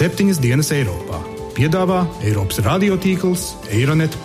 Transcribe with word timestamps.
Septiņas 0.00 0.37
dienas 0.39 0.69
Eiropā. 0.71 1.17
Piedāvā 1.51 2.05
Eiropas 2.23 2.61
radiotīkls 2.63 3.41
Eironet. 3.75 4.15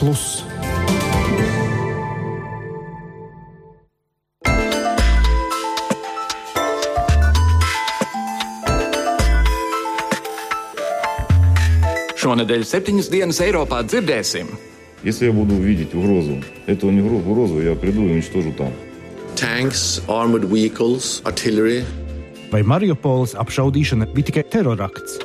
Šonadēļ 12.14 12.62
septiņas 12.62 13.10
dienas 13.10 13.42
Eiropā 13.42 13.82
dzirdēsim. 13.90 14.46
Если 15.02 15.26
я 15.26 15.32
буду 15.32 15.54
видеть 15.56 15.94
угрозу, 15.94 16.42
эту 16.66 16.90
не 16.90 17.00
угрозу, 17.02 17.60
я 17.60 17.74
приду 17.74 18.06
и 18.06 18.12
уничтожу 18.12 18.52
танк. 18.52 18.74
Tanks, 19.34 20.00
armored 20.06 20.48
vehicles, 20.48 21.20
artillery. 21.24 21.84
Vai 22.52 22.62
Mariupoles 22.62 23.34
apšaudīšana 23.34 24.06
bija 24.14 24.30
tikai 24.30 24.44
terorakts? 24.46 25.24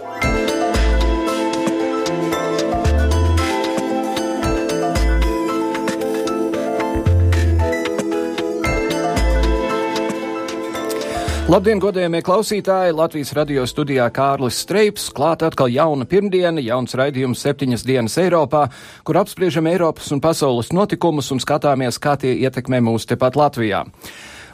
Labdien, 11.51 11.81
godējamie 11.83 12.21
klausītāji! 12.23 12.93
Latvijas 12.95 13.33
radio 13.35 13.65
studijā 13.67 14.05
Kārlis 14.15 14.61
Streips. 14.63 15.09
Klāt 15.11 15.41
atkal 15.43 15.67
jauna 15.67 16.05
pirmdiena, 16.07 16.61
jauns 16.63 16.95
raidījums 16.95 17.41
septiņas 17.43 17.83
dienas 17.83 18.15
Eiropā, 18.23 18.61
kur 19.03 19.19
apspriežam 19.19 19.67
Eiropas 19.67 20.07
un 20.15 20.21
pasaules 20.23 20.71
notikumus 20.71 21.27
un 21.35 21.43
skatāmies, 21.43 21.99
kā 21.99 22.13
tie 22.21 22.37
ietekmē 22.45 22.79
mūs 22.87 23.09
tepat 23.09 23.35
Latvijā. 23.35 23.83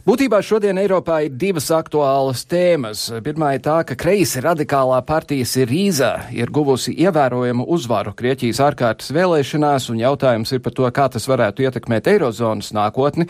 Būtībā 0.09 0.41
šodien 0.41 0.81
Eiropā 0.81 1.19
ir 1.27 1.37
divas 1.37 1.69
aktuālas 1.75 2.47
tēmas. 2.49 3.05
Pirmā 3.21 3.53
ir 3.59 3.61
tā, 3.69 3.77
ka 3.85 3.93
kreisi 3.93 4.41
radikālā 4.41 4.97
partija 5.05 5.45
Sirīza 5.45 6.11
ir 6.33 6.49
guvusi 6.49 6.97
ievērojamu 6.97 7.69
uzvaru 7.77 8.17
Grieķijas 8.17 8.65
ārkārtas 8.71 9.13
vēlēšanās, 9.13 9.91
un 9.93 10.01
jautājums 10.01 10.57
ir 10.57 10.65
par 10.65 10.73
to, 10.73 10.89
kā 10.89 11.11
tas 11.13 11.29
varētu 11.29 11.69
ietekmēt 11.69 12.09
Eirozonas 12.17 12.73
nākotni. 12.73 13.29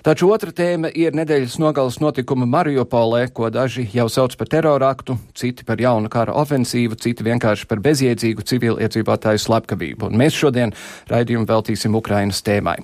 Taču 0.00 0.30
otra 0.32 0.48
tēma 0.56 0.88
ir 0.96 1.12
nedēļas 1.12 1.58
nogales 1.60 1.98
notikuma 2.00 2.46
Mariupolē, 2.48 3.26
ko 3.36 3.50
daži 3.52 3.84
jau 3.92 4.06
sauc 4.08 4.32
par 4.40 4.48
teroraktu, 4.48 5.18
citi 5.36 5.66
par 5.68 5.82
jaunu 5.82 6.08
kara 6.08 6.32
ofensīvu, 6.40 6.96
citi 6.96 7.26
vienkārši 7.26 7.68
par 7.68 7.82
bezjēdzīgu 7.84 8.46
civiliedzīvotāju 8.48 9.44
slepkavību. 9.44 10.08
Un 10.08 10.16
mēs 10.22 10.40
šodien 10.40 10.72
raidījumu 11.12 11.44
veltīsim 11.50 12.00
Ukrainas 12.00 12.40
tēmai. 12.46 12.78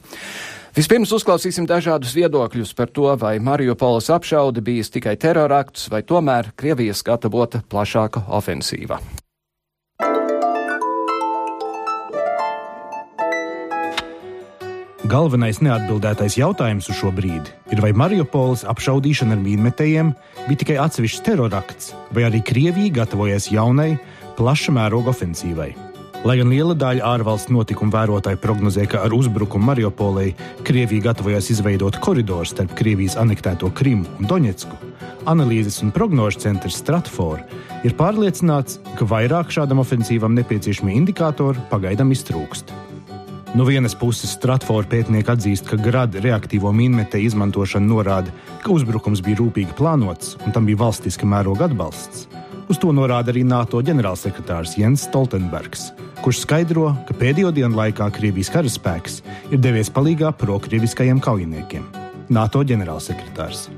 Vispirms 0.77 1.15
uzklausīsim 1.17 1.65
dažādus 1.65 2.13
viedokļus 2.13 2.75
par 2.77 2.93
to, 2.93 3.09
vai 3.17 3.39
Mariupoles 3.41 4.13
apšaude 4.13 4.61
bijis 4.61 4.93
tikai 4.93 5.17
terorakts, 5.17 5.89
vai 5.89 6.03
tomēr 6.05 6.53
Krievijas 6.53 7.01
gatavota 7.07 7.65
plašāka 7.65 8.27
ofensīva. 8.29 9.01
Galvenais 15.07 15.61
neatbildētais 15.63 16.35
jautājums 16.35 16.89
uz 16.91 16.97
šo 16.99 17.13
brīdi 17.15 17.53
ir, 17.71 17.79
vai 17.85 17.93
Mariupoles 17.95 18.65
apšaudīšana 18.67 19.37
ar 19.37 19.43
mīnmetējiem 19.43 20.09
bija 20.49 20.61
tikai 20.63 20.79
atsevišķs 20.83 21.23
terorakts, 21.29 21.93
vai 22.17 22.25
arī 22.27 22.41
Krievija 22.43 23.03
gatavojas 23.03 23.47
jaunai, 23.53 24.01
plaša 24.39 24.75
mēroga 24.75 25.13
ofensīvai. 25.13 25.69
Lai 26.27 26.37
gan 26.41 26.51
liela 26.51 26.75
daļa 26.75 27.05
ārvalstu 27.07 27.55
notikumu 27.55 27.95
vērotāji 27.95 28.41
prognozē, 28.43 28.89
ka 28.91 29.05
ar 29.07 29.15
uzbrukumu 29.15 29.69
Mariupolei 29.69 30.33
Krievija 30.67 31.13
gatavojas 31.13 31.53
izveidot 31.55 32.01
koridoru 32.03 32.49
starp 32.49 32.75
Krievijas 32.79 33.15
anektēto 33.21 33.71
Krimu 33.79 34.09
un 34.19 34.31
Doņetsku, 34.33 34.81
analīzes 35.31 35.79
un 35.87 35.95
prognožu 35.95 36.43
centrs 36.49 36.81
Stratfor 36.83 37.45
ir 37.87 37.95
pārliecināts, 38.01 38.81
ka 38.99 39.07
vairāk 39.07 39.55
šādam 39.55 39.85
ofensīvam 39.85 40.35
nepieciešami 40.41 40.99
indikātori 40.99 41.63
pagaidām 41.71 42.11
iztrūkst. 42.17 42.75
No 43.57 43.65
vienas 43.65 43.95
puses, 43.97 44.35
Stratfora 44.37 44.85
pētnieki 44.85 45.31
atzīst, 45.33 45.65
ka 45.71 45.79
grada 45.81 46.21
reaktīvo 46.21 46.69
mīnmetēju 46.77 47.31
izmantošana 47.31 47.89
norāda, 47.89 48.35
ka 48.61 48.69
uzbrukums 48.75 49.23
bija 49.25 49.39
rūpīgi 49.41 49.73
plānots 49.79 50.35
un 50.45 50.53
tam 50.53 50.69
bija 50.69 50.83
valstiska 50.83 51.25
mēroga 51.25 51.71
atbalsts. 51.71 52.27
Uz 52.69 52.77
to 52.83 52.93
norāda 52.93 53.33
arī 53.33 53.47
NATO 53.49 53.81
ģenerālsekretārs 53.81 54.77
Jens 54.77 55.07
Stoltenbergs, 55.09 55.89
kurš 56.21 56.45
skaidro, 56.45 56.91
ka 57.09 57.17
pēdējo 57.17 57.57
dienu 57.57 57.81
laikā 57.81 58.13
Krievijas 58.19 58.53
karaspēks 58.53 59.23
ir 59.49 59.65
devies 59.65 59.89
palīdzīgā 59.89 60.37
prokrieviskajiem 60.37 61.25
kaujiniekiem. 61.25 61.89
NATO 62.29 62.61
ģenerālsekretārs. 62.61 63.71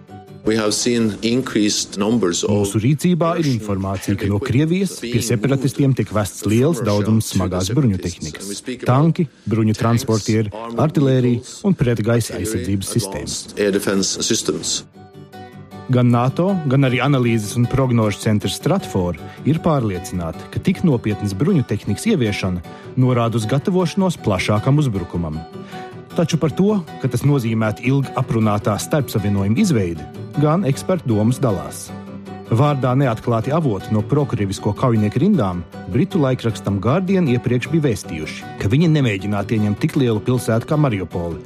Mūsu 2.48 2.80
rīcībā 2.80 3.30
ir 3.40 3.48
informācija, 3.50 4.16
ka 4.16 4.28
no 4.30 4.38
Krievijas 4.40 4.98
pie 5.02 5.20
separatistiem 5.24 5.94
tiek 5.98 6.12
vests 6.14 6.46
liels 6.48 6.80
daudzums 6.84 7.32
smagās 7.34 7.68
bruņu 7.76 7.98
tehnikas- 8.00 8.62
tanki, 8.90 9.28
bruņu 9.48 9.74
transportieri, 9.76 10.52
artilērija 10.76 11.64
un 11.64 11.74
pretgaisa 11.74 12.38
aizsardzības 12.38 12.88
sistēmas. 12.96 13.34
Gan 15.88 16.10
NATO, 16.12 16.50
gan 16.68 16.84
arī 16.84 16.98
analīzes 17.00 17.56
un 17.56 17.64
prognožu 17.64 18.20
centrs 18.20 18.58
Stratfor 18.60 19.16
ir 19.48 19.58
pārliecināti, 19.64 20.50
ka 20.52 20.60
tik 20.60 20.84
nopietnas 20.84 21.32
bruņu 21.32 21.64
tehnikas 21.64 22.04
ieviešana 22.04 22.60
norāda 22.96 23.40
uz 23.40 23.46
gatavošanos 23.48 24.20
plašākam 24.20 24.76
uzbrukumam. 24.78 25.40
Taču 26.14 26.36
par 26.36 26.50
to, 26.50 26.84
ka 27.00 27.08
tas 27.08 27.22
nozīmētu 27.22 27.84
ilgi 27.88 28.12
aprunātā 28.20 28.74
starpsavienojuma 28.76 29.60
izveidi, 29.62 30.04
gan 30.42 30.64
ekspertu 30.68 31.10
domas 31.10 31.40
dalās. 31.42 31.88
Vārdā 32.48 32.94
neatklāti 32.96 33.52
avoti 33.52 33.92
no 33.92 34.00
prokrievisko 34.00 34.70
kaujinieku 34.78 35.20
rindām 35.20 35.60
Britu 35.92 36.20
laikrakstam 36.22 36.78
Guardian 36.80 37.28
iepriekš 37.28 37.68
bija 37.72 37.88
vēstījuši, 37.90 38.46
ka 38.62 38.70
viņi 38.72 38.88
nemēģinātu 38.94 39.58
ieņemt 39.58 39.80
tik 39.82 39.98
lielu 40.00 40.22
pilsētu 40.24 40.70
kā 40.70 40.78
Mariupoli, 40.80 41.42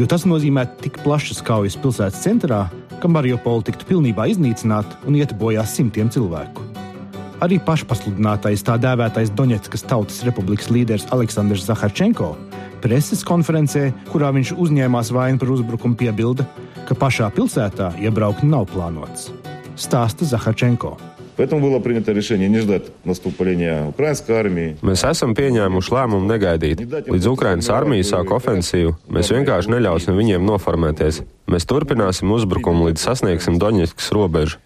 jo 0.00 0.08
tas 0.10 0.26
nozīmē 0.26 0.64
tik 0.82 0.98
plašas 1.04 1.44
kaujas 1.46 1.78
pilsētas 1.78 2.24
centrā, 2.24 2.64
ka 2.98 3.10
Mariupola 3.10 3.68
tiktu 3.68 3.86
pilnībā 3.92 4.26
iznīcināta 4.32 4.98
un 5.06 5.20
iet 5.20 5.36
bojā 5.38 5.62
simtiem 5.68 6.10
cilvēku. 6.10 6.66
Arī 7.42 7.60
pašpasludinātais 7.62 8.62
tā 8.66 8.78
dēvētais 8.82 9.32
Doņetskas 9.38 9.86
Tautas 9.90 10.20
Republikas 10.26 10.70
līderis 10.70 11.08
Aleksandrs 11.14 11.66
Zaharčenko 11.66 12.36
preses 12.82 13.22
konferencē, 13.26 13.90
kurā 14.10 14.32
viņš 14.34 14.56
uzņēmās 14.58 15.10
vainu 15.14 15.38
par 15.38 15.50
uzbrukumu, 15.54 15.98
piebilda, 15.98 16.46
ka 16.91 16.95
pašā 16.95 17.29
pilsētā 17.35 17.93
iebraukt 18.01 18.43
nav 18.43 18.67
plānots. 18.71 19.31
Stāsta 19.77 20.25
Zaharčenko. 20.25 20.97
Поэтому 21.37 21.61
было 21.61 21.79
принято 21.79 22.13
решение 22.13 22.49
не 22.49 22.59
ждать 22.59 22.85
наступления 23.05 23.85
украинской 23.85 24.31
армии. 24.31 24.75
Mēs 24.81 25.05
esam 25.05 25.35
pieņēmuši 25.37 25.93
lēmumu 25.93 26.25
negaidīt. 26.25 26.81
Līdz 27.05 27.27
Ukrainas 27.29 27.69
armija 27.69 28.03
sāk 28.03 28.33
ofensīvu, 28.33 28.95
mēs 29.05 29.29
vienkārši 29.29 29.69
neļausim 29.69 30.17
viņiem 30.17 30.41
noformēties. 30.41 31.21
Mēs 31.45 31.69
turpināsim 31.69 32.33
uzbrukumu 32.33 32.89
līdz 32.89 33.05
sasniegsim 33.05 33.59
Doņetskas 33.61 34.09
robežu. 34.17 34.57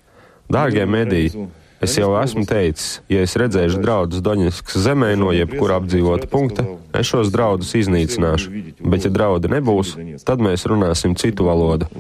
Dārgie 0.52 0.88
mediji, 0.88 1.50
Es 1.77 1.93
jau 1.99 2.15
esmu 2.17 2.47
teicis, 2.49 3.03
ja 3.13 3.21
es 3.21 3.35
redzēšu 3.37 3.83
draudus 3.83 4.23
Doņetskas 4.25 4.79
zemē 4.87 5.11
no 5.21 5.29
jebkura 5.37 5.77
apdzīvota 5.77 6.29
punkta, 6.33 6.65
es 6.97 7.11
šos 7.11 7.29
draudus 7.35 7.75
iznīcināšu. 7.77 8.63
Bet, 8.81 9.05
ja 9.05 9.13
draudi 9.13 9.51
nebūs, 9.53 9.93
tad 10.25 10.41
mēs 10.41 10.65
runāsim 10.71 11.13
citu 11.21 11.45
valodu. 11.51 11.91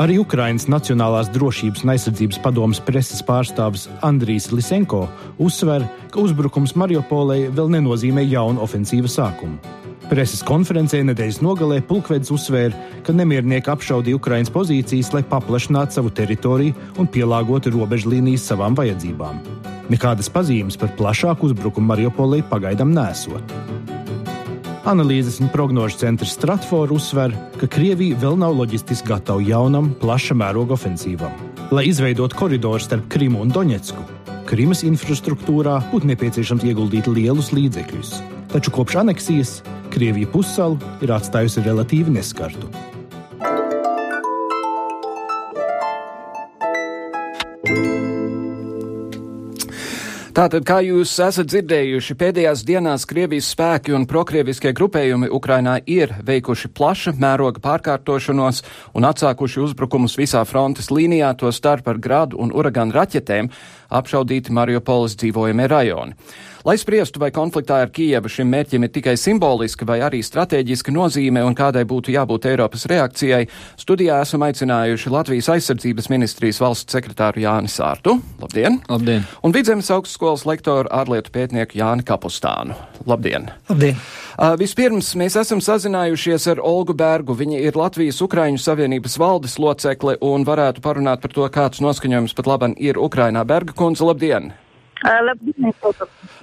Arī 0.00 0.16
Ukrainas 0.22 0.68
Nacionālās 0.72 1.28
drošības 1.34 1.82
un 1.84 1.92
aizsardzības 1.92 2.38
padomas 2.44 2.80
preses 2.80 3.20
pārstāvis 3.26 3.90
Andrijs 4.00 4.48
Lisenko 4.54 5.04
uzsver, 5.42 5.84
ka 6.14 6.22
uzbrukums 6.22 6.72
Mariupolei 6.78 7.50
vēl 7.52 7.68
nenozīmē 7.76 8.24
jaunu 8.24 8.62
ofensīvas 8.64 9.18
sākumu. 9.18 9.58
Preses 10.10 10.42
konferencē 10.44 11.00
nedēļas 11.06 11.38
nogalē 11.44 11.78
pulkvedis 11.86 12.32
uzsvēra, 12.34 12.76
ka 13.06 13.14
nemiernieki 13.16 13.70
apšaudīja 13.72 14.18
Ukraiņas 14.18 14.52
pozīcijas, 14.52 15.12
lai 15.14 15.22
paplašinātu 15.28 15.98
savu 15.98 16.10
teritoriju 16.12 16.74
un 16.98 17.08
pielāgotu 17.08 17.72
robežlīnijas 17.76 18.48
savām 18.50 18.76
vajadzībām. 18.78 19.38
Nekādas 19.92 20.30
pazīmes 20.32 20.78
par 20.80 20.92
plašāku 20.98 21.50
uzbrukumu 21.50 21.92
Mariupolī 21.92 22.42
pagaidām 22.48 22.92
nesot. 22.96 23.54
Analīzes 24.88 25.38
un 25.38 25.50
prognožu 25.52 26.00
centrs 26.00 26.32
Stratfor 26.34 26.90
uzsver, 26.90 27.34
ka 27.60 27.68
Krievija 27.70 28.18
vēl 28.18 28.34
nav 28.40 28.56
loģistiski 28.58 29.12
gatava 29.12 29.44
jaunam, 29.46 29.92
plaša 30.00 30.34
mēroga 30.34 30.74
ofensīvam. 30.74 31.36
Lai 31.70 31.86
izveidotu 31.88 32.36
koridoru 32.36 32.82
starp 32.82 33.06
Krimu 33.12 33.44
un 33.44 33.54
Doņetsku, 33.54 34.02
Krimas 34.50 34.82
infrastruktūrā 34.84 35.78
būtu 35.92 36.10
nepieciešams 36.10 36.66
ieguldīt 36.66 37.06
lielus 37.08 37.52
līdzekļus. 37.54 38.10
Taču 38.52 38.74
kopš 38.74 38.98
aneksijas 39.00 39.52
Krievija 39.92 40.30
pussalu 40.32 40.78
ir 41.04 41.12
atstājusi 41.12 41.62
relatīvi 41.66 42.16
neskartu. 42.16 42.70
Tātad, 50.32 50.64
kā 50.64 50.78
jūs 50.80 51.10
esat 51.20 51.50
dzirdējuši, 51.52 52.14
pēdējās 52.16 52.62
dienās 52.64 53.02
Krievijas 53.04 53.50
spēki 53.52 53.92
un 53.92 54.06
prokrieviskie 54.08 54.70
grupējumi 54.72 55.28
Ukrainā 55.28 55.74
ir 55.84 56.14
veikuši 56.24 56.70
plaša 56.72 57.12
mēroga 57.20 57.60
pārkārtošanos 57.60 58.62
un 58.96 59.06
atsākuši 59.10 59.60
uzbrukumus 59.60 60.16
visā 60.16 60.40
frontes 60.48 60.88
līnijā, 60.88 61.34
to 61.36 61.52
starp 61.52 61.92
ar 61.92 62.00
gradu 62.00 62.40
un 62.40 62.48
uraganu 62.48 62.96
raķetēm. 62.96 63.52
apšaudīti 63.92 64.56
Mariupoles 64.56 65.18
dzīvojamie 65.20 65.68
rajoni. 65.68 66.16
Lai 66.62 66.76
spriestu, 66.78 67.18
vai 67.18 67.32
konfliktā 67.34 67.80
ar 67.82 67.90
Kijevu 67.90 68.30
šim 68.30 68.46
mērķim 68.52 68.84
ir 68.86 68.90
tikai 68.94 69.16
simboliska 69.18 69.86
vai 69.88 69.96
arī 70.06 70.20
strateģiska 70.22 70.92
nozīme 70.94 71.42
un 71.42 71.56
kādai 71.58 71.82
būtu 71.90 72.14
jābūt 72.14 72.46
Eiropas 72.52 72.86
reakcijai, 72.86 73.48
studijā 73.80 74.20
esam 74.22 74.44
aicinājuši 74.46 75.10
Latvijas 75.10 75.50
aizsardzības 75.56 76.06
ministrijas 76.12 76.62
valsts 76.62 76.94
sekretāru 76.94 77.42
Jāni 77.42 77.72
Sārtu. 77.72 78.14
Labdien! 78.38 78.78
Labdien! 78.86 79.26
Un 79.42 79.56
Vidzemes 79.56 79.90
augstskolas 79.90 80.46
lektoru 80.46 80.86
ārlietu 80.94 81.34
pētnieku 81.34 81.82
Jāni 81.82 82.06
Kapustānu. 82.06 82.78
Labdien! 83.10 83.50
Labdien! 83.66 83.98
Uh, 84.38 84.54
vispirms 84.54 85.16
mēs 85.18 85.34
esam 85.42 85.58
sazinājušies 85.58 86.46
ar 86.54 86.62
Olgu 86.62 86.94
Bergu. 86.94 87.34
Viņa 87.42 87.58
ir 87.58 87.74
Latvijas 87.74 88.22
Ukraiņu 88.22 88.62
Savienības 88.62 89.18
valdes 89.18 89.58
locekle 89.58 90.20
un 90.22 90.46
varētu 90.46 90.84
parunāt 90.84 91.26
par 91.26 91.34
to, 91.34 91.50
kāds 91.50 91.82
noskaņojums 91.82 92.38
pat 92.38 92.54
laban 92.54 92.78
ir 92.78 93.02
Ukrainā. 93.02 93.42
Berga 93.42 93.74
kundze, 93.74 94.06
labdien! 94.06 94.54
Labdien! 95.02 95.72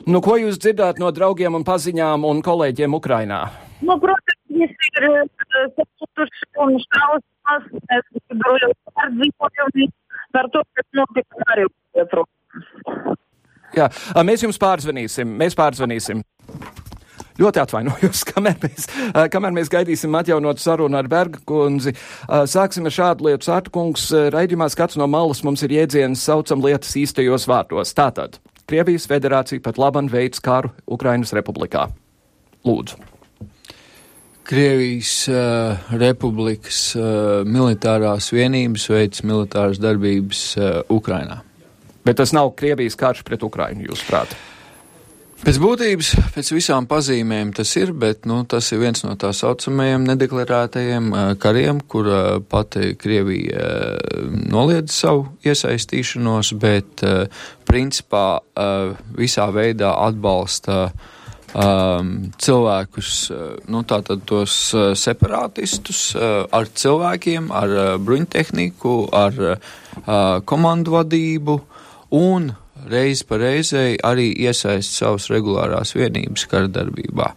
Nu, 0.10 0.22
ko 0.24 0.36
jūs 0.40 0.60
dzirdāt 0.60 1.00
no 1.00 1.12
draugiem 1.16 1.56
un 1.56 1.66
paziņām 1.68 2.26
un 2.28 2.42
kolēģiem 2.46 2.96
Ukrainā? 2.98 3.42
Nu, 3.80 3.96
protams, 4.02 4.42
visi 4.52 4.92
ir 5.00 5.08
saputuši 5.78 6.50
un 6.66 6.76
šausmas, 6.84 7.70
mēs 7.88 8.10
ļoti 8.44 8.76
pārdzīvojumi 9.00 9.90
par 10.36 10.50
to, 10.54 10.64
kas 10.76 10.88
notika 11.00 11.46
Mariupolē, 11.46 12.08
protams. 12.12 13.18
Jā, 13.78 13.88
mēs 14.26 14.44
jums 14.44 14.60
pārzvanīsim, 14.60 15.38
mēs 15.40 15.56
pārzvanīsim. 15.58 16.24
Ļoti 17.40 17.62
atvainojos, 17.64 18.26
kamēr 18.34 18.58
mēs, 18.64 18.88
kamēr 19.32 19.56
mēs 19.56 19.72
gaidīsim 19.72 20.18
atjaunot 20.20 20.60
sarunu 20.60 21.00
ar 21.00 21.08
Berga 21.12 21.40
kundzi. 21.48 21.96
Sāksim 22.28 22.90
ar 22.90 22.96
šādu 22.96 23.30
lietu. 23.30 23.48
Sārta 23.48 23.72
kungs, 23.74 24.10
raidījumā 24.36 24.68
skats 24.74 25.00
no 25.00 25.08
malas 25.08 25.44
mums 25.48 25.64
ir 25.64 25.78
jēdziens 25.78 26.26
saucam 26.28 26.64
lietas 26.66 26.98
īstajos 27.00 27.48
vārtos. 27.50 27.96
Tātad, 27.96 28.42
Krievijas 28.70 29.08
federācija 29.10 29.64
pat 29.66 29.80
laban 29.82 30.12
veids 30.12 30.44
karu 30.44 30.70
Ukrainas 30.86 31.34
republikā. 31.34 31.88
Lūdzu. 32.68 33.00
Krievijas 34.50 35.14
uh, 35.30 35.90
republikas 35.94 36.80
uh, 36.98 37.42
militārās 37.46 38.32
vienības 38.34 38.88
veids 38.90 39.22
militāras 39.22 39.78
darbības 39.82 40.42
uh, 40.58 40.70
Ukrainā. 40.90 41.44
Bet 42.06 42.18
tas 42.18 42.34
nav 42.34 42.56
Krievijas 42.58 42.98
karš 42.98 43.22
pret 43.28 43.46
Ukrainu, 43.46 43.86
jūs 43.92 44.02
prāt? 44.08 44.34
Pēc 45.40 45.56
būtības, 45.56 46.08
pēc 46.36 46.50
visām 46.52 46.84
pazīmēm 46.90 47.54
tas 47.56 47.70
ir, 47.80 47.94
bet 47.96 48.26
nu, 48.28 48.42
tas 48.50 48.68
ir 48.74 48.82
viens 48.82 49.06
no 49.06 49.14
tā 49.20 49.30
saucamajiem 49.36 50.04
nedeklarētajiem 50.10 51.08
uh, 51.14 51.22
kariem, 51.40 51.80
kur 51.80 52.10
uh, 52.12 52.18
pati 52.44 52.92
Krievija 53.00 53.62
uh, 53.64 54.26
noliedz 54.52 54.92
savu 54.92 55.30
iesaistīšanos, 55.48 56.52
bet 56.60 57.06
principā 57.70 58.42
visā 59.16 59.46
veidā 59.56 59.94
atbalsta 60.04 60.90
um, 60.90 62.14
cilvēkus, 62.36 63.16
nu, 63.72 63.84
tātad 63.88 64.26
tos 64.28 64.56
separātistus 65.00 66.02
ar 66.20 66.72
cilvēkiem, 66.84 67.52
ar 67.56 67.76
bruņtehniku, 68.04 68.96
ar 69.16 69.44
komandu 70.50 70.98
vadību 70.98 71.62
un 72.18 72.52
reizi 72.90 73.26
pa 73.28 73.40
reizei 73.42 73.98
arī 74.06 74.30
iesaist 74.46 74.96
savas 74.96 75.30
regulārās 75.34 75.96
vienības 75.98 76.48
kardarbībā. 76.52 77.34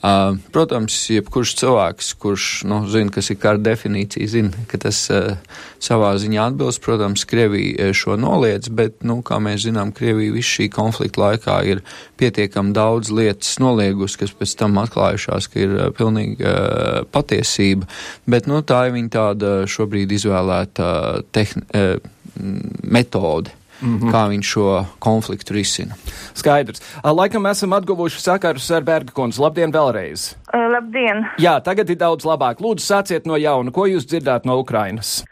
Uh, 0.00 0.38
protams, 0.48 0.94
jebkurš 1.12 1.50
cilvēks, 1.60 2.06
kurš 2.22 2.44
nu, 2.64 2.78
zina, 2.88 3.12
kas 3.12 3.26
ir 3.34 3.36
kara 3.36 3.60
definīcija, 3.60 4.28
zina, 4.32 4.62
ka 4.70 4.78
tas 4.80 4.96
uh, 5.12 5.34
savā 5.76 6.14
ziņā 6.16 6.46
atbilst. 6.48 6.80
Protams, 6.80 7.26
Krievija 7.28 7.90
šo 7.92 8.16
noliedz, 8.16 8.70
bet, 8.72 9.02
nu, 9.04 9.18
kā 9.20 9.36
mēs 9.44 9.66
zinām, 9.66 9.92
Krievija 9.92 10.32
visu 10.32 10.54
šī 10.54 10.70
konflikta 10.72 11.26
laikā 11.26 11.58
ir 11.68 11.84
pietiekami 12.16 12.72
daudz 12.72 13.12
lietas 13.12 13.58
noliegus, 13.60 14.16
kas 14.16 14.32
pēc 14.32 14.56
tam 14.62 14.80
atklājušās, 14.80 15.52
ka 15.52 15.60
ir 15.66 15.76
uh, 15.76 15.92
pilnīgi 15.92 16.48
uh, 16.48 17.04
patiesība. 17.12 17.84
Bet, 18.24 18.48
nu, 18.48 18.64
tā 18.64 18.86
ir 18.88 18.96
viņa 18.96 19.16
tāda 19.20 19.54
šobrīd 19.68 20.16
izvēlēta 20.16 20.90
tehn, 21.36 21.68
uh, 21.76 22.00
metode 22.88 23.52
mm 23.82 23.98
-hmm. 23.98 24.12
kā 24.12 24.22
viņš 24.28 24.46
šo 24.54 24.84
konfliktu 24.98 25.54
risina. 25.54 25.94
Skaidrs. 26.34 26.82
Laikam 27.04 27.46
esam 27.46 27.72
atguvuši 27.72 28.20
sakarus 28.20 28.70
ar 28.70 28.82
Bergkundz. 28.82 29.38
Labdien 29.38 29.72
vēlreiz! 29.72 30.36
Labdien! 30.52 31.26
Jā, 31.38 31.60
tagad 31.60 31.90
ir 31.90 31.96
daudz 31.96 32.24
labāk. 32.24 32.60
Lūdzu, 32.60 32.84
sāciet 32.84 33.26
no 33.26 33.36
jauna. 33.36 33.70
Ko 33.70 33.86
jūs 33.86 34.06
dzirdāt 34.06 34.44
no 34.44 34.58
Ukrainas? 34.58 35.24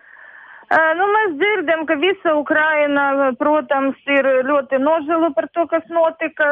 Nu, 0.68 1.04
mēs 1.08 1.30
dzirdam, 1.40 1.86
ka 1.88 1.94
visa 1.96 2.34
Ukraina, 2.36 3.32
protams, 3.40 3.96
ir 4.04 4.26
ļoti 4.44 4.76
nožēlo 4.82 5.30
par 5.32 5.48
to, 5.56 5.64
kas 5.70 5.86
notika. 5.88 6.44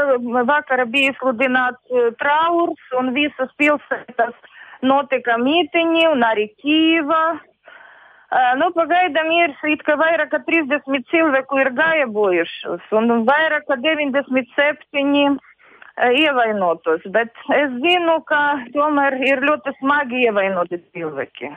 Vakara 0.49 0.87
bija 0.89 1.13
izsludināts 1.13 1.99
traurs 2.23 2.95
un 2.99 3.13
visas 3.13 3.53
pilsētas 3.61 4.33
notika 4.81 5.37
mītiņi 5.37 6.07
un 6.15 6.25
arī 6.25 6.49
Kīva. 6.63 7.21
Nu, 8.59 8.73
pagaidām 8.75 9.29
ir 9.31 9.53
it 9.71 9.83
kā 9.87 9.95
vairāk 10.01 10.33
kā 10.33 10.41
30 10.49 11.05
cilvēku 11.13 11.61
ir 11.63 11.71
gājušies 11.79 12.89
un 12.99 13.23
vairāk 13.29 13.69
kā 13.69 13.77
97 13.79 15.39
ievainotos, 15.97 17.07
bet 17.15 17.31
es 17.55 17.71
zinu, 17.85 18.19
ka 18.27 18.59
tomēr 18.75 19.17
ir 19.23 19.47
ļoti 19.47 19.77
smagi 19.79 20.27
ievainoti 20.27 20.83
cilvēki. 20.91 21.55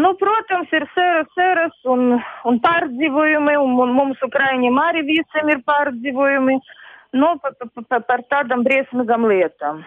Nu, 0.00 0.14
protams, 0.20 0.68
ir 0.72 0.84
sēras, 0.94 1.32
sēras 1.36 1.74
un, 1.88 2.20
un 2.44 2.60
pārdzīvojumi, 2.60 3.56
un, 3.60 3.74
un 3.84 3.96
mums 3.96 4.22
Ukraiņiem 4.24 4.78
arī 4.80 5.02
visiem 5.08 5.50
ir 5.52 5.64
pārdzīvojumi. 5.68 6.56
Uh, 6.60 6.83
nu, 7.14 7.30
par, 7.42 7.54
par, 7.88 8.02
par 8.08 8.22
tādām 8.32 8.64
briesmīgām 8.66 9.26
lietām. 9.30 9.82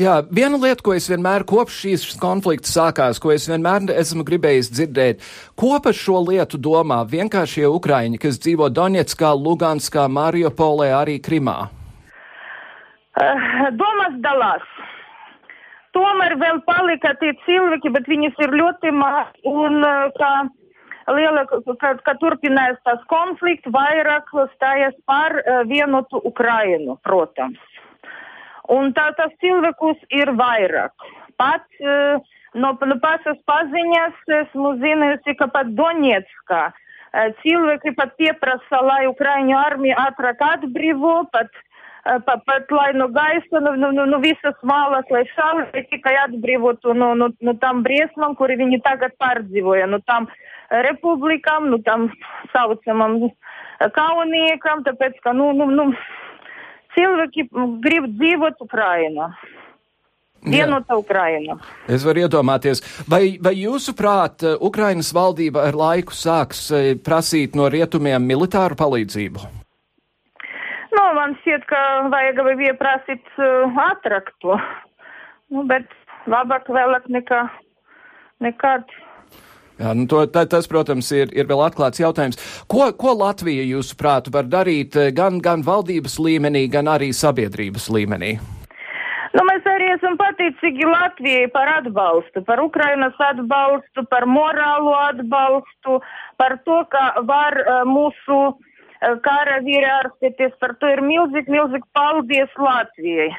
Jā, 0.00 0.16
viena 0.32 0.58
lieta, 0.60 0.82
ko 0.84 0.94
es 0.96 1.08
vienmēr 1.12 1.44
kopš 1.48 1.78
šīs 1.84 2.06
konflikta 2.22 2.70
sākās, 2.70 3.20
ko 3.22 3.34
es 3.34 3.46
vienmēr 3.50 3.92
esmu 3.94 4.24
gribējis 4.26 4.72
dzirdēt, 4.72 5.24
ko 5.60 5.76
par 5.84 5.96
šo 5.98 6.22
lietu 6.24 6.60
domā 6.60 7.02
vienkāršie 7.10 7.68
ukraiņi, 7.68 8.20
kas 8.22 8.40
dzīvo 8.40 8.70
Doņetskā, 8.72 9.34
Luganskā, 9.36 10.08
Mariupolē, 10.08 10.90
arī 10.96 11.20
Krimā? 11.22 11.58
Uh, 13.14 13.70
domas 13.78 14.16
dalās. 14.24 14.64
Tomēr 15.94 16.34
vēl 16.40 16.58
palika 16.66 17.12
tie 17.20 17.30
cilvēki, 17.44 17.92
bet 17.94 18.08
viņas 18.10 18.40
ir 18.42 18.56
ļoti 18.58 18.90
maz 18.96 19.28
un 19.46 19.84
uh, 19.86 20.48
kā 21.04 21.14
liela, 21.16 21.44
kad, 21.48 22.00
kad 22.04 22.20
turpinās 22.20 22.78
tas 22.84 23.00
konflikts, 23.10 23.70
vairāk 23.72 24.30
stājas 24.54 24.94
par 25.06 25.36
uh, 25.38 25.62
vienotu 25.68 26.20
Ukrainu, 26.24 26.98
protams. 27.02 27.58
Un 28.72 28.94
tā 28.96 29.10
tas 29.16 29.32
cilvēkus 29.40 30.00
ir 30.10 30.32
vairāk. 30.32 30.92
Pat 31.36 31.66
uh, 31.80 32.20
no, 32.54 32.72
no 32.72 32.96
pašas 33.02 33.36
paziņas 33.46 34.14
esmu 34.40 34.76
zinusi, 34.80 35.36
ka 35.36 35.48
pat 35.52 35.74
Doņetskā 35.76 36.62
uh, 36.70 37.28
cilvēki 37.42 37.94
pat 37.98 38.16
pieprasa, 38.16 38.80
lai 38.80 39.04
Ukraiņu 39.10 39.58
armija 39.58 40.08
ātrāk 40.08 40.40
atbrīvo, 40.40 41.24
pat 41.32 41.52
pat, 42.04 42.44
pat 42.46 42.70
lai 42.70 42.92
no 42.94 43.08
gaisa, 43.08 43.60
no, 43.60 43.74
no, 43.80 43.90
no, 43.96 44.04
no 44.06 44.20
visas 44.20 44.56
malas, 44.62 45.08
lai 45.10 45.24
šādi 45.32 45.84
tikai 45.92 46.14
atbrīvotu 46.26 46.94
no, 46.96 47.14
no, 47.18 47.30
no 47.40 47.54
tam 47.62 47.82
briesmam, 47.86 48.36
kuri 48.38 48.58
viņi 48.60 48.82
tagad 48.84 49.16
pārdzīvoja, 49.22 49.88
no 49.90 50.00
tam 50.04 50.28
republikam, 50.84 51.70
nu 51.72 51.80
tam 51.86 52.10
saucamam 52.52 53.18
kauniekam, 53.96 54.84
tāpēc, 54.86 55.18
ka, 55.24 55.32
nu, 55.36 55.52
nu, 55.56 55.68
nu, 55.72 55.90
cilvēki 56.96 57.48
grib 57.84 58.08
dzīvot 58.14 58.64
Ukrainā. 58.64 59.32
Vienota 60.44 60.98
Ukraina. 61.00 61.56
Es 61.88 62.04
varu 62.04 62.20
iedomāties, 62.26 62.82
vai, 63.08 63.38
vai 63.40 63.54
jūsuprāt, 63.56 64.44
Ukrainas 64.60 65.08
valdība 65.16 65.64
ar 65.70 65.78
laiku 65.78 66.12
sāks 66.12 66.66
prasīt 67.00 67.56
no 67.56 67.70
rietumiem 67.72 68.28
militāru 68.28 68.76
palīdzību? 68.76 69.63
Man 71.14 71.36
šķiet, 71.42 71.64
ka 71.70 71.80
vajag 72.10 72.40
pieprasīt 72.58 73.28
uh, 73.38 73.82
ātrāk 73.90 74.32
to. 74.42 74.56
Nu, 75.54 75.62
bet 75.68 75.86
labāk 76.30 76.66
vēlāk 76.72 77.06
nekā 77.12 77.44
nekad. 78.42 78.88
Jā, 79.78 79.90
nu 79.98 80.06
to, 80.10 80.22
tā, 80.30 80.44
tas, 80.50 80.66
protams, 80.70 81.08
ir, 81.14 81.30
ir 81.34 81.48
vēl 81.50 81.64
atklāts 81.66 82.02
jautājums. 82.02 82.38
Ko, 82.70 82.86
ko 82.98 83.14
Latvija, 83.18 83.64
jūsuprāt, 83.66 84.30
var 84.34 84.46
darīt 84.46 84.94
eh, 84.98 85.10
gan, 85.14 85.40
gan 85.42 85.64
valdības 85.66 86.18
līmenī, 86.22 86.68
gan 86.70 86.90
arī 86.90 87.10
sabiedrības 87.14 87.88
līmenī? 87.94 88.36
Nu, 89.34 89.42
mēs 89.48 89.66
arī 89.66 89.88
esam 89.96 90.14
pateicīgi 90.20 90.86
Latvijai 90.86 91.48
par 91.54 91.72
atbalstu, 91.80 92.44
par 92.46 92.62
Ukrainas 92.62 93.18
atbalstu, 93.18 94.06
par 94.10 94.28
morālo 94.30 94.94
atbalstu, 95.08 95.98
par 96.38 96.54
to, 96.62 96.78
ka 96.94 97.08
var 97.26 97.58
uh, 97.64 97.82
mūsu 97.82 98.38
uh, 98.52 98.73
kara 99.24 99.60
vīri 99.64 99.86
ārstēties. 99.88 100.54
Par 100.62 100.74
to 100.80 100.90
ir 100.92 101.02
milzīgi, 101.04 101.52
milzīgi 101.52 101.86
paldies 101.96 102.58
Latvijai. 102.58 103.30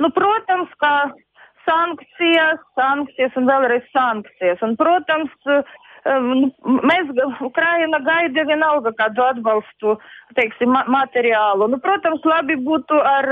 Nu, 0.00 0.10
protams, 0.16 0.72
ka 0.80 1.10
sankcijas, 1.68 2.60
sankcijas 2.78 3.36
un 3.38 3.48
vēlreiz 3.50 3.86
sankcijas. 3.94 4.62
Un, 4.66 4.76
protams, 4.80 5.32
nu, 6.24 6.50
mēs, 6.64 7.12
Ukraina 7.44 8.00
gaida 8.06 8.46
vienalga 8.48 8.94
kādu 8.98 9.26
atbalstu, 9.28 9.96
teiksim, 10.38 10.72
ma 10.76 10.84
materiālu. 10.88 11.68
Nu, 11.70 11.80
protams, 11.82 12.24
labi 12.24 12.56
būtu 12.56 13.00
ar 13.12 13.30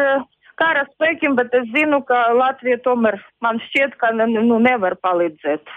kara 0.58 0.84
spēkiem, 0.92 1.36
bet 1.38 1.54
es 1.54 1.68
zinu, 1.74 2.02
ka 2.06 2.28
Latvija 2.34 2.80
tomēr 2.84 3.20
man 3.44 3.62
šķiet, 3.68 3.94
ka 4.00 4.12
nu, 4.18 4.58
nevar 4.58 4.98
palīdzēt 5.04 5.76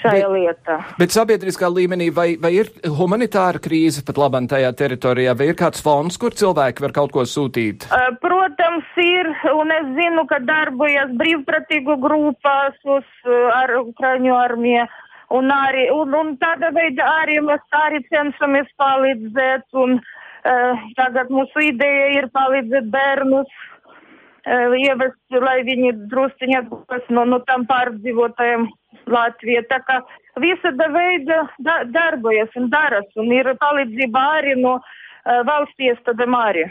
šajā 0.00 0.28
bet, 0.28 0.32
lietā. 0.34 0.78
Bet 1.00 1.14
sabiedriskā 1.14 1.70
līmenī 1.72 2.10
vai, 2.14 2.28
vai 2.40 2.52
ir 2.58 2.70
humanitāra 2.98 3.62
krīze 3.62 4.04
pat 4.06 4.20
labam 4.20 4.48
tajā 4.50 4.72
teritorijā, 4.76 5.34
vai 5.38 5.50
ir 5.50 5.58
kāds 5.58 5.82
fonds, 5.84 6.18
kur 6.20 6.34
cilvēki 6.36 6.84
var 6.86 6.96
kaut 6.96 7.14
ko 7.14 7.26
sūtīt? 7.28 7.86
Protams, 8.22 8.88
ir, 9.02 9.30
un 9.54 9.74
es 9.74 9.92
zinu, 9.98 10.26
ka 10.30 10.40
darbojas 10.44 11.12
brīvpratīgu 11.20 11.98
grupās 12.02 12.76
uz 12.98 13.30
ar 13.54 13.76
Ukraiņu 13.82 14.36
armiju. 14.36 14.88
Un, 15.30 15.50
arī, 15.54 15.84
un, 15.94 16.14
un 16.18 16.32
tāda 16.42 16.72
veida 16.74 17.06
arī 17.20 17.36
mēs 17.46 17.62
arī 17.84 18.00
cenšamies 18.08 18.66
palīdzēt, 18.82 19.68
un 19.78 20.00
uh, 20.00 20.88
tagad 20.98 21.30
mūsu 21.30 21.62
ideja 21.68 22.08
ir 22.16 22.26
palīdzēt 22.34 22.88
bērnus 22.90 23.52
uh, 23.54 24.74
ievest, 24.74 25.20
lai 25.30 25.60
viņi 25.68 25.92
drusciņi 26.10 26.58
atgūst 26.64 27.14
no, 27.14 27.28
no 27.30 27.38
tam 27.46 27.62
pārdzīvotajiem 27.70 28.66
Latvija. 29.10 29.62
Tā 29.70 29.80
kā 29.86 30.00
visada 30.42 30.88
veida 30.94 31.42
da 31.58 31.80
darbojas 31.84 32.54
un 32.56 32.70
daras, 32.72 33.06
un 33.16 33.32
ir 33.34 33.52
palīdzība 33.60 34.24
arī 34.38 34.56
no 34.60 34.78
uh, 34.78 35.42
valsts 35.46 35.86
iestādēm 35.90 36.36
arī. 36.38 36.66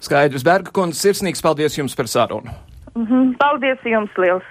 Skaidrs, 0.00 0.44
Berga 0.46 0.70
kundze, 0.74 1.00
sirsnīgs 1.00 1.42
paldies 1.42 1.78
jums 1.78 1.96
par 1.96 2.06
sarunu. 2.06 2.52
Mm 2.94 3.06
-hmm. 3.06 3.36
Paldies 3.38 3.78
jums 3.84 4.10
liels! 4.18 4.44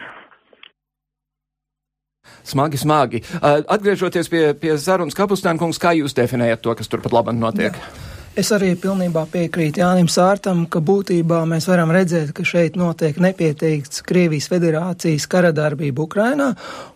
Smagi, 2.44 2.78
smagi. 2.78 3.22
Uh, 3.34 3.62
atgriežoties 3.68 4.30
pie, 4.30 4.54
pie 4.54 4.78
sarunas 4.78 5.16
kapustāna 5.18 5.60
kungs, 5.60 5.80
kā 5.82 5.94
jūs 5.98 6.14
definējat 6.14 6.62
to, 6.62 6.76
kas 6.76 6.88
turpat 6.88 7.14
labam 7.14 7.40
notiek? 7.40 7.74
Jā. 7.74 8.05
Es 8.36 8.50
arī 8.52 8.74
pilnībā 8.76 9.22
piekrītu 9.32 9.80
Jānim 9.80 10.10
Sārtam, 10.12 10.66
ka 10.68 10.82
būtībā 10.84 11.38
mēs 11.48 11.70
varam 11.70 11.94
redzēt, 11.96 12.34
ka 12.36 12.44
šeit 12.44 12.76
notiek 12.76 13.16
nepieteikts 13.24 14.04
Krievijas 14.04 14.50
federācijas 14.52 15.24
karadarbība 15.32 16.04
Ukrainā, 16.04 16.50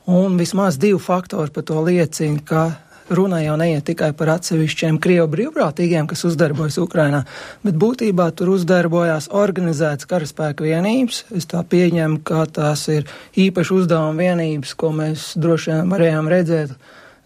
un 0.04 0.36
vismaz 0.36 0.76
divi 0.76 1.00
faktori 1.00 1.56
par 1.56 1.64
to 1.64 1.80
liecina, 1.86 2.44
ka 2.44 2.66
runa 3.08 3.40
jau 3.40 3.56
neiet 3.56 3.88
tikai 3.88 4.12
par 4.20 4.34
atsevišķiem 4.36 5.00
Krievu 5.00 5.32
brīvprātīgiem, 5.32 6.12
kas 6.12 6.28
uzdarbojas 6.28 6.76
Ukrainā, 6.84 7.24
bet 7.64 7.80
būtībā 7.80 8.28
tur 8.36 8.52
uzdarbojās 8.58 9.32
organizētas 9.32 10.12
karaspēka 10.12 10.68
vienības. 10.68 11.24
Es 11.32 11.48
tā 11.48 11.64
pieņemu, 11.64 12.20
ka 12.28 12.50
tās 12.52 12.90
ir 12.92 13.08
īpaši 13.48 13.78
uzdevuma 13.80 14.28
vienības, 14.28 14.76
ko 14.76 14.92
mēs 14.92 15.38
droši 15.40 15.72
vien 15.72 15.96
varējām 15.96 16.36
redzēt 16.36 16.76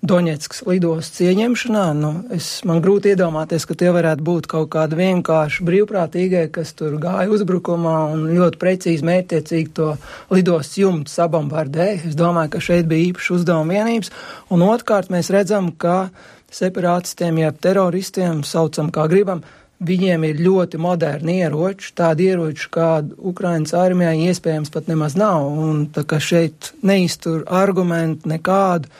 Doņetskas 0.03 0.65
lidostas 0.67 1.22
ieņemšanā. 1.24 1.83
Nu, 1.95 2.10
es, 2.36 2.48
man 2.67 2.81
grūti 2.83 3.13
iedomāties, 3.13 3.63
ka 3.63 3.75
tie 3.79 3.88
varētu 3.95 4.25
būt 4.27 4.50
kaut 4.51 4.67
kādi 4.74 4.98
vienkārši 5.00 5.63
brīvprātīgie, 5.63 6.41
kas 6.51 6.74
tur 6.75 6.98
gāja 7.00 7.31
uzbrukumā 7.31 7.95
un 8.12 8.25
ļoti 8.36 8.60
precīzi 8.60 9.07
mērķiecīgi 9.07 9.72
to 9.79 9.93
lidostas 10.33 10.75
jumtu 10.81 11.13
sabombardē. 11.13 11.88
Es 12.10 12.17
domāju, 12.19 12.51
ka 12.51 12.62
šeit 12.67 12.89
bija 12.91 13.13
īpaši 13.13 13.31
uzdevuma 13.38 13.77
vienības. 13.77 14.12
Un 14.51 14.65
otrkārt 14.67 15.07
mēs 15.13 15.31
redzam, 15.31 15.72
ka 15.72 16.10
separātistiem, 16.51 17.39
jeb 17.45 17.63
teroristiem, 17.63 18.43
saucam 18.43 18.91
kā 18.91 19.07
gribam, 19.07 19.45
viņiem 19.83 20.27
ir 20.27 20.43
ļoti 20.43 20.83
moderni 20.83 21.39
ieroči, 21.45 21.93
tādi 21.95 22.27
ieroči, 22.31 22.67
kādu 22.75 23.15
Ukrainas 23.31 23.72
armijai 23.77 24.27
iespējams 24.27 24.72
pat 24.74 24.91
nemaz 24.91 25.15
nav, 25.19 25.48
un 25.48 25.88
tā 25.95 26.03
kā 26.07 26.19
šeit 26.24 26.74
neiztur 26.83 27.48
argumentu 27.48 28.31
nekādu, 28.31 28.91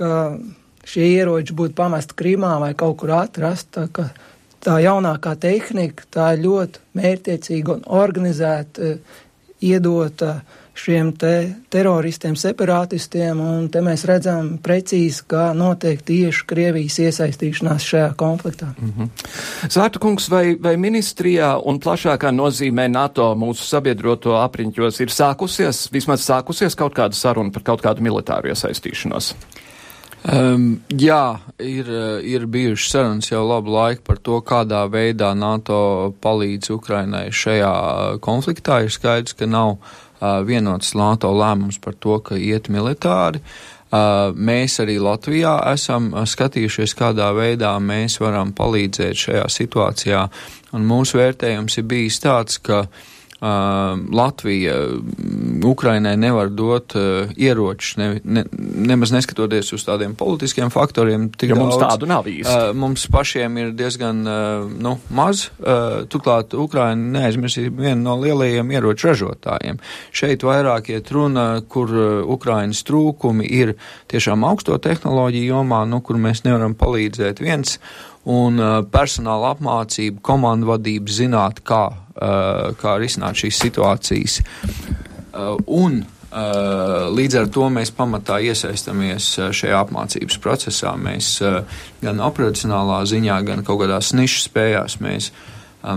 ka 0.00 0.14
šie 0.88 1.06
ieroči 1.14 1.56
būtu 1.56 1.76
pamesti 1.78 2.16
Krimā 2.16 2.56
vai 2.62 2.72
kaut 2.78 2.98
kur 3.02 3.14
atrast. 3.20 3.76
Tā, 3.76 4.08
tā 4.64 4.78
jaunākā 4.84 5.36
tehnika, 5.40 6.08
tā 6.12 6.32
ļoti 6.40 6.82
mērķiecīga 6.98 7.76
un 7.78 7.84
organizēta, 8.00 8.96
iedota 9.60 10.40
šiem 10.80 11.10
te 11.18 11.32
teroristiem, 11.72 12.36
separātistiem, 12.38 13.40
un 13.42 13.66
te 13.72 13.82
mēs 13.84 14.06
redzam 14.08 14.54
precīzi, 14.64 15.26
kā 15.28 15.50
notiek 15.56 16.00
tieši 16.06 16.46
Krievijas 16.48 16.96
iesaistīšanās 17.04 17.88
šajā 17.90 18.10
konfliktā. 18.20 18.70
Mm 18.78 18.92
-hmm. 18.96 19.10
Zārta 19.68 20.00
kungs, 20.00 20.30
vai, 20.30 20.56
vai 20.62 20.76
ministrijā 20.76 21.52
un 21.64 21.80
plašākā 21.80 22.32
nozīmē 22.32 22.88
NATO 22.88 23.34
mūsu 23.34 23.66
sabiedroto 23.68 24.38
apriņķos 24.40 25.00
ir 25.00 25.08
sākusies, 25.08 25.88
vismaz 25.92 26.24
sākusies 26.24 26.76
kaut 26.76 26.94
kāda 26.94 27.12
saruna 27.12 27.50
par 27.50 27.62
kaut 27.62 27.82
kādu 27.82 28.00
militāru 28.00 28.48
iesaistīšanos? 28.48 29.34
Um, 30.20 30.82
jā, 30.92 31.40
ir, 31.64 31.88
ir 32.28 32.44
bijušas 32.50 32.92
sarunas 32.92 33.30
jau 33.30 33.40
labu 33.48 33.72
laiku 33.72 34.04
par 34.04 34.18
to, 34.20 34.40
kādā 34.44 34.82
veidā 34.92 35.30
NATO 35.32 36.12
palīdz 36.20 36.74
Ukrainai 36.74 37.30
šajā 37.32 37.72
konfliktā. 38.20 38.82
Ir 38.84 38.92
skaidrs, 38.92 39.32
ka 39.38 39.48
nav 39.48 39.78
uh, 39.78 40.42
vienots 40.44 40.92
NATO 40.98 41.32
lēmums 41.32 41.80
par 41.80 41.96
to, 41.96 42.18
ka 42.20 42.36
iet 42.36 42.68
militāri. 42.68 43.40
Uh, 43.90 44.30
mēs 44.36 44.76
arī 44.84 45.00
Latvijā 45.02 45.56
esam 45.72 46.12
skatījušies, 46.12 46.94
kādā 46.98 47.32
veidā 47.34 47.72
mēs 47.80 48.20
varam 48.20 48.52
palīdzēt 48.54 49.24
šajā 49.24 49.46
situācijā, 49.50 50.26
un 50.76 50.84
mūsu 50.86 51.18
vērtējums 51.18 51.80
ir 51.80 51.88
bijis 51.90 52.20
tāds, 52.22 52.60
ka 52.60 52.84
Uh, 52.84 53.09
Latvija 53.40 54.74
Ukrainai 55.64 56.16
nevar 56.20 56.50
dot 56.52 56.92
ieročus, 57.36 57.96
ne, 57.96 58.08
ne, 58.24 58.44
nemaz 58.90 59.14
neskatoties 59.14 59.72
uz 59.72 59.84
tādiem 59.86 60.12
politiskiem 60.18 60.68
faktoriem. 60.72 61.30
Jo 61.40 61.54
daudz, 61.54 61.62
mums 61.62 61.78
tādu 61.80 62.08
nav 62.10 62.28
īsti. 62.28 62.56
Mums 62.76 63.06
pašiem 63.12 63.56
ir 63.62 63.72
diezgan 63.78 64.20
nu, 64.76 64.92
maz. 65.16 65.46
Turklāt 66.12 66.52
Ukraina 66.52 67.20
neaizmirsīja 67.20 67.72
vienu 67.72 68.02
no 68.04 68.18
lielajiem 68.20 68.74
ieroču 68.76 69.08
ražotājiem. 69.12 69.80
Šeit 70.12 70.44
vairāk 70.44 70.92
iet 70.92 71.08
runa, 71.14 71.48
kur 71.64 71.88
Ukrainas 72.28 72.84
trūkumi 72.84 73.48
ir 73.48 73.74
tiešām 74.12 74.44
augsto 74.44 74.76
tehnoloģiju 74.76 75.54
jomā, 75.54 75.86
nu, 75.88 76.04
kur 76.04 76.20
mēs 76.20 76.44
nevaram 76.44 76.76
palīdzēt 76.76 77.40
viens 77.40 77.78
un 78.28 78.60
personāla 78.92 79.54
apmācība, 79.54 80.20
komandu 80.20 80.68
vadība, 80.74 81.08
zināt, 81.08 81.62
kā, 81.64 81.86
kā 82.20 82.96
risināt 83.00 83.42
šīs 83.42 83.60
situācijas. 83.66 84.40
Uh, 85.30 85.56
un 85.66 86.02
Līdz 86.30 87.36
ar 87.40 87.48
to 87.50 87.64
mēs 87.74 87.90
pamatā 87.90 88.36
iesaistamies 88.46 89.32
šajā 89.50 89.80
apmācības 89.82 90.36
procesā. 90.38 90.92
Mēs 90.94 91.40
gan 91.98 92.22
operacionālā 92.22 93.00
ziņā, 93.10 93.40
gan 93.48 93.64
kaut 93.66 93.80
kādās 93.82 94.12
nišas 94.14 94.46
spējās 94.46 95.00
mēs 95.02 95.32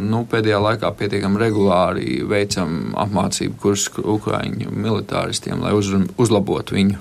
nu, 0.01 0.24
pēdējā 0.30 0.62
laikā 0.63 0.89
pietiekami 0.98 1.38
regulāri 1.38 2.24
veicam 2.25 2.96
apmācību 2.98 3.60
kursus 3.62 4.01
Ukraiņu 4.01 4.74
militāristiem, 4.74 5.62
lai 5.62 5.75
uz, 5.77 5.92
uzlabotu 6.18 6.80
viņu 6.80 6.98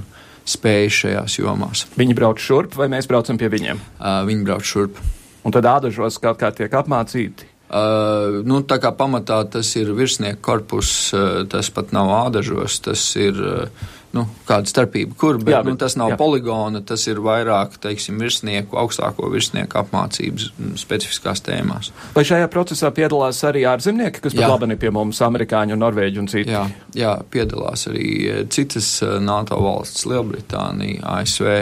spējas 0.52 0.98
šajās 1.04 1.38
jomās. 1.38 1.86
Viņi 1.96 2.18
brauc 2.18 2.42
šurp 2.42 2.76
vai 2.76 2.90
mēs 2.92 3.08
braucam 3.08 3.38
pie 3.40 3.48
viņiem? 3.52 3.80
Uh, 3.96 4.26
viņi 4.28 4.44
brauc 4.44 4.66
šurp. 4.66 5.00
Un 5.46 5.54
tad 5.54 5.66
ādažos 5.70 6.20
kaut 6.22 6.36
kā 6.42 6.52
tiek 6.54 6.74
apmācīti. 6.82 7.48
Uh, 7.72 8.42
nu, 8.44 8.58
tā 8.68 8.76
kā 8.82 8.90
pamatā 8.92 9.38
tas 9.48 9.70
ir 9.80 9.94
virsnieku 9.96 10.42
korpus, 10.44 10.90
uh, 11.16 11.40
tas 11.48 11.70
pat 11.72 11.94
nav 11.96 12.10
ādažos, 12.18 12.74
tas 12.84 13.00
ir 13.16 13.38
uh, 13.40 13.86
nu, 14.12 14.26
kāda 14.44 14.68
starpība, 14.68 15.16
kur, 15.16 15.38
bet, 15.40 15.54
jā, 15.54 15.60
bet 15.64 15.72
nu, 15.72 15.78
tas 15.80 15.96
nav 15.96 16.12
jā. 16.12 16.18
poligona, 16.20 16.82
tas 16.84 17.06
ir 17.08 17.22
vairāk, 17.24 17.78
teiksim, 17.80 18.20
virsnieku, 18.20 18.76
augstāko 18.76 19.30
virsnieku 19.32 19.80
apmācības 19.80 20.50
specifiskās 20.82 21.40
tēmās. 21.46 21.88
Vai 22.12 22.26
šajā 22.28 22.50
procesā 22.52 22.92
piedalās 22.92 23.40
arī 23.48 23.64
ārzemnieki, 23.72 24.26
kas 24.26 24.36
pat 24.36 24.52
labi 24.52 24.76
pie 24.76 24.92
mums, 24.92 25.22
amerikāņi 25.24 25.72
un 25.72 25.84
norvēģi 25.86 26.22
un 26.22 26.28
citi? 26.28 26.52
Jā, 26.52 26.66
jā, 26.98 27.16
piedalās 27.32 27.88
arī 27.88 28.06
citas 28.52 28.98
NATO 29.24 29.64
valsts, 29.64 30.04
Lielbritānija, 30.12 31.00
ASV, 31.16 31.52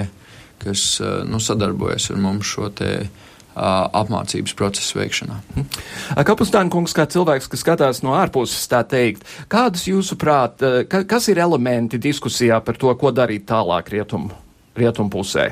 kas, 0.66 0.86
nu, 1.30 1.38
sadarbojas 1.38 2.10
ar 2.10 2.18
mums 2.26 2.50
šo 2.50 2.74
te 2.74 2.94
apmācības 3.60 4.54
procesu 4.56 4.98
veikšanā. 5.00 5.38
Mhm. 5.54 5.80
Kapustāna 6.26 6.72
kungs, 6.72 6.94
kā 6.96 7.06
cilvēks, 7.10 7.48
kas 7.50 7.64
skatās 7.64 8.02
no 8.06 8.14
ārpuses, 8.16 8.68
tā 8.70 8.82
teikt, 8.88 9.26
kādas 9.52 9.86
jūsuprāt, 9.90 10.64
ka, 10.88 11.04
kas 11.04 11.28
ir 11.28 11.42
elementi 11.42 12.00
diskusijā 12.00 12.60
par 12.64 12.78
to, 12.80 12.94
ko 12.94 13.12
darīt 13.12 13.46
tālāk 13.50 13.92
rietumu, 13.92 14.32
rietumu 14.78 15.12
pusē? 15.12 15.50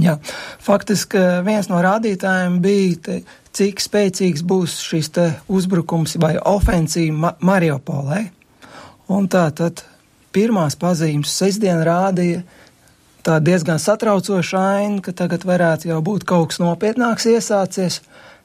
Jā, 0.00 0.16
faktiski 0.62 1.20
viens 1.44 1.68
no 1.68 1.80
rādītājiem 1.84 2.60
bija, 2.64 2.96
te, 3.04 3.16
cik 3.52 3.80
spēcīgs 3.84 4.44
būs 4.48 4.78
šis 4.80 5.10
uzbrukums 5.52 6.16
vai 6.20 6.38
ofensīva 6.38 7.16
Ma 7.16 7.32
Mariupolē. 7.40 8.22
Un 9.12 9.28
tā 9.28 9.50
tad 9.52 9.82
pirmās 10.32 10.78
pazīmes 10.80 11.34
sestdien 11.36 11.82
rādīja, 11.84 12.40
tā 13.26 13.38
diezgan 13.42 13.78
satraucoša 13.78 14.62
aina, 14.76 15.00
ka 15.02 15.14
tagad 15.16 15.46
varētu 15.46 15.90
jau 15.92 16.00
būt 16.04 16.26
kaut 16.28 16.52
kas 16.52 16.60
nopietnāks 16.62 17.28
iesācies, 17.30 18.00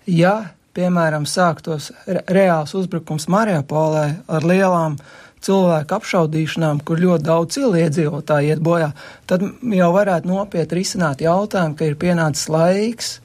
ja, 0.05 0.51
piemēram, 0.77 1.25
sāktos 1.25 1.91
re 2.05 2.21
reāls 2.29 2.75
uzbrukums 2.77 3.27
Mariupolē 3.33 4.07
ar 4.27 4.45
lielām 4.45 4.97
cilvēku 5.43 5.97
apšaudīšanām, 5.97 6.81
kur 6.85 7.01
ļoti 7.01 7.25
daudz 7.25 7.57
ciliedzīvotāji 7.57 8.53
iet 8.53 8.61
bojā, 8.63 8.91
tad 9.29 9.45
jau 9.73 9.89
varētu 9.95 10.29
nopietni 10.29 10.81
risināt 10.81 11.21
jautājumu, 11.25 11.77
ka 11.77 11.87
ir 11.87 11.97
pienācis 11.99 12.49
laiks 12.51 13.17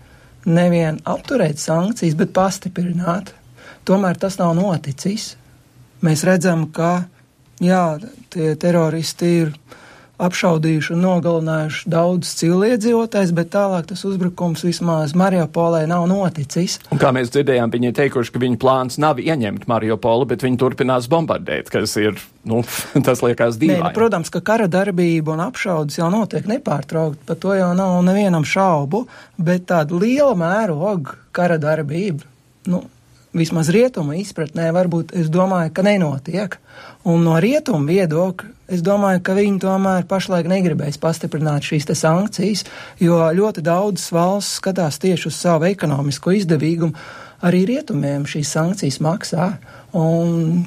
nevien 0.44 0.98
apturēt 1.08 1.60
sankcijas, 1.62 2.16
bet 2.18 2.34
pastiprināt. 2.36 3.32
Tomēr 3.86 4.18
tas 4.18 4.38
nav 4.38 4.54
noticis. 4.58 5.34
Mēs 6.02 6.24
redzam, 6.26 6.66
ka 6.74 7.04
jā, 7.62 7.98
tie 8.30 8.54
teroristi 8.58 9.30
ir 9.42 9.54
apšaudījuši 10.22 10.94
un 10.94 11.02
nogalinājuši 11.04 11.90
daudz 11.92 12.30
civiliedzīvotājs, 12.40 13.32
bet 13.36 13.50
tālāk 13.54 13.88
tas 13.90 14.04
uzbrukums 14.08 14.64
vismaz 14.66 15.16
Mariupolē 15.18 15.82
nav 15.90 16.06
noticis. 16.10 16.78
Un 16.94 17.00
kā 17.02 17.10
mēs 17.14 17.32
dzirdējām, 17.34 17.72
viņi 17.72 17.90
ir 17.90 17.96
teikuši, 17.98 18.34
ka 18.34 18.42
viņu 18.42 18.60
plāns 18.62 18.98
nav 19.02 19.20
ieņemt 19.22 19.66
Mariupolu, 19.70 20.28
bet 20.30 20.46
viņi 20.46 20.60
turpinās 20.62 21.10
bombardēt, 21.12 21.72
kas 21.72 21.96
ir, 22.00 22.16
nu, 22.48 22.62
tas 23.06 23.24
liekas 23.24 23.58
dīvaini. 23.60 23.82
Nē, 23.82 23.90
nu, 23.90 23.96
protams, 23.98 24.32
ka 24.32 24.44
kara 24.44 24.70
darbība 24.70 25.34
un 25.36 25.44
apšaudas 25.48 25.98
jau 26.00 26.10
notiek 26.12 26.48
nepārtraukti, 26.50 27.22
par 27.28 27.42
to 27.42 27.58
jau 27.58 27.72
nav 27.78 27.98
nevienam 28.06 28.46
šaubu, 28.46 29.06
bet 29.42 29.68
tāda 29.72 29.98
liela 29.98 30.34
mēroga 30.38 31.18
kara 31.34 31.58
darbība, 31.60 32.28
nu, 32.70 32.84
vismaz 33.32 33.70
rietumu 33.72 34.16
izpratnē, 34.20 34.68
varbūt 34.76 35.14
es 35.18 35.30
domāju, 35.32 35.72
ka 35.74 35.84
nenotiek. 35.86 36.58
Un 37.08 37.24
no 37.26 37.38
rietumu 37.42 37.88
viedokļa 37.88 38.61
es 38.72 38.82
domāju, 38.84 39.22
ka 39.24 39.34
viņi 39.36 39.60
tomēr 39.62 40.06
pašlaik 40.10 40.48
negribēs 40.50 41.00
pastiprināt 41.02 41.66
šīs 41.66 41.88
sankcijas, 41.98 42.64
jo 43.00 43.18
ļoti 43.36 43.64
daudzas 43.64 44.12
valsts 44.14 44.58
skatās 44.60 45.00
tieši 45.02 45.28
uz 45.30 45.38
savu 45.38 45.68
ekonomisko 45.70 46.34
izdevīgumu. 46.38 46.94
Arī 47.42 47.64
rietumiem 47.66 48.24
šīs 48.28 48.52
sankcijas 48.54 49.00
maksā. 49.02 49.48
Un 49.98 50.62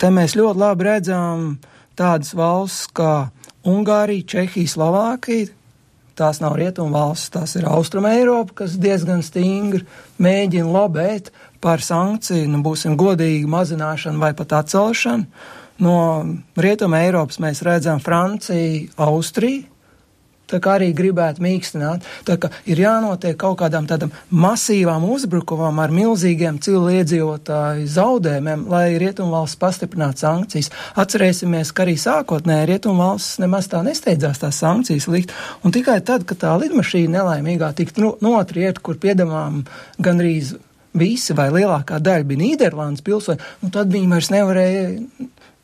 te 0.00 0.08
mēs 0.12 0.36
ļoti 0.38 0.62
labi 0.62 0.86
redzam 0.88 1.50
tādas 1.96 2.32
valsts 2.36 2.88
kā 2.96 3.28
Ungārija, 3.66 4.24
Čehija, 4.32 4.70
Slovākija. 4.70 5.52
Tās 6.16 6.38
nav 6.40 6.54
rietumu 6.56 6.94
valsts, 6.94 7.28
tās 7.34 7.52
ir 7.58 7.66
Austruma 7.68 8.14
Eiropa, 8.16 8.62
kas 8.62 8.78
diezgan 8.80 9.20
stingri 9.20 9.82
mēģina 10.22 10.70
lobēt 10.72 11.28
par 11.60 11.84
sankciju, 11.84 12.46
nu, 12.48 12.62
būsim 12.64 12.96
godīgi, 12.96 13.44
mazināšanu 13.52 14.22
vai 14.22 14.32
pat 14.38 14.54
atcelšanu. 14.62 15.26
No 15.82 15.96
Rietuma 16.56 17.02
Eiropas 17.04 17.40
mēs 17.42 17.62
redzam 17.66 18.00
Franciju, 18.00 18.88
Austriju, 18.96 19.66
tā 20.50 20.60
kā 20.62 20.76
arī 20.78 20.92
gribētu 20.96 21.42
mīkstināt. 21.44 22.04
Tā 22.26 22.36
kā 22.40 22.50
ir 22.70 22.80
jānotiek 22.80 23.36
kaut 23.38 23.58
kādām 23.60 23.88
tādām 23.90 24.12
masīvām 24.30 25.04
uzbrukumam 25.10 25.80
ar 25.82 25.94
milzīgiem 25.94 26.60
civiliedzīvotāju 26.62 27.88
zaudējumiem, 27.90 28.66
lai 28.70 28.84
Rietumvalsts 29.02 29.58
pastiprinātu 29.62 30.24
sankcijas. 30.24 30.70
Atcerēsimies, 31.02 31.72
ka 31.74 31.86
arī 31.86 31.96
sākotnēji 32.00 32.70
Rietumvalsts 32.72 33.40
nemaz 33.42 33.70
tā 33.72 33.82
nesteidzās 33.86 34.42
tās 34.42 34.62
sankcijas 34.62 35.08
likt, 35.12 35.34
un 35.66 35.74
tikai 35.74 35.98
tad, 36.06 36.24
kad 36.28 36.40
tā 36.44 36.54
lidmašīna 36.62 37.18
nelaimīgā 37.18 37.72
tika 37.76 38.14
notriet, 38.24 38.80
kur 38.80 39.00
piedamām 39.02 39.64
gandrīz 39.98 40.54
visi 40.96 41.34
vai 41.36 41.50
lielākā 41.52 41.98
daļa 42.00 42.24
bija 42.28 42.42
Nīderlandes 42.42 43.04
pilsoņi, 43.04 43.50
un 43.64 43.72
tad 43.74 43.90
viņi 43.92 44.08
vairs 44.14 44.30
nevarēja, 44.32 44.84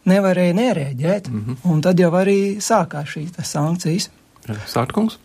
nevarēja 0.08 0.54
nerēģēt, 0.58 1.30
mm 1.30 1.44
-hmm. 1.44 1.70
un 1.72 1.80
tad 1.80 2.00
jau 2.00 2.10
arī 2.18 2.58
sākās 2.60 3.14
šīs 3.14 3.38
sankcijas. 3.48 4.10
Sārtkungs? 4.66 5.18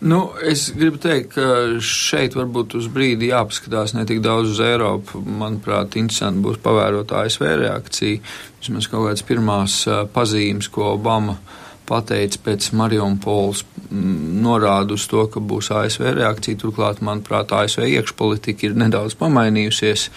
Nu, 0.00 0.30
es 0.42 0.70
gribu 0.76 0.96
teikt, 0.98 1.34
ka 1.34 1.80
šeit 1.80 2.34
varbūt 2.34 2.74
uz 2.78 2.86
brīdi 2.88 3.28
jāpaskatās 3.28 3.94
ne 3.94 4.04
tik 4.08 4.20
daudz 4.24 4.50
uz 4.50 4.60
Eiropu. 4.60 5.20
Manuprāt, 5.20 5.96
interesanti 5.96 6.40
būs 6.40 6.56
pavērot 6.64 7.12
ASV 7.12 7.44
reakciju. 7.60 8.20
Vismaz 8.60 8.88
kaut 8.88 9.06
kādas 9.06 9.22
pirmās 9.22 9.84
pazīmes, 10.12 10.68
ko 10.68 10.92
Obama 10.94 11.36
uh, 11.36 11.64
pateicis 11.88 12.40
pēc 12.44 12.70
Mariupols 12.76 13.62
mm, 13.64 14.40
norāda 14.44 14.96
uz 14.96 15.06
to, 15.10 15.26
ka 15.30 15.42
būs 15.42 15.70
ASV 15.74 16.14
reakcija. 16.18 16.60
Turklāt, 16.60 17.02
manuprāt, 17.04 17.52
ASV 17.52 17.86
iekšpolitika 17.90 18.68
ir 18.68 18.78
nedaudz 18.84 19.16
pamainījusies 19.20 20.08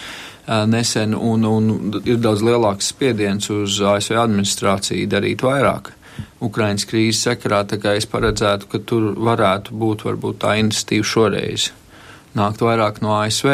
nesen 0.48 1.16
un, 1.16 1.44
un 1.46 2.02
ir 2.06 2.22
daudz 2.24 2.44
lielāks 2.46 2.94
spiediens 2.94 3.50
uz 3.52 3.82
ASV 3.84 4.16
administrāciju 4.22 5.10
darīt 5.12 5.44
vairāk. 5.44 5.92
Ukraiņas 6.42 6.86
krīzes 6.90 7.24
sakarā, 7.26 7.64
tā 7.68 7.80
kā 7.82 7.96
es 7.98 8.08
paredzētu, 8.10 8.70
ka 8.72 8.82
tur 8.86 9.12
varētu 9.18 9.76
būt 9.78 10.06
varbūt 10.08 10.40
tā 10.44 10.58
iniciatīva 10.62 11.12
šoreiz 11.12 11.72
nākt 12.38 12.62
vairāk 12.62 13.02
no 13.02 13.16
ASV. 13.18 13.50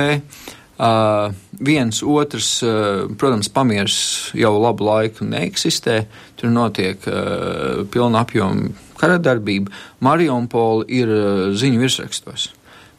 Uh, 0.74 1.30
viens 1.64 2.02
otrs, 2.04 2.48
uh, 2.66 3.06
protams, 3.20 3.48
pamieris 3.54 3.98
jau 4.36 4.56
labu 4.58 4.88
laiku 4.88 5.28
neeksistē, 5.30 6.02
tur 6.40 6.52
notiek 6.52 7.06
uh, 7.08 7.84
pilna 7.94 8.24
apjoma 8.26 8.74
kara 9.00 9.20
darbība. 9.22 9.72
Mariupola 10.04 10.88
ir 10.92 11.14
uh, 11.14 11.54
ziņu 11.56 11.84
virsrakstos. 11.84 12.50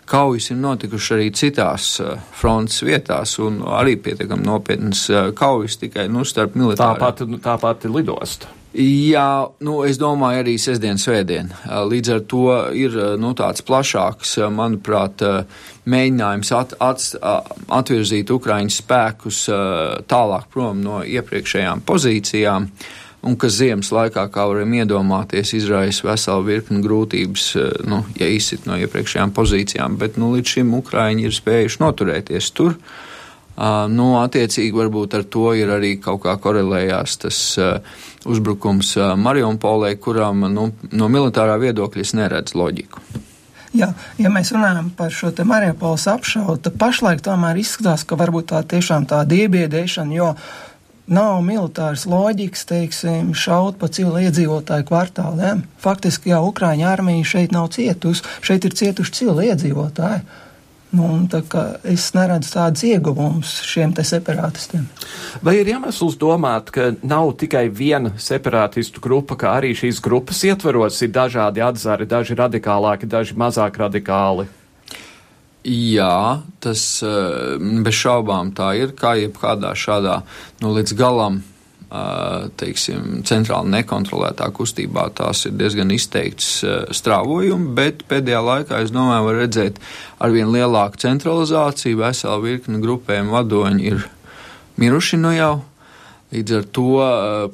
Kaujas 0.09 0.51
ir 0.53 0.61
notikušas 0.61 1.17
arī 1.17 1.31
citās 1.37 1.95
uh, 2.03 2.19
frontes 2.37 2.83
vietās, 2.85 3.39
un 3.41 3.63
arī 3.79 3.97
pietiekami 4.01 4.45
nopietnas 4.45 5.07
uh, 5.13 5.31
kaujas 5.37 5.79
tikai 5.81 6.09
nu, 6.13 6.27
starp 6.29 6.59
militāriem. 6.61 7.01
Tāpat, 7.01 7.41
tāpat 7.45 7.89
lidosta. 7.89 8.53
Jā, 8.75 9.47
nu, 9.63 9.77
es 9.87 10.01
domāju, 10.03 10.41
arī 10.43 10.57
sestdien, 10.59 10.99
svētdien. 10.99 11.53
Līdz 11.87 12.09
ar 12.11 12.23
to 12.27 12.47
ir 12.75 12.97
nu, 13.23 13.31
tāds 13.39 13.63
plašāks, 13.63 14.33
manuprāt, 14.51 15.23
mēģinājums 15.87 16.51
at, 16.59 16.75
at, 16.83 17.05
atvirzīt 17.79 18.33
Ukraiņas 18.35 18.81
spēkus 18.83 19.39
tālāk 20.11 20.51
prom 20.51 20.83
no 20.83 21.05
iepriekšējām 21.07 21.85
pozīcijām, 21.87 22.67
un 23.25 23.39
kas 23.41 23.57
ziemas 23.59 23.91
laikā, 23.95 24.27
kā 24.33 24.45
varam 24.51 24.75
iedomāties, 24.77 25.55
izraisa 25.57 26.11
veselu 26.11 26.45
virkni 26.47 26.83
grūtības, 26.85 27.49
nu, 27.89 28.03
ja 28.21 28.29
izsit 28.29 28.69
no 28.69 28.77
iepriekšējām 28.81 29.33
pozīcijām, 29.35 29.99
bet 30.01 30.21
nu, 30.21 30.35
līdz 30.37 30.59
šim 30.59 30.77
Ukraiņi 30.81 31.29
ir 31.29 31.35
spējuši 31.35 31.83
noturēties 31.85 32.53
tur. 32.57 32.79
Uh, 33.55 33.85
nu, 33.87 34.17
attiecīgi, 34.19 34.75
varbūt 34.75 35.15
ar 35.15 35.23
to 35.31 35.53
ir 35.55 35.71
arī 35.71 35.93
kaut 36.03 36.25
kā 36.25 36.33
korelējās 36.43 37.21
tas 37.23 37.37
uh, 37.63 38.01
uzbrukums 38.27 38.97
uh, 38.99 39.13
Mariupolē, 39.15 39.93
kuram 40.03 40.49
nu, 40.51 40.73
no 40.91 41.11
militārā 41.13 41.55
viedokļa 41.63 42.03
es 42.03 42.17
neredzu 42.19 42.59
loģiku. 42.59 43.05
Jā, 43.75 43.89
ja 44.19 44.31
mēs 44.31 44.53
runājam 44.55 44.91
par 44.95 45.15
šo 45.15 45.33
te 45.35 45.47
Mariupoles 45.47 46.07
apšaudu, 46.11 46.61
tad 46.67 46.77
pašlaik 46.79 47.23
tomēr 47.27 47.59
izskatās, 47.63 48.03
ka 48.07 48.19
varbūt 48.19 48.53
tā 48.53 48.61
tiešām 48.75 49.07
tāda 49.11 49.39
iebiedēšana, 49.39 50.15
jo 50.15 50.29
nav 51.07 51.43
militāras 51.45 52.07
loģikas, 52.09 52.65
teiksim, 52.69 53.35
šaut 53.37 53.79
pa 53.81 53.91
civiliedzīvotāju 53.93 54.89
kvartāliem. 54.89 55.65
Faktiski 55.81 56.33
jau 56.33 56.47
Ukraiņa 56.49 56.89
armija 56.93 57.29
šeit 57.35 57.53
nav 57.55 57.71
cietusi, 57.77 58.25
šeit 58.45 58.65
ir 58.65 58.77
cietuši 58.79 59.17
civiliedzīvotāji. 59.21 60.25
Nu, 60.95 61.09
es 61.91 62.05
neredzu 62.15 62.53
tādus 62.55 62.85
ieguvumus 62.87 63.57
šiem 63.67 63.91
separātistiem. 63.99 64.85
Vai 65.43 65.57
ir 65.59 65.73
iemesls 65.73 66.15
domāt, 66.21 66.71
ka 66.71 66.93
nav 67.03 67.33
tikai 67.41 67.67
viena 67.67 68.13
separātistu 68.15 69.03
grupa, 69.03 69.35
ka 69.35 69.57
arī 69.59 69.73
šīs 69.75 69.99
grupas 70.05 70.45
ietvaros 70.47 71.01
ir 71.03 71.11
dažādi 71.11 71.65
atzari, 71.67 72.07
daži 72.07 72.39
radikālāki, 72.39 73.11
daži 73.11 73.35
mazāk 73.35 73.83
radikāli? 73.83 74.47
Jā, 75.65 76.43
tas 76.61 76.85
eh, 77.07 77.57
bez 77.85 77.97
šaubām 77.97 78.53
tā 78.57 78.75
ir, 78.81 78.95
kā 78.99 79.15
jebkādā 79.21 79.73
šādā 79.79 80.21
nu, 80.63 80.75
līdz 80.77 80.97
galam 81.01 81.43
teiksim, 82.59 83.21
centrāli 83.29 83.71
nekontrolētā 83.71 84.49
kustībā 84.57 85.05
tās 85.15 85.45
ir 85.47 85.53
diezgan 85.55 85.93
izteikts 85.95 86.49
strāvojumi, 86.97 87.69
bet 87.77 88.03
pēdējā 88.11 88.41
laikā, 88.43 88.81
es 88.83 88.91
domāju, 88.91 89.29
var 89.29 89.39
redzēt 89.39 89.79
arvien 90.19 90.51
lielāku 90.51 90.99
centralizāciju, 91.05 92.01
vesela 92.01 92.41
virkni 92.43 92.81
grupējumu 92.83 93.37
vadoņi 93.37 93.87
ir 93.93 94.09
miruši 94.83 95.21
no 95.23 95.31
jau. 95.37 95.55
Līdz 96.35 96.55
ar 96.57 96.65
to, 96.75 96.89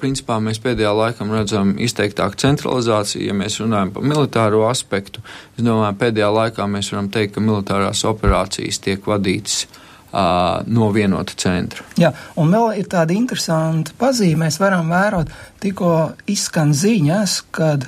principā, 0.01 0.39
mēs 0.41 0.61
pēdējā 0.65 0.93
laikā 0.97 1.27
redzam 1.29 1.75
izteiktāku 1.83 2.39
centralizāciju. 2.41 3.27
Ja 3.29 3.37
mēs 3.37 3.59
runājam 3.61 3.93
par 3.93 4.07
militāro 4.09 4.65
aspektu, 4.71 5.21
es 5.59 5.67
domāju, 5.67 5.99
pēdējā 6.01 6.31
laikā 6.39 6.69
mēs 6.71 6.89
varam 6.95 7.11
teikt, 7.13 7.35
ka 7.37 7.45
militārās 7.45 8.07
operācijas 8.09 8.81
tiek 8.81 9.05
vadītas 9.05 9.67
uh, 9.67 10.63
no 10.65 10.89
vienota 10.97 11.37
centra. 11.37 11.85
Jā, 12.01 12.15
un 12.41 12.57
vēl 12.57 12.81
ir 12.81 12.89
tāda 12.91 13.17
interesanta 13.17 13.93
pazīme, 14.01 14.47
mēs 14.47 14.61
varam 14.63 14.89
vērot, 14.93 15.33
tikko 15.61 15.95
izskan 16.31 16.73
ziņas, 16.73 17.41
kad 17.53 17.85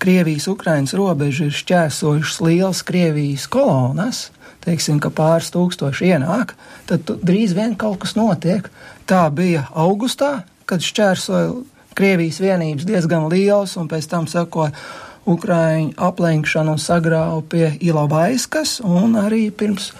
Krievijas 0.00 0.48
Ukrainas 0.48 0.96
robeža 0.96 1.50
ir 1.50 1.56
šķērsojušas 1.60 2.40
liels 2.46 2.80
Krievijas 2.88 3.44
kolonas, 3.52 4.30
teiksim, 4.64 5.00
ka 5.02 5.12
pāris 5.14 5.50
tūkstoši 5.54 6.12
ienāk, 6.14 6.54
tad 6.90 7.10
drīz 7.24 7.54
vien 7.56 7.76
kaut 7.80 8.02
kas 8.04 8.16
notiek. 8.18 8.68
Tā 9.08 9.26
bija 9.34 9.66
augustā, 9.74 10.44
kad 10.70 10.84
šķērsoja 10.84 11.52
Krievijas 11.98 12.38
vienības 12.40 12.86
diezgan 12.86 13.26
liels, 13.32 13.74
un 13.76 13.88
pēc 13.90 14.06
tam 14.08 14.28
sekoja 14.30 14.70
Ukraiņu 15.28 15.96
aplenkšanu 16.00 16.76
un 16.76 16.80
sagrāvu 16.80 17.42
pie 17.50 17.66
Ilovaiskas, 17.84 18.78
un 18.86 19.18
arī 19.20 19.48
pirms 19.50 19.90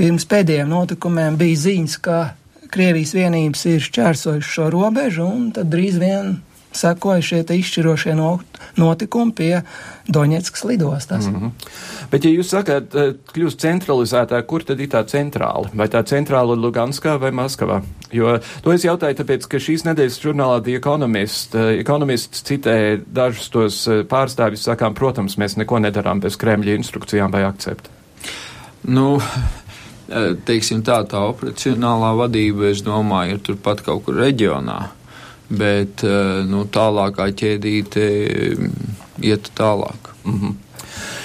Pirms 0.00 0.24
pēdējiem 0.24 0.70
notikumiem 0.70 1.34
bija 1.36 1.58
ziņas, 1.60 1.94
ka 2.00 2.18
Krievijas 2.72 3.10
vienības 3.12 3.64
ir 3.68 3.82
šķērsojuši 3.84 4.52
šo 4.54 4.68
robežu, 4.72 5.26
un 5.26 5.50
tad 5.52 5.68
drīz 5.68 5.98
vien 6.00 6.38
sekoja 6.72 7.22
šie 7.22 7.42
izšķirošie 7.44 8.14
notikumi 8.76 9.34
pie 9.34 9.62
Doņetskas 10.10 10.64
lidostas. 10.64 11.26
Mm 11.26 11.34
-hmm. 11.34 11.50
Bet, 12.10 12.24
ja 12.24 12.30
jūs 12.30 12.50
sakāt, 12.50 12.94
eh, 12.94 13.14
kļūst 13.34 13.60
centralizētāk, 13.62 14.46
kur 14.46 14.62
tad 14.62 14.80
ir 14.80 14.88
tā 14.88 15.04
centrāla? 15.04 15.70
Vai 15.74 15.88
tā 15.88 16.02
centrāla 16.02 16.52
ir 16.52 16.58
Luganskā 16.58 17.18
vai 17.20 17.30
Maskavā? 17.30 17.82
Jo 18.12 18.38
to 18.62 18.72
es 18.72 18.84
jautāju, 18.84 19.14
tāpēc, 19.14 19.48
ka 19.48 19.56
šīs 19.56 19.84
nedēļas 19.84 20.20
žurnālā 20.20 20.62
The 20.62 20.74
Economist, 20.74 21.54
uh, 21.54 21.60
Economist 21.60 22.42
citēja 22.44 23.00
dažus 23.06 23.48
tos 23.48 23.86
uh, 23.86 24.02
pārstāvjus, 24.02 24.66
sakām, 24.66 24.94
protams, 24.94 25.36
mēs 25.36 25.56
neko 25.56 25.78
nedarām 25.78 26.20
bez 26.20 26.36
Kremļa 26.36 26.74
instrukcijām 26.74 27.30
vai 27.30 27.44
akcepta. 27.44 27.90
Nu, 28.82 29.20
teiksim 30.44 30.82
tā, 30.82 31.04
tā 31.06 31.18
operacionālā 31.18 32.16
vadība, 32.16 32.70
es 32.70 32.82
domāju, 32.82 33.30
ir 33.30 33.38
turpat 33.38 33.82
kaut 33.82 34.04
kur 34.04 34.14
reģionā 34.14 34.99
bet 35.50 36.04
eh, 36.06 36.42
nu, 36.46 36.64
tālākā 36.70 37.30
ķēdīte 37.36 38.04
mm, 38.56 38.98
iet 39.26 39.50
tālāk. 39.58 40.12
Mm 40.24 40.40
-hmm. 40.40 40.54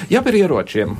Ja 0.10 0.22
par 0.22 0.36
ieročiem. 0.36 0.98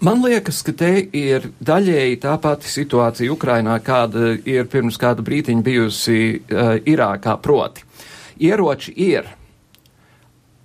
Man 0.00 0.22
liekas, 0.22 0.62
ka 0.62 0.72
te 0.72 1.08
ir 1.12 1.50
daļēji 1.58 2.20
tā 2.22 2.36
pati 2.38 2.70
situācija 2.70 3.32
Ukrainā, 3.32 3.78
kāda 3.82 4.36
ir 4.46 4.68
pirms 4.70 4.96
kāda 4.96 5.22
brītiņa 5.26 5.62
bijusi 5.62 6.38
uh, 6.38 6.78
Irākā. 6.86 7.36
Proti, 7.42 7.82
ieroči 8.38 8.92
ir, 8.96 9.26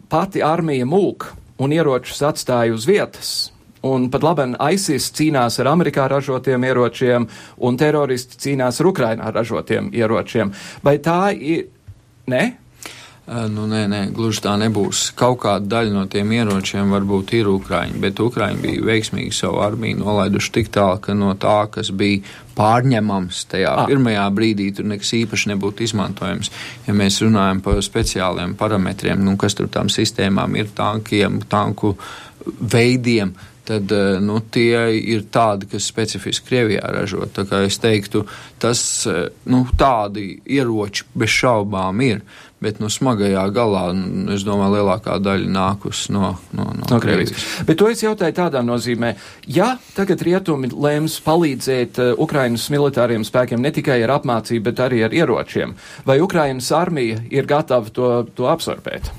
pati 0.10 0.42
armija 0.42 0.86
mūk 0.86 1.34
un 1.58 1.74
ieročus 1.74 2.22
atstāja 2.22 2.74
uz 2.74 2.86
vietas, 2.86 3.53
Un 3.84 4.08
pat 4.12 4.24
labi, 4.24 4.48
ISIS 4.72 5.10
cīnās 5.12 5.60
ar 5.60 5.74
Amerikā 5.74 6.08
ražotiem 6.08 6.64
ieročiem, 6.64 7.28
un 7.68 7.78
teroristi 7.80 8.40
cīnās 8.40 8.80
ar 8.80 8.92
Ukrainā 8.94 9.32
ražotiem 9.36 9.90
ieročiem. 9.92 10.54
Vai 10.84 11.00
tā 11.04 11.34
ir? 11.36 11.66
Ne? 12.32 12.44
Nu, 13.24 13.66
nē, 13.72 13.86
nē, 13.88 14.00
gluži 14.12 14.42
tā 14.44 14.54
nebūs. 14.60 15.06
Kaut 15.16 15.38
kāda 15.46 15.68
daļa 15.78 15.94
no 15.96 16.02
tiem 16.12 16.32
ieročiem 16.36 16.90
varbūt 16.92 17.36
ir 17.38 17.48
Ukrāņi, 17.52 18.00
bet 18.04 18.20
Ukrāņi 18.20 18.60
bija 18.64 18.88
veiksmīgi 18.90 19.32
savu 19.36 19.62
armiju 19.64 20.02
nolaiduši 20.02 20.52
tik 20.58 20.72
tālu, 20.76 21.00
ka 21.04 21.16
no 21.16 21.32
tā, 21.40 21.56
kas 21.72 21.92
bija 21.96 22.20
pārņemams 22.58 23.46
tajā 23.52 23.78
ah. 23.84 23.88
pirmajā 23.88 24.26
brīdī, 24.36 24.68
tur 24.76 24.92
nekas 24.92 25.12
īpaši 25.20 25.54
nebūtu 25.54 25.88
izmantojams. 25.88 26.52
Ja 26.88 26.96
mēs 27.00 27.22
runājam 27.24 27.64
par 27.64 27.80
speciāliem 27.84 28.58
parametriem, 28.60 29.24
nu, 29.24 29.38
kas 29.40 29.56
tur 29.60 29.72
tām 29.72 29.92
sistēmām 29.92 30.60
ir, 30.60 30.76
tankiem, 30.76 31.40
tanku 31.52 31.96
veidiem, 32.44 33.32
uh, 33.32 33.53
tad 33.68 33.92
eh, 33.92 34.20
nu, 34.22 34.40
tie 34.52 34.78
ir 35.00 35.28
tādi, 35.32 35.68
kas 35.72 35.88
specifiski 35.90 36.50
Krievijā 36.52 36.88
ražo. 36.94 37.26
Tā 37.32 37.46
kā 37.50 37.64
es 37.68 37.80
teiktu, 37.82 38.26
tas 38.62 38.82
eh, 39.10 39.28
nu, 39.50 39.66
tādi 39.80 40.38
ieroči 40.46 41.08
bez 41.16 41.32
šaubām 41.42 42.04
ir. 42.06 42.26
Bet 42.64 42.78
no 42.80 42.88
smagajā 42.88 43.42
galā, 43.52 43.90
es 44.32 44.46
domāju, 44.48 44.78
lielākā 44.78 45.18
daļa 45.20 45.50
nākus 45.52 46.06
no, 46.16 46.30
no, 46.56 46.70
no, 46.72 46.86
no 46.88 47.00
Krievijas. 47.04 47.34
Krievijas. 47.34 47.66
Bet 47.68 47.80
to 47.82 47.90
es 47.92 48.04
jautāju 48.06 48.38
tādā 48.38 48.62
nozīmē, 48.64 49.10
ja 49.52 49.74
tagad 49.98 50.24
rietumi 50.24 50.70
lēms 50.72 51.18
palīdzēt 51.26 52.00
uh, 52.00 52.14
Ukrainas 52.24 52.70
militāriem 52.72 53.28
spēkiem 53.28 53.60
ne 53.60 53.74
tikai 53.76 54.00
ar 54.06 54.16
apmācību, 54.16 54.64
bet 54.70 54.80
arī 54.86 55.04
ar 55.04 55.18
ieročiem, 55.20 55.76
vai 56.08 56.22
Ukrainas 56.24 56.72
armija 56.72 57.20
ir 57.36 57.52
gatava 57.52 57.92
to, 57.92 58.14
to 58.32 58.48
absorbēt? 58.48 59.12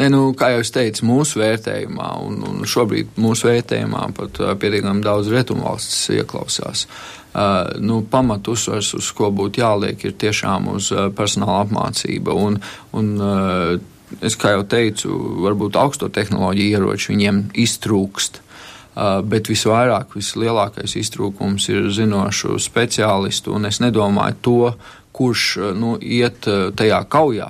Ne, 0.00 0.08
nu, 0.08 0.30
kā 0.36 0.48
jau 0.54 0.62
es 0.64 0.72
teicu, 0.72 1.04
mūsu 1.04 1.42
vērtējumā, 1.42 2.06
un, 2.24 2.38
un 2.48 2.62
šobrīd 2.68 3.18
mūsu 3.20 3.50
vērtējumā 3.50 4.06
pat 4.16 4.40
pietiekami 4.62 5.04
daudz 5.04 5.28
rietumvalstis 5.32 6.06
ieklausās. 6.16 6.86
Uh, 7.32 7.74
nu, 7.80 8.00
pamat 8.08 8.48
uzsvars, 8.52 8.94
uz 8.96 9.10
ko 9.16 9.28
būtu 9.32 9.60
jāliek, 9.60 10.00
ir 10.04 10.16
tiešām 10.20 10.70
uz 10.72 10.88
personāla 11.16 11.66
apmācība. 11.66 12.32
Un, 12.32 12.56
un, 12.96 13.12
uh, 13.20 14.16
es 14.24 14.36
kā 14.40 14.54
jau 14.56 14.64
teicu, 14.68 15.12
varbūt 15.44 15.76
augsto 15.80 16.08
tehnoloģiju 16.12 16.80
ieroči 16.80 17.12
viņiem 17.12 17.44
iztrūkst. 17.60 18.40
Uh, 18.40 19.20
bet 19.24 19.48
visvairāk, 19.48 20.16
vislielākais 20.16 20.96
iztrūkums 21.00 21.68
ir 21.72 21.92
zinošu 21.92 22.56
speciālistu, 22.60 23.52
un 23.56 23.68
es 23.68 23.80
nedomāju 23.84 24.40
to, 24.40 24.74
kurš 25.12 25.46
nu, 25.76 25.98
iet 26.00 26.48
tajā 26.76 27.00
kaujā, 27.12 27.48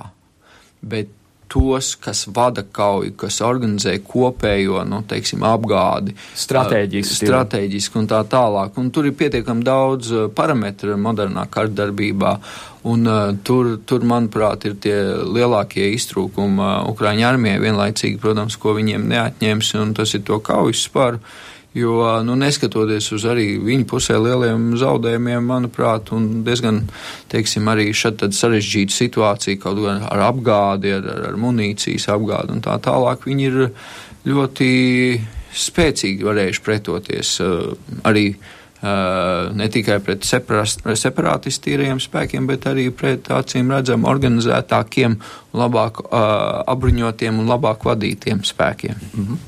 bet 0.83 1.11
tos, 1.53 1.93
kas 2.01 2.25
vada 2.33 2.63
kauju, 2.65 3.13
kas 3.19 3.37
organizē 3.45 3.99
kopējo, 4.07 4.81
nu, 4.89 5.03
teiksim, 5.09 5.43
apgādi. 5.45 6.15
Stratēģiski. 6.39 7.27
Stratēģiski 7.27 7.99
un 8.01 8.09
tā 8.09 8.23
tālāk. 8.29 8.79
Un 8.81 8.89
tur 8.93 9.09
ir 9.09 9.15
pietiekami 9.19 9.65
daudz 9.67 10.09
parametru 10.35 10.97
modernā 10.97 11.45
kārtdarbībā. 11.53 12.33
Un, 12.89 13.05
uh, 13.07 13.29
tur, 13.47 13.77
tur, 13.87 14.03
manuprāt, 14.09 14.65
ir 14.67 14.75
tie 14.83 14.97
lielākie 15.23 15.85
iztrūkumi 15.93 16.59
uh, 16.59 16.89
Ukrāņu 16.91 17.29
armijai 17.29 17.61
vienlaicīgi, 17.63 18.19
protams, 18.19 18.57
ko 18.59 18.73
viņiem 18.75 19.05
neatņems, 19.13 19.69
un 19.79 19.93
tas 19.95 20.17
ir 20.17 20.25
to 20.27 20.41
kaujas 20.43 20.83
spāru. 20.89 21.21
Jo, 21.73 22.21
nu, 22.21 22.35
neskatoties 22.37 23.07
uz 23.15 23.23
arī 23.25 23.55
viņu 23.57 23.87
pusē 23.89 24.19
lieliem 24.21 24.75
zaudējumiem, 24.77 25.47
manuprāt, 25.49 26.11
un 26.13 26.43
diezgan, 26.45 26.83
teiksim, 27.33 27.65
arī 27.71 27.87
šeit 27.97 28.21
sarežģīta 28.21 28.93
situācija 28.93 29.61
kaut 29.61 29.81
gan 29.81 30.03
ar 30.05 30.21
apgādi, 30.27 30.91
ar, 30.93 31.07
ar, 31.15 31.23
ar 31.31 31.39
munīcijas 31.41 32.05
apgādi 32.13 32.53
un 32.53 32.61
tā 32.61 32.77
tālāk, 32.77 33.25
viņi 33.25 33.47
ir 33.49 33.57
ļoti 34.29 34.67
spēcīgi 35.53 36.27
varējuši 36.27 36.61
pretoties 36.65 37.31
uh, 37.41 37.73
arī 38.05 38.27
uh, 38.35 39.49
ne 39.57 39.69
tikai 39.73 39.97
pret 40.05 40.27
separātistīriem 40.29 42.01
spēkiem, 42.05 42.49
bet 42.49 42.67
arī 42.69 42.91
pret 42.93 43.31
acīm 43.33 43.73
redzam 43.73 44.05
organizētākiem, 44.09 45.17
labāk 45.57 46.03
uh, 46.05 46.21
apbruņotiem 46.69 47.41
un 47.41 47.49
labāk 47.49 47.89
vadītiem 47.89 48.45
spēkiem. 48.45 49.01
Mm 49.13 49.25
-hmm. 49.25 49.41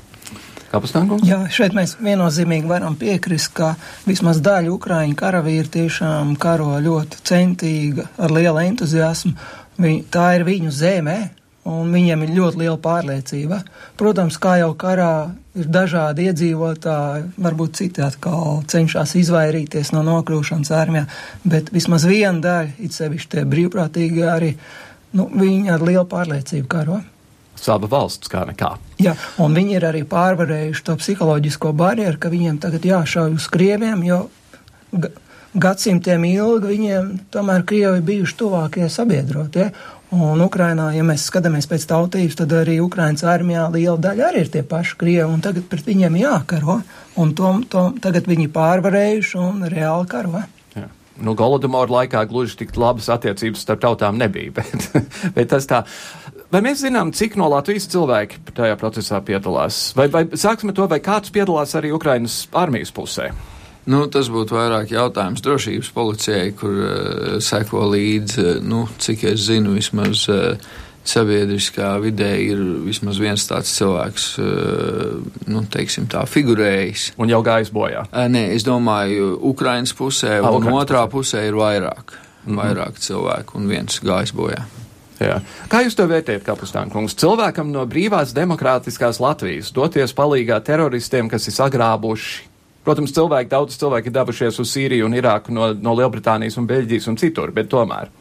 Kapustānkungs? 0.76 1.24
Jā, 1.28 1.40
šeit 1.52 1.76
mēs 1.78 1.96
viennozīmīgi 2.04 2.68
varam 2.68 2.98
piekrist, 3.00 3.54
ka 3.56 3.74
vismaz 4.08 4.42
daļa 4.44 4.74
Ukraiņu 4.74 5.16
karavīri 5.20 5.72
tiešām 5.78 6.36
karo 6.42 6.74
ļoti 6.84 7.22
centīga, 7.26 8.10
ar 8.20 8.34
lielu 8.36 8.60
entuziasmu. 8.66 9.36
Viņi, 9.80 10.04
tā 10.12 10.34
ir 10.36 10.46
viņu 10.48 10.74
zemē, 10.76 11.18
un 11.72 11.96
viņiem 11.96 12.26
ir 12.26 12.36
ļoti 12.36 12.62
liela 12.62 12.78
pārliecība. 12.82 13.62
Protams, 14.00 14.38
kā 14.42 14.58
jau 14.62 14.74
karā 14.80 15.32
ir 15.58 15.72
dažādi 15.72 16.28
iedzīvotāji, 16.30 17.32
varbūt 17.48 17.80
citi 17.80 18.04
atkal 18.06 18.62
cenšas 18.72 19.16
izvairīties 19.22 19.94
no 19.96 20.04
nokļūšanas 20.06 20.76
armijā, 20.76 21.08
bet 21.48 21.72
vismaz 21.76 22.06
viena 22.10 22.38
daļa, 22.44 22.78
it 22.86 22.96
sevišķi 22.96 23.34
tie 23.38 23.48
brīvprātīgi 23.50 24.30
arī, 24.30 24.54
nu, 25.16 25.30
viņi 25.32 25.74
ar 25.74 25.88
lielu 25.88 26.08
pārliecību 26.12 26.72
karo 26.72 27.02
sava 27.60 27.90
valsts 27.92 28.32
kā 28.32 28.46
nekā. 28.50 28.76
Jā, 29.02 29.16
un 29.42 29.56
viņi 29.58 29.78
ir 29.78 29.88
arī 29.90 30.04
pārvarējuši 30.08 30.86
to 30.88 30.96
psiholoģisko 31.02 31.74
barjeru, 31.78 32.20
ka 32.20 32.32
viņiem 32.34 32.60
tagad 32.64 32.86
jāšauj 32.88 33.38
uz 33.40 33.48
krieviem, 33.52 34.04
jo 34.08 34.26
gadsimtiem 35.56 36.26
ilgi 36.28 36.72
viņiem 36.74 37.12
tomēr 37.34 37.64
Krievi 37.68 38.02
bijuši 38.06 38.38
tuvākie 38.40 38.90
sabiedrotie. 38.92 39.70
Un 40.16 40.40
Ukrainā, 40.46 40.92
ja 40.96 41.04
mēs 41.04 41.26
skatāmies 41.28 41.66
pēc 41.68 41.88
tautības, 41.90 42.38
tad 42.40 42.54
arī 42.56 42.78
Ukrainas 42.84 43.26
armijā 43.28 43.66
liela 43.74 43.98
daļa 44.00 44.28
arī 44.30 44.44
ir 44.46 44.52
tie 44.54 44.62
paši 44.64 45.00
krievi, 45.02 45.26
un 45.28 45.42
tagad 45.44 45.66
pret 45.68 45.88
viņiem 45.88 46.20
jākaro, 46.22 46.78
un 47.20 47.34
to, 47.36 47.52
to 47.72 47.88
tagad 48.04 48.30
viņi 48.30 48.46
pārvarējuši 48.54 49.42
un 49.42 49.66
reāli 49.72 50.08
karo. 50.12 50.44
Jā. 50.78 50.86
Nu, 51.18 51.34
Golodomora 51.36 52.00
laikā 52.00 52.22
gluži 52.30 52.62
tik 52.62 52.78
labas 52.80 53.10
attiecības 53.12 53.66
starp 53.66 53.82
tautām 53.84 54.22
nebija, 54.22 54.54
bet, 54.60 54.88
bet 55.36 55.52
tas 55.52 55.68
tā. 55.68 55.84
Vai 56.54 56.62
mēs 56.62 56.84
zinām, 56.86 57.12
cik 57.16 57.36
no 57.40 57.48
Latvijas 57.50 57.88
cilvēki 57.90 58.44
tajā 58.56 58.78
procesā 58.80 59.20
piedalās? 59.26 59.90
Vai, 59.98 60.08
vai 60.14 60.26
sāksim 60.30 60.72
ar 60.72 60.78
to, 60.78 60.88
vai 60.92 61.02
kāds 61.04 61.34
piedalās 61.34 61.74
arī 61.78 61.92
Ukrainas 61.96 62.44
armijas 62.54 62.94
pusē? 62.96 63.32
Nu, 63.90 64.06
tas 64.10 64.32
būtu 64.34 64.58
vairāk 64.58 64.94
jautājums 64.94 65.44
drošības 65.46 65.92
policijai, 65.94 66.50
kur 66.58 66.74
uh, 66.74 67.36
seko 67.44 67.86
līdzi, 67.92 68.42
uh, 68.42 68.64
nu, 68.66 68.86
cik 69.02 69.28
es 69.30 69.46
zinu, 69.46 69.76
vismaz 69.78 70.24
uh, 70.34 70.58
sabiedriskā 71.06 71.92
vidē 72.02 72.32
ir 72.42 72.62
vismaz 72.86 73.20
viens 73.22 73.46
tāds 73.46 73.74
cilvēks, 73.78 74.26
uh, 74.42 75.20
nu, 75.54 75.62
teiksim 75.70 76.10
tā, 76.10 76.24
figurējis. 76.30 77.12
Un 77.22 77.30
jau 77.34 77.44
gājis 77.46 77.70
bojā? 77.74 78.08
Nē, 78.10 78.48
es 78.56 78.66
domāju, 78.66 79.36
Ukrainas 79.54 79.94
pusē, 79.98 80.40
A, 80.40 80.50
un 80.50 80.64
Ukrainas 80.64 80.88
otrā 80.88 81.06
pusē 81.12 81.46
ir 81.46 81.58
vairāk, 81.62 82.18
mm 82.18 82.50
-hmm. 82.50 82.64
vairāk 82.64 82.98
cilvēku, 83.06 83.62
un 83.62 83.70
viens 83.70 84.02
gājis 84.02 84.34
bojā. 84.34 84.66
Jā. 85.22 85.38
Kā 85.72 85.80
jūs 85.86 85.96
to 85.96 86.08
vērtējat, 86.10 86.44
Kapustāna 86.44 86.92
kungs? 86.92 87.16
Cilvēkam 87.20 87.70
no 87.72 87.86
brīvās 87.88 88.34
demokrātiskās 88.36 89.22
Latvijas 89.24 89.72
doties 89.76 90.12
palīgā 90.16 90.60
teroristiem, 90.66 91.30
kas 91.32 91.48
ir 91.48 91.56
sagrābuši. 91.56 92.52
Protams, 92.86 93.16
cilvēki, 93.16 93.50
daudz 93.50 93.80
cilvēki 93.82 94.12
ir 94.12 94.14
devušies 94.14 94.60
uz 94.62 94.70
Sīriju 94.70 95.08
un 95.08 95.16
Irāku 95.18 95.56
no, 95.56 95.72
no 95.74 95.96
Lielbritānijas 95.98 96.60
un 96.62 96.68
Beļģijas 96.70 97.08
un 97.10 97.18
citur, 97.18 97.54
bet 97.56 97.72
tomēr. 97.72 98.12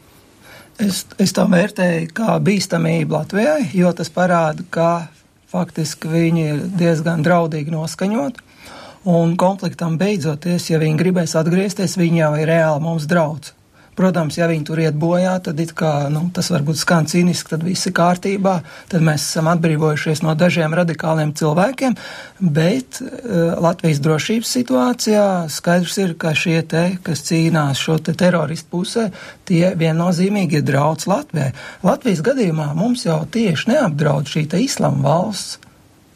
Es, 0.81 1.03
es 1.21 1.35
tam 1.35 1.53
vērtēju 1.53 2.09
kā 2.15 2.39
bīstamību 2.43 3.13
Latvijai, 3.13 3.69
jo 3.77 3.91
tas 3.95 4.09
parāda, 4.11 4.65
ka 4.73 4.89
faktiski 5.51 6.09
viņi 6.11 6.47
ir 6.47 6.63
diezgan 6.79 7.23
draudīgi 7.23 7.75
noskaņoti. 7.75 8.41
un 9.05 9.35
konfliktam 9.37 9.99
beidzoties, 10.01 10.71
ja 10.71 10.79
viņi 10.81 10.97
gribēs 10.97 11.35
atgriezties, 11.37 11.97
viņi 11.97 12.23
jau 12.23 12.31
ir 12.41 12.49
reāli 12.49 12.81
mums 12.81 13.05
draudz. 13.05 13.53
Protams, 13.95 14.35
ja 14.35 14.49
viņi 14.51 14.65
tur 14.67 14.79
iet 14.83 14.95
bojā, 14.99 15.37
tad 15.43 15.59
kā, 15.77 16.09
nu, 16.11 16.25
tas 16.35 16.49
varbūt 16.51 16.75
skan 16.81 17.05
cīniski, 17.07 17.53
tad 17.53 17.63
viss 17.63 17.87
ir 17.87 17.93
kārtībā, 17.95 18.57
tad 18.91 19.03
mēs 19.07 19.23
esam 19.29 19.47
atbrīvojušies 19.53 20.19
no 20.25 20.33
dažiem 20.35 20.75
radikāliem 20.75 21.31
cilvēkiem, 21.39 21.95
bet 22.43 22.99
uh, 22.99 23.53
Latvijas 23.63 24.01
drošības 24.03 24.51
situācijā 24.57 25.27
skaidrs 25.53 25.95
ir, 26.03 26.15
ka 26.19 26.33
šie 26.35 26.57
te, 26.67 26.83
kas 27.07 27.23
cīnās 27.29 27.79
šo 27.79 27.95
te 28.03 28.17
teroristu 28.19 28.73
pusē, 28.75 29.05
tie 29.47 29.71
viennozīmīgi 29.79 30.59
ir 30.59 30.65
draudz 30.67 31.07
Latvijai. 31.07 31.53
Latvijas 31.87 32.23
gadījumā 32.25 32.73
mums 32.75 33.05
jau 33.07 33.21
tieši 33.31 33.71
neapdraud 33.71 34.27
šī 34.27 34.43
te 34.51 34.59
islama 34.65 35.05
valsts, 35.07 35.61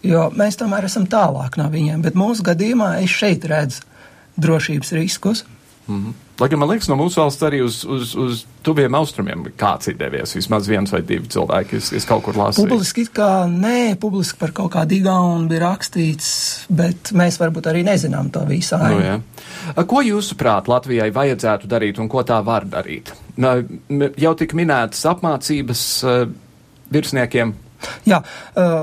jo 0.03 0.27
mēs 0.35 0.59
tomēr 0.59 0.89
esam 0.89 1.07
tālāk 1.07 1.55
no 1.59 1.69
viņiem, 1.71 2.03
bet 2.03 2.19
mūsu 2.19 2.43
gadījumā 2.51 2.97
es 3.05 3.15
šeit 3.21 3.47
redzu 3.47 3.87
drošības 4.39 4.93
riskus. 4.99 5.45
Mm 5.89 6.05
-hmm. 6.05 6.13
Lai 6.39 6.49
gan 6.49 6.59
man 6.59 6.69
liekas, 6.69 6.87
no 6.87 6.95
mūsu 6.95 7.19
valsts 7.19 7.43
arī 7.43 7.59
uz, 7.65 7.81
uz, 7.83 8.15
uz 8.15 8.45
tuviem 8.63 8.95
austrumiem 8.95 9.43
kāds 9.57 9.89
ir 9.89 9.97
devies. 9.97 10.35
Vismaz 10.35 10.67
viens 10.67 10.91
vai 10.91 11.01
divi 11.01 11.27
cilvēki, 11.27 11.75
es, 11.75 11.91
es 11.93 12.05
kaut 12.05 12.23
kur 12.23 12.37
lasīju. 12.37 12.69
Publiski 12.69 13.05
kā 13.13 13.43
nē, 13.49 13.95
publiski 13.99 14.39
par 14.39 14.51
kaut 14.51 14.71
kādu 14.71 14.95
igaunu 14.95 15.47
bija 15.47 15.59
rakstīts, 15.59 16.29
bet 16.69 17.11
mēs 17.11 17.39
varbūt 17.41 17.67
arī 17.67 17.83
nezinām 17.83 18.29
to 18.29 18.45
visu. 18.45 18.77
Nu, 18.77 18.99
jā. 18.99 19.19
ko 19.83 20.01
jūsuprāt 20.01 20.67
Latvijai 20.67 21.11
vajadzētu 21.11 21.67
darīt 21.67 21.99
un 21.99 22.07
ko 22.07 22.23
tā 22.23 22.45
var 22.45 22.65
darīt? 22.65 23.11
Jau 24.17 24.35
tik 24.35 24.53
minētas 24.53 25.05
apmācības 25.05 26.05
virsniekiem. 26.91 27.53
Jā, 28.05 28.23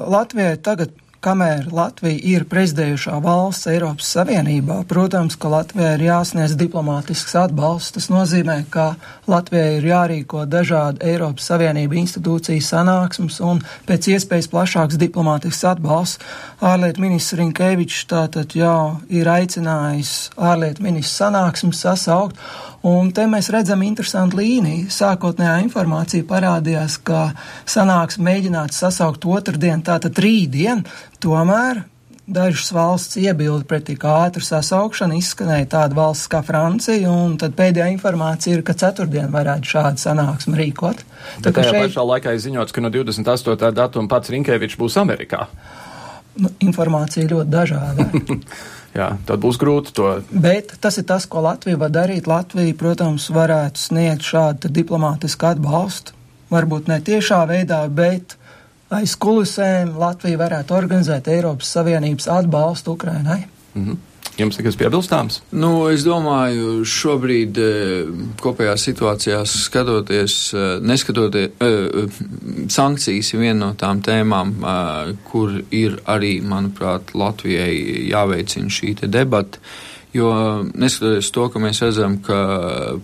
Latvijai 0.06 0.56
tagad 0.56 0.90
kamēr 1.24 1.68
Latvija 1.74 2.18
ir 2.36 2.44
prezidējušā 2.50 3.16
valsts 3.24 3.68
Eiropas 3.70 4.08
Savienībā, 4.14 4.80
protams, 4.88 5.36
ka 5.40 5.50
Latvijai 5.52 5.94
ir 5.96 6.04
jāsniedz 6.06 6.56
diplomātisks 6.58 7.34
atbalsts. 7.40 7.94
Tas 7.96 8.08
nozīmē, 8.12 8.58
ka 8.70 8.94
Latvijai 9.30 9.78
ir 9.78 9.88
jārīko 9.90 10.44
dažādi 10.50 11.02
Eiropas 11.12 11.48
Savienība 11.50 11.98
institūciju 12.02 12.64
sanāksmes 12.64 13.40
un 13.44 13.62
pēc 13.88 14.10
iespējas 14.14 14.50
plašāks 14.52 15.00
diplomātisks 15.00 15.64
atbalsts. 15.72 16.22
Ārlietu 16.60 17.04
ministrs 17.04 17.40
Rinkēvičs 17.40 18.06
tātad 18.12 18.56
jau 18.56 19.00
ir 19.08 19.28
aicinājis 19.28 20.14
ārlietu 20.36 20.86
ministrs 20.86 21.20
sanāksmes 21.22 21.84
sasaukt. 21.86 22.40
Un 22.86 23.10
te 23.14 23.24
mēs 23.26 23.48
redzam 23.50 23.82
interesantu 23.82 24.38
līniju. 24.38 24.86
Sākotnējā 24.92 25.56
informācija 25.64 26.26
parādījās, 26.28 27.00
ka 27.06 27.30
sanāks 27.66 28.20
mēģināts 28.22 28.78
sasaukt 28.84 29.26
otrdien, 29.26 29.82
tātad 29.86 30.18
rītdien, 30.22 30.84
tomēr 31.22 31.82
dažas 32.26 32.72
valsts 32.74 33.18
iebilda 33.22 33.64
pret 33.66 33.86
tik 33.86 34.04
ātru 34.06 34.42
sasaukšanu, 34.42 35.18
izskanēja 35.20 35.68
tāda 35.76 35.98
valsts 35.98 36.30
kā 36.30 36.42
Francija, 36.46 37.10
un 37.10 37.36
tad 37.40 37.54
pēdējā 37.58 37.88
informācija 37.94 38.58
ir, 38.58 38.62
ka 38.66 38.74
ceturtdien 38.78 39.30
varētu 39.34 39.72
šādu 39.74 40.02
sanāksmu 40.02 40.58
rīkot. 40.58 41.02
Tā 41.42 41.54
tajā 41.54 41.72
šeit... 41.72 41.82
pašā 41.86 42.06
laikā 42.12 42.34
ir 42.34 42.42
ziņots, 42.46 42.74
ka 42.74 42.82
no 42.82 42.90
28. 42.94 43.70
datuma 43.74 44.10
pats 44.10 44.34
Rinkēvičs 44.34 44.78
būs 44.78 44.98
Amerikā. 45.02 45.46
Nu, 46.36 46.50
informācija 46.66 47.30
ļoti 47.30 47.50
dažāda. 47.50 48.10
Jā, 48.96 49.10
tad 49.28 49.42
būs 49.42 49.58
grūti 49.60 49.92
to. 49.96 50.08
Bet 50.30 50.72
tas 50.80 50.96
ir 50.96 51.04
tas, 51.08 51.26
ko 51.28 51.42
Latvija 51.44 51.76
var 51.80 51.92
darīt. 51.92 52.28
Latvija, 52.30 52.74
protams, 52.78 53.28
varētu 53.34 53.82
sniegt 53.82 54.24
šādu 54.24 54.70
diplomātisku 54.72 55.50
atbalstu. 55.50 56.14
Varbūt 56.52 56.88
ne 56.88 57.00
tiešā 57.04 57.42
veidā, 57.50 57.82
bet 57.92 58.36
aiz 58.94 59.16
kulisēm 59.20 59.96
Latvija 60.00 60.40
varētu 60.40 60.76
organizēt 60.78 61.28
Eiropas 61.28 61.72
Savienības 61.76 62.28
atbalstu 62.38 62.94
Ukrainai. 62.96 63.44
Mm 63.74 63.84
-hmm. 63.84 63.96
Jums 64.36 64.58
ir 64.60 64.66
kas 64.66 64.76
piebilstāms? 64.76 65.38
Nu, 65.56 65.70
es 65.88 66.02
domāju, 66.04 66.82
šobrīd 66.84 67.56
eh, 67.62 68.10
kopējā 68.42 68.74
situācijā 68.82 69.38
skatoties, 69.48 70.36
eh, 70.52 70.66
neskatoties, 70.84 71.54
eh, 71.64 72.18
sankcijas 72.72 73.32
ir 73.32 73.42
viena 73.46 73.58
no 73.62 73.70
tām 73.80 74.02
tēmām, 74.04 74.52
kur 75.24 75.56
ir 75.72 75.96
arī, 76.04 76.36
manuprāt, 76.44 77.14
Latvijai 77.16 78.10
jāveicina 78.10 78.72
šī 78.72 78.96
debata. 79.08 79.62
Jo 80.16 80.30
neskatoties 80.72 81.28
to, 81.34 81.48
ka 81.52 81.60
mēs 81.60 81.82
redzam, 81.84 82.16
ka 82.24 82.38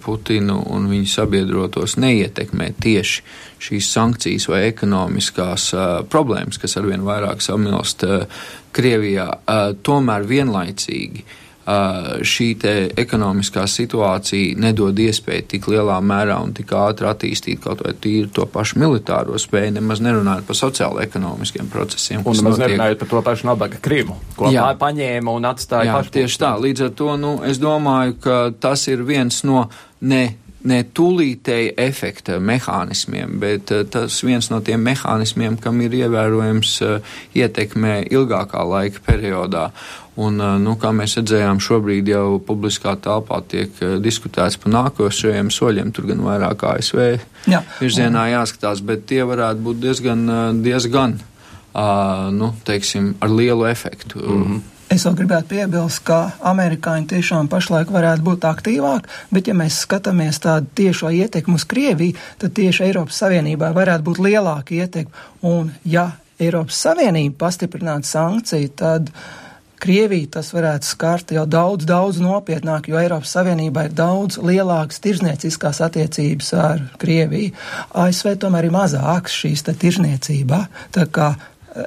Putinu 0.00 0.62
un 0.72 0.86
viņa 0.88 1.10
sabiedrotos 1.12 1.98
neietekmē 2.00 2.70
tieši 2.80 3.24
šīs 3.62 3.90
sankcijas 3.92 4.48
vai 4.48 4.62
ekonomiskās 4.70 5.68
uh, 5.76 5.84
problēmas, 6.08 6.60
kas 6.62 6.78
arvien 6.80 7.04
vairāk 7.04 7.44
samilst 7.44 8.06
uh, 8.08 8.24
Krievijā, 8.72 9.28
uh, 9.28 9.74
tomēr 9.84 10.24
vienlaicīgi 10.30 11.26
šī 11.62 12.48
ekonomiskā 12.98 13.62
situācija 13.70 14.58
nedod 14.58 14.98
iespēju 14.98 15.44
tik 15.54 15.68
lielā 15.70 16.00
mērā 16.02 16.40
un 16.42 16.50
tik 16.56 16.72
ātri 16.74 17.06
attīstīt 17.06 17.62
kaut 17.62 17.84
vai 17.86 17.94
tīri 17.94 18.32
to 18.34 18.48
pašu 18.50 18.80
militāro 18.82 19.38
spēju, 19.38 19.76
nemaz 19.78 20.02
nerunājot 20.02 20.48
par 20.48 20.58
sociālo-ekonomiskiem 20.58 21.70
procesiem. 21.70 22.26
Un 22.26 22.40
nemaz 22.40 22.58
nerunājot 22.58 23.04
par 23.04 23.12
to 23.14 23.22
pašu 23.30 23.50
nabaga 23.52 23.78
Krimu, 23.82 24.18
ko 24.36 24.50
jā. 24.50 24.66
paņēma 24.78 25.36
un 25.38 25.46
atstāja 25.52 25.94
pašu. 26.00 26.16
Tieši 26.18 26.42
tā, 26.42 26.52
līdz 26.66 26.88
ar 26.88 26.94
to, 26.98 27.14
nu, 27.20 27.32
es 27.46 27.62
domāju, 27.62 28.18
ka 28.26 28.38
tas 28.58 28.88
ir 28.90 29.06
viens 29.06 29.44
no 29.46 29.68
ne 30.02 30.24
ne 30.68 30.82
tūlītēji 30.94 31.72
efekta 31.80 32.38
mehānismiem, 32.42 33.38
bet 33.42 33.72
uh, 33.74 33.82
tas 33.88 34.20
viens 34.26 34.48
no 34.52 34.60
tiem 34.64 34.84
mehānismiem, 34.86 35.58
kam 35.62 35.80
ir 35.84 35.96
ievērojams 36.02 36.76
uh, 36.86 37.16
ietekme 37.38 38.02
ilgākā 38.10 38.62
laika 38.68 39.02
periodā. 39.06 39.68
Un, 40.20 40.36
uh, 40.42 40.58
nu, 40.60 40.76
kā 40.80 40.92
mēs 40.94 41.16
redzējām, 41.18 41.60
šobrīd 41.62 42.12
jau 42.12 42.38
publiskā 42.46 42.94
telpā 43.02 43.40
tiek 43.48 43.82
diskutēts 44.04 44.58
par 44.62 44.74
nākošajiem 44.76 45.50
soļiem, 45.52 45.92
tur 45.96 46.10
gan 46.12 46.24
vairāk 46.26 46.66
ASV 46.74 47.04
Jā. 47.50 47.62
virzienā 47.80 48.28
jāskatās, 48.34 48.84
bet 48.86 49.06
tie 49.10 49.22
varētu 49.28 49.64
būt 49.66 49.80
diezgan, 49.82 50.26
diezgan 50.62 51.16
nu, 52.36 52.52
teiksim, 52.68 53.14
ar 53.24 53.32
lielu 53.32 53.64
efektu. 53.70 54.20
Mm 54.20 54.44
-hmm. 54.44 54.71
Es 54.92 55.06
vēl 55.06 55.14
gribētu 55.22 55.48
piebilst, 55.54 56.02
ka 56.04 56.16
amerikāņi 56.50 57.06
tiešām 57.14 57.46
pašlaik 57.48 57.88
varētu 57.94 58.26
būt 58.26 58.42
aktīvāki, 58.44 59.08
bet 59.32 59.46
ja 59.48 59.54
mēs 59.56 59.78
skatāmies 59.86 60.40
tādu 60.44 60.68
tiešo 60.76 61.08
ietekmu 61.16 61.56
uz 61.56 61.64
Krieviju, 61.70 62.18
tad 62.42 62.52
tieši 62.58 62.90
Eiropas 62.90 63.22
Savienībā 63.22 63.70
varētu 63.72 64.04
būt 64.10 64.20
lielāka 64.26 64.76
ietekme. 64.76 65.22
Un 65.48 65.70
ja 65.88 66.10
Eiropas 66.36 66.82
Savienība 66.84 67.46
pastiprinātu 67.46 68.10
sankciju, 68.10 68.72
tad 68.76 69.08
Krieviju 69.82 70.28
tas 70.36 70.52
varētu 70.54 70.86
skart 70.86 71.32
jau 71.34 71.46
daudz, 71.48 71.86
daudz 71.88 72.20
nopietnāk, 72.22 72.90
jo 72.92 73.00
Eiropas 73.00 73.32
Savienībā 73.32 73.86
ir 73.88 73.96
daudz 73.96 74.36
lielākas 74.44 75.00
tirzniecīskās 75.02 75.80
attiecības 75.88 76.52
ar 76.58 76.84
Krieviju. 77.00 77.56
ASV 78.04 78.36
tomēr 78.44 78.68
ir 78.68 78.76
mazāks 78.76 79.40
šīs 79.40 79.64
tirzniecībā. 79.72 80.60
Tā 80.94 81.08
kā 81.08 81.32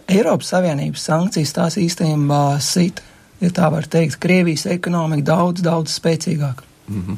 Eiropas 0.09 0.49
Savienības 0.53 1.05
sankcijas 1.05 1.53
tās 1.53 1.77
īstenībā 1.77 2.57
sit, 2.63 3.03
ja 3.41 3.51
tā 3.53 3.69
var 3.73 3.87
teikt, 3.89 4.19
Krievijas 4.21 4.65
ekonomika 4.71 5.29
daudz, 5.33 5.61
daudz 5.65 5.97
spēcīgāk. 5.99 6.63
Mm 6.87 7.01
-hmm. 7.01 7.17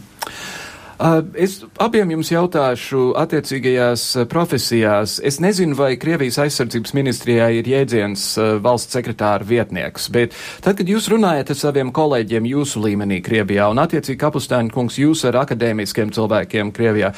Es 1.37 1.59
abiem 1.77 2.09
jums 2.11 2.31
jautāšu 2.31 3.11
attiecīgajās 3.21 4.25
profesijās. 4.31 5.19
Es 5.23 5.37
nezinu, 5.39 5.75
vai 5.77 5.91
Krievijas 6.01 6.39
aizsardzības 6.41 6.93
ministrijā 6.97 7.51
ir 7.53 7.69
jēdziens 7.69 8.23
valsts 8.61 8.97
sekretāra 8.97 9.45
vietnieks, 9.45 10.09
bet 10.09 10.33
tad, 10.61 10.77
kad 10.77 10.89
jūs 10.89 11.09
runājat 11.13 11.53
ar 11.53 11.55
saviem 11.55 11.91
kolēģiem 11.93 12.49
jūsu 12.49 12.81
līmenī 12.81 13.21
Krievijā 13.21 13.69
un 13.69 13.77
attiecīgi 13.77 14.17
kapustēni 14.17 14.73
kungs 14.73 14.97
jūs 14.97 15.21
ar 15.29 15.37
akadēmiskiem 15.43 16.09
cilvēkiem 16.17 16.71
Krievijā, 16.73 17.13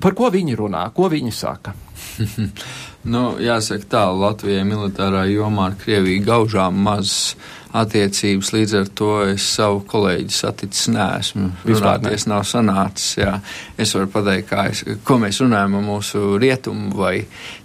par 0.00 0.14
ko 0.14 0.30
viņi 0.30 0.54
runā, 0.54 0.86
ko 0.94 1.10
viņi 1.10 1.34
saka? 1.34 1.74
Nu, 3.08 3.38
jāsaka 3.40 3.86
tā, 3.88 4.02
Latvijai 4.12 4.66
militārā 4.68 5.22
jomā 5.30 5.70
ar 5.70 5.76
Krieviju 5.80 6.26
gaužām 6.26 6.76
mazas 6.84 7.38
attiecības, 7.76 8.52
līdz 8.54 8.74
ar 8.78 8.88
to 8.96 9.10
es 9.28 9.44
savu 9.56 9.82
kolēģi 9.88 10.32
saticis 10.32 10.88
neesmu. 10.92 11.50
Runāties 11.68 12.24
ne. 12.26 12.32
nav 12.32 12.44
sanācis, 12.48 13.18
jā. 13.20 13.34
Es 13.80 13.92
varu 13.96 14.08
pateikt, 14.12 14.54
es, 14.70 14.82
ko 15.04 15.18
mēs 15.20 15.40
runājam 15.42 15.76
ar 15.78 15.84
mūsu 15.84 16.22
rietumu 16.40 16.94
vai 16.96 17.14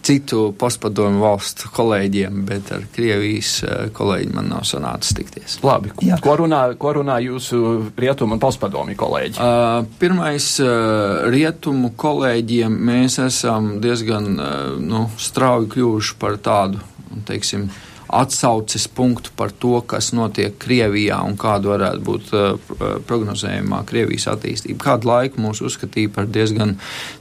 citu 0.03 0.49
postpadomu 0.59 1.23
valstu 1.23 1.71
kolēģiem, 1.73 2.41
bet 2.49 2.73
ar 2.75 2.83
Krievijas 2.93 3.53
eh, 3.63 3.85
kolēģi 3.95 4.33
man 4.35 4.51
nav 4.51 4.65
sanācis 4.67 5.15
tikties. 5.17 5.59
Labi, 5.63 5.93
jā. 6.03 6.19
ko 6.23 6.35
runā, 6.43 6.65
ko 6.79 6.95
runā 6.99 7.21
jūsu 7.23 7.63
rietumu 7.95 8.35
un 8.35 8.43
postpadomu 8.43 8.97
kolēģi? 8.99 9.39
Uh, 9.39 9.87
pirmais, 10.01 10.49
uh, 10.63 11.23
rietumu 11.31 11.93
kolēģiem 11.99 12.75
mēs 12.91 13.21
esam 13.23 13.77
diezgan 13.83 14.29
uh, 14.35 14.51
nu, 14.83 15.07
strauji 15.15 15.71
kļuvuši 15.77 16.19
par 16.19 16.37
tādu, 16.43 16.83
teiksim, 17.29 17.69
uh, 17.69 17.92
atsauces 18.19 18.87
punktu 18.87 19.33
par 19.37 19.51
to, 19.51 19.75
kas 19.89 20.11
notiek 20.13 20.55
Krievijā 20.61 21.19
un 21.25 21.37
kāda 21.39 21.73
varētu 21.73 22.05
būt 22.07 22.31
uh, 22.37 22.71
prognozējumā 23.09 23.83
Krievijas 23.89 24.29
attīstība. 24.35 24.81
Kādu 24.83 25.09
laiku 25.11 25.43
mūs 25.43 25.63
uzskatīja 25.65 26.13
par 26.13 26.29
diezgan, 26.31 26.77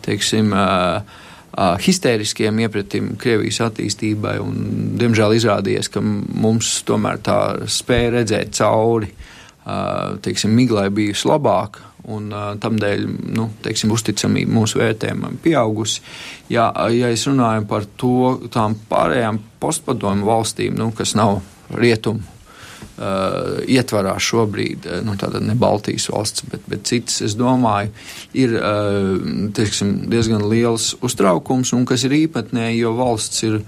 teiksim, 0.07 0.53
uh, 0.57 1.21
Uh, 1.53 1.75
histēriskiem 1.85 2.63
iepratim 2.65 3.11
Krievijas 3.21 3.59
attīstībai, 3.61 4.39
un 4.41 4.55
diemžēl 4.97 5.35
izrādījies, 5.37 5.91
ka 5.93 6.01
mums 6.01 6.71
tomēr 6.89 7.19
tā 7.21 7.37
spēja 7.69 8.15
redzēt 8.15 8.55
cauri 8.57 9.11
uh, 9.13 10.15
teiksim, 10.25 10.55
miglai 10.57 10.87
bijusi 10.89 11.29
labāka. 11.29 11.92
Un 12.11 12.33
uh, 12.35 12.49
tamdēļ 12.59 13.05
nu, 13.37 13.47
teiksim, 13.63 13.93
uzticamība 13.95 14.51
mūsu 14.57 14.81
vērtējumam 14.81 15.37
pieaugusi. 15.43 16.03
Ja, 16.51 16.73
ja 16.91 17.13
es 17.15 17.29
runāju 17.29 17.67
par 17.71 17.87
to, 18.01 18.17
tām 18.51 18.75
pārējām 18.91 19.39
postpadomu 19.63 20.27
valstīm, 20.27 20.75
nu, 20.79 20.91
kas 20.99 21.15
nav 21.15 21.39
rietumu 21.79 22.25
uh, 22.27 23.63
ietvarā 23.71 24.17
šobrīd, 24.19 24.91
nu, 25.07 25.15
tāda 25.21 25.41
ne 25.45 25.55
Baltijas 25.55 26.09
valsts, 26.11 26.47
bet, 26.51 26.67
bet 26.71 26.91
citas, 26.91 27.21
es 27.23 27.39
domāju, 27.39 27.95
ir 28.35 28.59
uh, 28.59 29.15
teiksim, 29.55 30.01
diezgan 30.11 30.49
liels 30.51 30.93
uztraukums, 31.07 31.71
un 31.77 31.87
kas 31.89 32.07
ir 32.09 32.19
īpatnēji, 32.25 32.83
jo 32.83 32.97
valsts 32.99 33.47
ir 33.47 33.61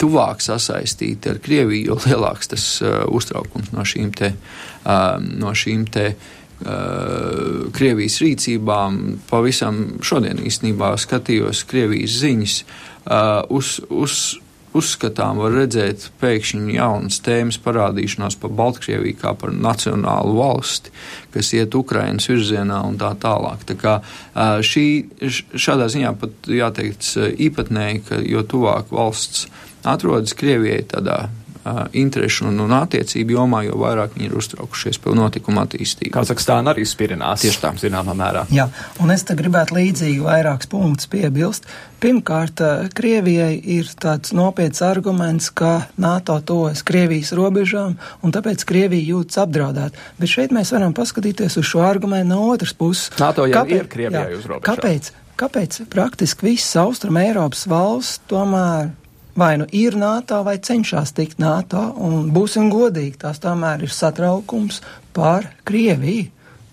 tuvāk 0.00 0.40
sasaistīta 0.40 1.34
ar 1.34 1.42
Krieviju, 1.44 1.90
jo 1.90 1.98
lielāks 2.06 2.54
tas 2.54 2.66
uh, 2.84 3.02
uztraukums 3.10 3.74
no 3.74 3.82
šīm 3.82 4.14
te, 4.16 4.36
uh, 4.86 5.16
no 5.18 5.56
šīm 5.58 5.88
te 5.90 6.12
Uh, 6.14 6.39
Krievijas 6.60 8.18
rīcībām. 8.20 9.00
Pavisam 9.30 9.80
šodien 10.04 10.42
īstenībā 10.44 10.92
skatījos 11.00 11.64
Krievijas 11.70 12.20
ziņas. 12.20 12.56
Uh, 13.00 13.40
uz, 13.56 13.78
uz, 13.88 14.16
uzskatām, 14.76 15.40
var 15.40 15.54
redzēt 15.56 16.10
pēkšņi 16.20 16.76
jaunas 16.76 17.16
tēmas 17.24 17.56
parādīšanās 17.64 18.36
par 18.42 18.52
Baltkrieviju 18.58 19.16
kā 19.22 19.32
par 19.40 19.54
nacionālu 19.56 20.36
valsti, 20.36 20.92
kas 21.32 21.54
iet 21.56 21.74
Ukrainas 21.74 22.28
virzienā 22.30 22.82
un 22.86 23.00
tā 23.00 23.14
tālāk. 23.24 23.64
Tā 23.72 23.78
kā 23.80 23.96
uh, 24.02 24.60
šī, 24.60 24.86
šādā 25.56 25.88
ziņā 25.90 26.12
pat 26.20 26.52
jāteikt 26.60 27.14
īpatnēji, 27.48 28.04
ka 28.10 28.20
jo 28.20 28.44
tuvāk 28.44 28.92
valsts 28.92 29.48
atrodas 29.88 30.36
Krievijai 30.36 30.84
tādā 30.92 31.22
interešu 31.92 32.46
un, 32.48 32.60
un 32.64 32.72
attiecību 32.80 33.36
jomā, 33.36 33.62
jo 33.66 33.76
vairāk 33.80 34.16
viņi 34.16 34.28
ir 34.30 34.36
uztraukušies 34.40 35.00
par 35.02 35.16
notikumu 35.18 35.62
attīstību. 35.64 36.12
Kazahstāna 36.14 36.74
arī 36.74 36.86
spirinās. 36.88 37.44
Tieši 37.44 37.62
tā. 37.62 37.72
Zināmā 37.80 38.14
mērā. 38.16 38.46
Jā, 38.54 38.66
un 39.02 39.12
es 39.14 39.24
te 39.28 39.36
gribētu 39.38 39.76
līdzīgi 39.76 40.24
vairākus 40.24 40.70
punktus 40.72 41.10
piebilst. 41.10 41.68
Pirmkārt, 42.00 42.62
Krievijai 42.96 43.58
ir 43.76 43.88
tāds 44.00 44.32
nopietns 44.36 44.80
arguments, 44.84 45.50
ka 45.52 45.90
NATO 46.00 46.38
tojas 46.40 46.80
Krievijas 46.86 47.34
robežām, 47.36 47.98
un 48.24 48.32
tāpēc 48.32 48.64
Krievija 48.68 49.12
jūtas 49.12 49.42
apdraudēta. 49.44 50.06
Bet 50.20 50.32
šeit 50.32 50.54
mēs 50.56 50.72
varam 50.72 50.96
paskatīties 50.96 51.60
uz 51.60 51.68
šo 51.68 51.84
argumentu 51.84 52.32
no 52.32 52.46
otras 52.54 52.72
puses. 52.76 53.10
NATO 53.20 53.44
jau 53.48 53.60
kāpēc, 53.60 53.84
ir 53.84 53.92
Krievijai 53.92 54.30
jā, 54.30 54.38
uz 54.40 54.48
robežām. 54.48 54.70
Kāpēc? 54.70 55.12
Kāpēc 55.40 55.76
praktiski 55.92 56.50
visas 56.50 56.74
Austrum 56.82 57.16
Eiropas 57.16 57.62
valsts 57.68 58.20
tomēr 58.28 58.90
vai 59.36 59.56
nu 59.60 59.66
ir 59.72 59.96
NATO, 59.96 60.42
vai 60.44 60.58
cenšas 60.58 61.14
tikt 61.16 61.38
NATO, 61.38 61.82
un 61.96 62.30
būsim 62.34 62.70
godīgi, 62.72 63.20
tās 63.24 63.40
tomēr 63.42 63.84
ir 63.86 63.94
satraukums 63.94 64.80
par 65.16 65.48
Krieviju. 65.64 66.30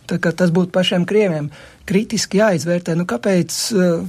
Tā 0.08 0.20
tas 0.32 0.54
būtu 0.56 0.72
pašiem 0.72 1.04
Krieviem 1.04 1.50
kritiski 1.88 2.40
jāizvērtē, 2.40 2.96
nu 2.96 3.04
kāpēc 3.08 3.58
uh, 3.76 4.06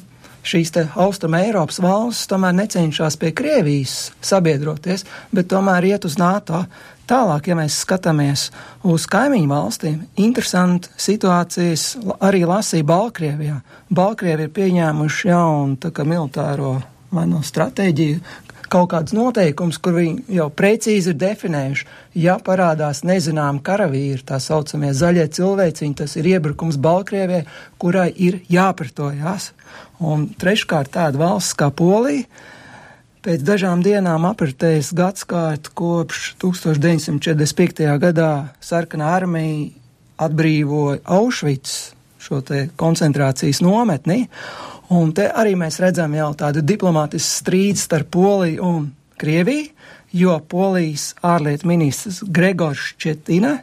šīs 0.46 0.70
te 0.74 0.84
Austrum 0.98 1.34
Eiropas 1.38 1.80
valsts 1.82 2.28
tomēr 2.30 2.54
necenšas 2.56 3.18
pie 3.20 3.32
Krievijas 3.36 4.12
sabiedroties, 4.24 5.04
bet 5.34 5.50
tomēr 5.50 5.90
iet 5.90 6.06
uz 6.08 6.18
NATO. 6.20 6.64
Tālāk, 7.08 7.46
ja 7.48 7.56
mēs 7.56 7.78
skatāmies 7.86 8.50
uz 8.84 9.06
kaimiņu 9.08 9.48
valstīm, 9.48 10.02
interesanti 10.20 10.92
situācijas 11.00 11.94
arī 12.20 12.42
lasīja 12.44 12.84
Baltkrievijā. 12.88 13.56
Baltkrievi 13.88 14.44
ir 14.44 14.52
pieņēmuši 14.52 15.30
jaunu 15.30 15.92
militāro 16.04 16.74
no 17.12 17.42
stratēģiju, 17.44 18.20
kaut 18.68 18.90
kāds 18.92 19.14
noteikums, 19.16 19.78
kur 19.80 19.96
viņi 19.96 20.36
jau 20.38 20.48
precīzi 20.52 21.12
ir 21.12 21.18
definējuši. 21.20 21.86
Ja 22.20 22.36
parādās 22.44 23.02
nezinām 23.06 23.62
karavīri, 23.64 24.20
tā 24.28 24.40
saucamie 24.42 24.92
zaļie 24.96 25.26
cilvēciņi, 25.38 25.96
tas 26.02 26.16
ir 26.20 26.28
iebrukums 26.34 26.78
Baltkrievijai, 26.80 27.46
kurai 27.80 28.10
ir 28.12 28.42
jāpretojās. 28.52 29.52
Un 30.04 30.28
treškārt 30.38 30.92
tāda 30.94 31.20
valsts 31.20 31.56
kā 31.58 31.70
Polija. 31.74 32.28
Pēc 33.24 33.42
dažām 33.42 33.82
dienām 33.82 34.28
apritējas 34.28 34.92
gadskārt 34.96 35.72
kopš 35.76 36.36
1945. 36.40 37.82
gadā 38.00 38.32
sarkanā 38.62 39.10
armija 39.16 39.72
atbrīvoja 40.22 41.02
Aušvics, 41.18 41.74
šo 42.22 42.40
te 42.46 42.68
koncentrācijas 42.78 43.60
nometni, 43.62 44.28
Un 44.94 45.10
te 45.12 45.26
arī 45.28 45.52
mēs 45.58 45.76
redzam 45.82 46.14
jau 46.16 46.30
tādu 46.38 46.62
diplomātisku 46.64 47.42
strīdu 47.42 47.80
starp 47.80 48.08
Poliju 48.14 48.64
un 48.64 48.86
Krieviju, 49.20 49.66
jo 50.16 50.38
Polijas 50.48 51.10
ārlietu 51.20 51.68
ministrs 51.68 52.22
Gregors 52.24 52.94
Šķetina 52.94 53.58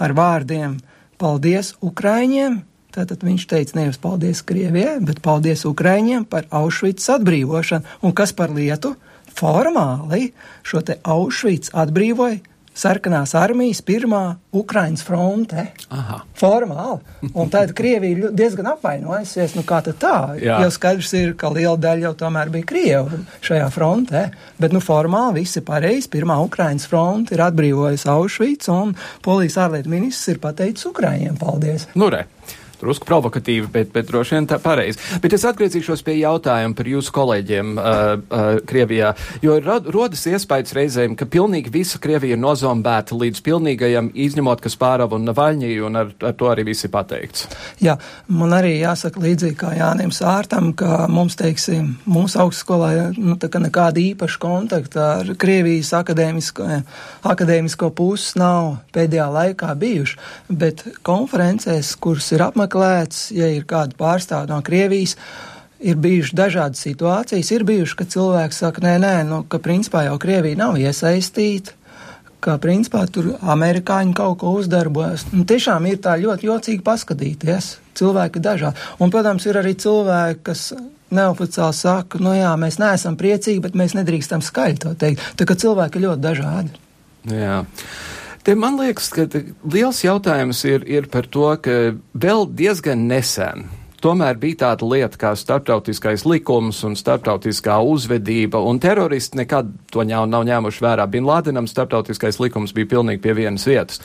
ar 0.00 0.14
vārdiem 0.14 0.76
paldies 1.20 1.72
Ukraiņiem, 1.82 2.60
tātad 2.94 3.24
viņš 3.26 3.46
teica 3.50 3.78
nevis 3.80 3.98
paldies 4.00 4.44
Krievijai, 4.46 5.00
bet 5.02 5.22
paldies 5.24 5.66
Ukraiņiem 5.66 6.24
par 6.30 6.46
Aušvicas 6.54 7.10
atbrīvošanu. 7.16 7.98
Un 8.06 8.14
kas 8.14 8.32
par 8.36 8.54
lietu? 8.54 8.94
Formāli 9.30 10.32
šo 10.66 10.80
te 10.86 10.96
Aušvicu 11.06 11.70
atbrīvoja 11.78 12.40
sarkanās 12.76 13.34
armijas 13.38 13.80
pirmā 13.84 14.22
Ukraiņas 14.56 15.02
fronte. 15.06 15.66
Aha. 15.92 16.20
Formāli. 16.38 17.00
Un 17.34 17.50
tad 17.52 17.74
Krievija 17.76 18.30
diezgan 18.36 18.70
apvainojusies, 18.72 19.54
nu 19.58 19.64
kā 19.68 19.80
tad 19.86 19.98
tā? 20.02 20.16
Jā. 20.40 20.60
Jau 20.64 20.70
skaidrs 20.74 21.12
ir, 21.18 21.34
ka 21.40 21.50
liela 21.54 21.76
daļa 21.80 22.08
jau 22.08 22.14
tomēr 22.24 22.52
bija 22.54 22.68
Krievu 22.70 23.20
šajā 23.46 23.68
frontē. 23.74 24.24
Bet, 24.60 24.74
nu, 24.76 24.82
formāli 24.84 25.42
viss 25.42 25.60
ir 25.60 25.66
pareizi. 25.68 26.10
Pirmā 26.12 26.38
Ukraiņas 26.46 26.88
fronte 26.90 27.36
ir 27.36 27.44
atbrīvojusi 27.46 28.10
Aušvicu 28.10 28.74
un 28.74 28.96
polijas 29.24 29.58
ārlietu 29.60 29.92
ministrs 29.92 30.34
ir 30.34 30.42
pateicis 30.42 30.88
Ukraiņiem 30.90 31.38
paldies. 31.40 31.88
Nu, 31.98 32.10
re 32.12 32.26
drusku 32.80 33.08
provokatīvi, 33.08 33.68
bet, 33.72 33.92
bet 33.94 34.08
droši 34.08 34.36
vien 34.36 34.48
tā 34.50 34.60
pareizi. 34.62 34.98
Bet 35.22 35.34
es 35.36 35.44
atgriezīšos 35.48 36.04
pie 36.06 36.18
jautājuma 36.20 36.76
par 36.76 36.88
jūsu 36.90 37.14
kolēģiem 37.16 37.74
uh, 37.76 37.84
uh, 37.84 38.48
Krievijā, 38.66 39.12
jo 39.44 39.56
rodas 39.60 40.24
iespējas 40.30 40.74
reizēm, 40.76 41.16
ka 41.18 41.28
pilnīgi 41.30 41.72
visa 41.74 42.00
Krievija 42.02 42.36
ir 42.36 42.42
nozombēta 42.42 43.16
līdz 43.18 43.42
pilnīgajam, 43.46 44.10
izņemot 44.14 44.62
Kaspāravu 44.64 45.18
un 45.18 45.28
Navaļņī, 45.28 45.72
un 45.86 46.00
ar, 46.00 46.12
ar 46.24 46.36
to 46.38 46.50
arī 46.50 46.66
viss 46.70 46.86
ir 46.86 46.92
pateikts. 46.94 47.46
Jā, 47.82 47.96
man 48.32 48.54
arī 48.56 48.76
jāsaka 48.80 49.22
līdzīgi 49.22 49.58
kā 49.60 49.74
Jānim 49.78 50.12
Sārtam, 50.14 50.72
ka 50.76 51.06
mums, 51.12 51.36
teiksim, 51.40 51.94
mūsu 52.08 52.40
augstskolā 52.44 52.90
nu, 53.16 53.36
nekāda 53.36 54.00
īpaša 54.02 54.40
kontakta 54.42 55.06
ar 55.20 55.32
Krievijas 55.40 55.92
akadēmisko, 56.00 56.68
akadēmisko 57.28 57.90
pusi 57.96 58.38
nav 58.40 58.76
pēdējā 58.94 59.26
laikā 59.34 59.74
bijuši, 59.80 60.18
bet 60.62 60.84
konferencēs, 61.06 61.94
kuras 62.00 62.30
ir 62.34 62.44
apmeklētas, 62.46 62.69
apmeklēts, 62.70 63.30
ja 63.34 63.50
ir 63.50 63.64
kāda 63.66 63.96
pārstāvja 63.98 64.50
no 64.50 64.62
Krievijas. 64.62 65.16
Ir 65.80 65.96
bijušas 65.96 66.34
dažādas 66.36 66.80
situācijas, 66.84 67.50
ir 67.52 67.64
bijušas, 67.64 67.96
ka 67.96 68.04
cilvēks 68.04 68.58
saka, 68.60 68.82
nē, 68.84 68.98
nē, 69.00 69.14
nu, 69.24 69.44
ka 69.48 69.58
principā 69.58 70.04
jau 70.04 70.18
Krievija 70.20 70.58
nav 70.58 70.76
iesaistīta, 70.76 71.72
ka 72.40 72.58
principā 72.60 73.06
tur 73.08 73.38
amerikāņi 73.40 74.12
kaut 74.14 74.38
ko 74.42 74.52
uzdarbojas. 74.60 75.24
Nu, 75.32 75.46
tiešām 75.48 75.88
ir 75.88 75.96
tā 76.04 76.18
ļoti 76.20 76.50
jocīgi 76.50 76.84
paskatīties. 76.84 77.78
Cilvēki 77.96 78.44
dažādi. 78.44 78.76
Un, 79.00 79.10
protams, 79.12 79.46
ir 79.48 79.56
arī 79.56 79.72
cilvēki, 79.80 80.42
kas 80.44 80.68
neoficiāli 81.10 81.76
saka, 81.76 82.20
nu 82.20 82.36
jā, 82.36 82.52
mēs 82.60 82.76
neesam 82.80 83.16
priecīgi, 83.16 83.64
bet 83.64 83.76
mēs 83.76 83.96
nedrīkstam 83.96 84.44
skaļi 84.44 84.80
to 84.84 84.92
teikt. 85.00 85.32
Tā 85.40 85.48
kā 85.48 85.56
cilvēki 85.56 85.96
ir 85.96 86.10
ļoti 86.10 86.26
dažādi. 86.28 86.76
Jā. 87.32 87.62
Te 88.44 88.54
man 88.56 88.78
liekas, 88.80 89.10
ka 89.12 89.26
liels 89.68 90.00
jautājums 90.04 90.64
ir, 90.64 90.86
ir 90.88 91.10
par 91.12 91.28
to, 91.28 91.50
ka 91.60 91.76
vēl 92.16 92.48
diezgan 92.56 93.04
nesen 93.10 93.68
tomēr 94.00 94.38
bija 94.40 94.58
tāda 94.64 94.86
lieta 94.88 95.18
kā 95.20 95.30
starptautiskais 95.36 96.24
likums 96.28 96.80
un 96.86 96.96
starptautiskā 96.98 97.76
uzvedība, 97.84 98.60
un 98.64 98.80
teroristi 98.80 99.40
nekad 99.40 99.72
to 99.92 100.04
ņau, 100.06 100.24
nav 100.30 100.46
ņēmuši 100.48 100.84
vērā. 100.84 101.06
Bin 101.10 101.28
Ladenam 101.28 101.68
starptautiskais 101.70 102.40
likums 102.40 102.74
bija 102.76 102.90
pilnīgi 102.94 103.22
pie 103.24 103.36
vienas 103.36 103.66
vietas. 103.68 104.00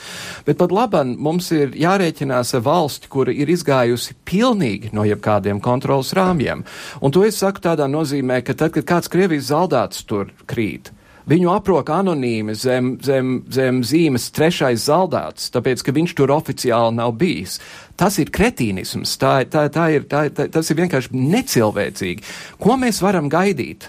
Bet 0.46 0.60
pat 0.60 0.74
labam 0.74 1.14
mums 1.16 1.48
ir 1.56 1.74
jārēķinās 1.76 2.54
ar 2.58 2.66
valsti, 2.66 3.10
kura 3.12 3.32
ir 3.32 3.50
izgājusi 3.52 4.18
pilnīgi 4.28 4.92
no 4.96 5.06
jebkādiem 5.08 5.62
kontrolas 5.64 6.12
rāmjiem. 6.16 6.66
Un 7.00 7.14
to 7.14 7.24
es 7.26 7.40
saku 7.40 7.64
tādā 7.64 7.88
nozīmē, 7.90 8.42
ka 8.44 8.56
tad, 8.56 8.74
kad 8.76 8.88
kāds 8.88 9.12
Krievijas 9.12 9.50
zaldāts 9.52 10.04
tur 10.08 10.32
krīt, 10.48 10.92
Viņu 11.26 11.50
aprok 11.50 11.90
anonīmi 11.90 12.54
zem, 12.54 12.92
zem, 13.02 13.40
zem 13.50 13.80
zīmes 13.86 14.28
trešais 14.34 14.84
zaldāts, 14.86 15.50
tāpēc, 15.54 15.82
ka 15.82 15.94
viņš 15.96 16.14
tur 16.14 16.30
oficiāli 16.30 16.94
nav 17.00 17.16
bijis. 17.18 17.58
Tas 17.98 18.20
ir 18.22 18.30
kretīnisms, 18.30 19.16
tā, 19.18 19.40
tā, 19.50 19.66
tā 19.74 19.88
ir, 19.96 20.06
tā, 20.06 20.28
tā, 20.30 20.46
tas 20.54 20.70
ir 20.70 20.78
vienkārši 20.78 21.18
necilvēcīgi. 21.18 22.26
Ko 22.62 22.78
mēs 22.78 23.02
varam 23.02 23.30
gaidīt 23.32 23.88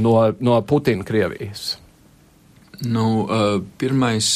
no, 0.00 0.16
no 0.40 0.60
Putina 0.64 1.04
Krievijas? 1.04 1.74
Nu, 2.84 3.06
pirmais, 3.80 4.26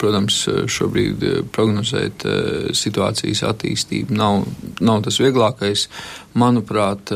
protams, 0.00 0.40
šobrīd 0.66 1.22
prognozēt 1.54 2.24
situācijas 2.74 3.44
attīstību 3.46 4.16
nav, 4.18 4.48
nav 4.82 5.04
tas 5.06 5.20
vieglākais. 5.22 5.86
Manuprāt, 6.34 7.12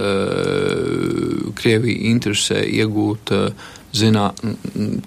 Krievija 1.59 2.13
interesē 2.13 2.63
iegūt 2.63 3.35
zinā, 3.91 4.29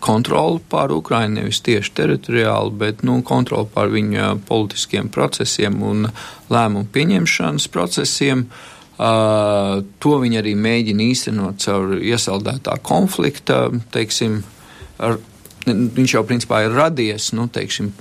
kontroli 0.04 0.60
pār 0.70 0.92
Ukrainu, 0.92 1.40
nevis 1.40 1.62
tieši 1.64 1.96
teritoriāli, 1.96 2.76
bet 2.84 3.04
nu, 3.08 3.22
kontroli 3.24 3.72
pār 3.72 3.96
viņa 3.96 4.34
politiskiem 4.48 5.08
procesiem 5.08 5.80
un 5.88 6.10
lēmumu 6.52 6.92
pieņemšanas 6.92 7.72
procesiem. 7.72 8.48
Uh, 8.94 9.82
to 10.04 10.18
viņi 10.22 10.38
arī 10.38 10.54
mēģina 10.54 11.06
īstenot 11.10 11.64
caur 11.64 11.96
iesaldētā 11.98 12.76
konflikta, 12.86 13.66
teiksim, 13.92 14.44
ar 15.00 15.20
viņš 15.66 16.16
jau 16.16 16.24
principā 16.28 16.64
ir 16.66 16.74
radies, 16.76 17.30
nu, 17.36 17.48
teiksim, 17.52 17.92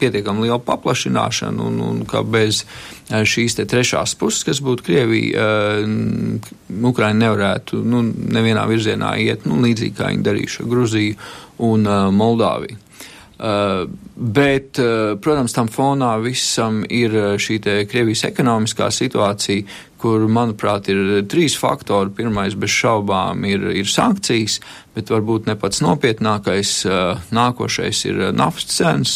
pietiekami 0.00 0.44
liela 0.44 0.60
paplašināšana, 0.64 1.64
un, 1.64 1.78
un 1.84 2.02
ka 2.08 2.22
bez 2.26 2.64
eh, 2.64 3.24
šīs 3.24 3.58
trešās 3.62 4.16
puses, 4.20 4.44
kas 4.46 4.60
būtu 4.64 4.84
Krievija, 4.86 5.46
uh, 5.84 6.82
Ukraina 6.88 7.26
nevarētu, 7.26 7.80
nu, 7.84 8.02
nevienā 8.04 8.66
virzienā 8.68 9.14
iet, 9.24 9.48
nu, 9.48 9.60
līdzīgi 9.64 9.96
kā 9.96 10.12
viņi 10.12 10.26
darījuši 10.28 10.68
Gruziju 10.68 11.16
un 11.68 11.88
uh, 11.88 12.10
Moldāviju. 12.14 12.84
Uh, 13.38 13.84
bet, 14.18 14.80
uh, 14.82 15.14
protams, 15.22 15.54
tam 15.54 15.68
fonā 15.70 16.16
visam 16.20 16.82
ir 16.90 17.14
šī 17.38 17.60
Krievijas 17.86 18.24
ekonomiskā 18.26 18.90
situācija, 18.90 19.62
kur, 19.98 20.26
manuprāt, 20.30 20.90
ir 20.92 21.22
trīs 21.30 21.56
faktori. 21.58 22.12
Pirmais, 22.14 22.56
bez 22.58 22.72
šaubām, 22.74 23.44
ir, 23.48 23.68
ir 23.82 23.90
sankcijas, 23.90 24.58
bet 24.96 25.12
varbūt 25.12 25.50
ne 25.50 25.58
pats 25.58 25.82
nopietnākais 25.84 26.74
nākošais 27.34 28.04
ir 28.10 28.24
naftas 28.36 28.78
cenas, 28.78 29.14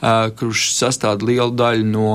kurš 0.00 0.70
sastāv 0.76 1.24
lielu 1.26 1.52
daļu 1.58 1.88
no 1.88 2.12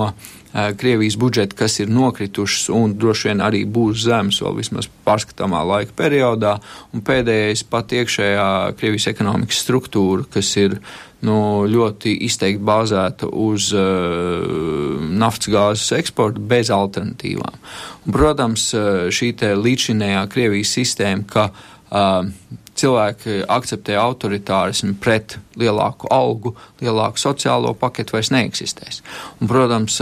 Krievijas 0.54 1.16
budžeta, 1.18 1.56
kas 1.64 1.80
ir 1.82 1.90
nokritušas 1.90 2.68
un 2.70 2.92
droši 3.02 3.32
vien 3.32 3.40
arī 3.42 3.64
būs 3.66 4.04
zemes 4.06 4.38
vēl 4.44 4.60
vismaz 4.60 4.86
pārskatāmā 5.08 5.64
laika 5.66 5.96
periodā. 5.98 6.60
Un 6.94 7.02
pēdējais 7.02 7.66
pat 7.74 7.96
iekšējā 7.98 8.46
Krievijas 8.78 9.10
ekonomikas 9.10 9.64
struktūra, 9.66 10.28
kas 10.36 10.52
ir 10.62 10.78
nu, 11.26 11.66
ļoti 11.66 12.14
izteikti 12.28 12.62
bāzēta 12.70 13.32
uz 13.34 13.72
uh, 13.74 15.02
naftas 15.10 15.50
gāzes 15.50 15.98
eksportu 15.98 16.44
bez 16.54 16.70
alternatīvām. 16.74 17.58
Un, 18.06 18.14
protams, 18.14 18.70
šī 19.10 19.34
līdzinējā 19.58 20.28
Krievijas 20.30 20.76
sistēma, 20.78 21.26
ka 21.34 21.50
uh, 21.50 22.30
cilvēki 22.84 23.44
akceptē 23.52 23.96
autoritārismu 24.00 24.98
pret 25.02 25.38
lielāku 25.60 26.10
algu, 26.14 26.54
lielāku 26.84 27.22
sociālo 27.22 27.74
paketu 27.80 28.18
vairs 28.18 28.34
neeksistēs. 28.34 29.02
Un, 29.40 29.48
protams, 29.52 30.02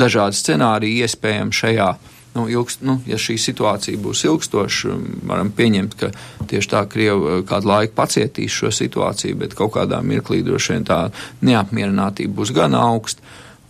dažādi 0.00 0.40
scenāriji 0.40 1.06
iespējami 1.06 1.62
šajā. 1.62 1.94
Nu, 2.34 2.48
ilgst, 2.50 2.80
nu, 2.82 2.96
ja 3.06 3.14
šī 3.20 3.36
situācija 3.38 3.98
būs 4.02 4.24
ilgstoša, 4.26 4.96
varam 5.30 5.52
pieņemt, 5.54 5.92
ka 6.00 6.08
tieši 6.50 6.70
tā 6.72 6.80
Krievija 6.90 7.44
kādu 7.46 7.70
laiku 7.70 7.94
pacietīs 7.94 8.56
šo 8.56 8.72
situāciju, 8.74 9.38
bet 9.38 9.54
kaut 9.54 9.76
kādā 9.76 10.00
mirklī 10.02 10.40
droši 10.42 10.74
vien 10.74 10.86
tā 10.88 10.98
neapmierinātība 11.46 12.34
būs 12.40 12.50
gan 12.56 12.74
augsta. 12.74 13.22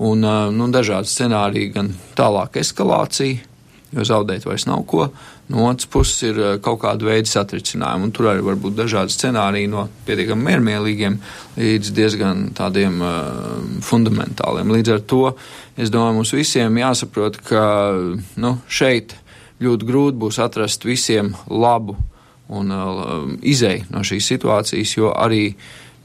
Un 0.05 0.25
nu, 0.25 0.71
dažādi 0.73 1.13
scenāriji, 1.13 1.75
gan 1.77 1.93
tālāk 2.17 2.57
eskalācija, 2.63 3.45
jo 3.95 4.09
zaudēt 4.09 4.49
vairs 4.49 4.65
nav 4.67 4.87
ko. 4.89 5.11
No 5.49 5.67
otras 5.69 5.87
puses 5.87 6.23
ir 6.25 6.39
eh, 6.41 6.55
kaut 6.65 6.81
kāda 6.81 7.05
veida 7.05 7.29
satricinājumi, 7.29 8.09
tur 8.17 8.31
arī 8.31 8.45
var 8.47 8.57
būt 8.61 8.79
dažādi 8.79 9.13
scenāriji 9.13 9.69
no 9.69 9.87
pietiekami 10.07 10.49
miermīlīgiem 10.49 11.19
līdz 11.59 11.91
diezgan 11.95 12.47
tādiem 12.57 12.97
uh, 13.05 13.59
fundamentāliem. 13.85 14.73
Līdz 14.73 14.95
ar 14.95 15.03
to 15.05 15.21
es 15.77 15.93
domāju, 15.93 16.17
mums 16.17 16.33
visiem 16.33 16.81
jāsaprot, 16.81 17.37
ka 17.45 17.65
nu, 18.41 18.57
šeit 18.67 19.13
ļoti 19.61 19.89
grūti 19.89 20.21
būs 20.23 20.41
atrast 20.43 20.87
visiem 20.89 21.35
labu 21.53 21.99
un 22.49 22.73
uh, 22.73 23.11
izēju 23.45 23.91
no 23.93 24.01
šīs 24.07 24.31
situācijas, 24.33 24.95
jo 24.97 25.11
arī 25.13 25.51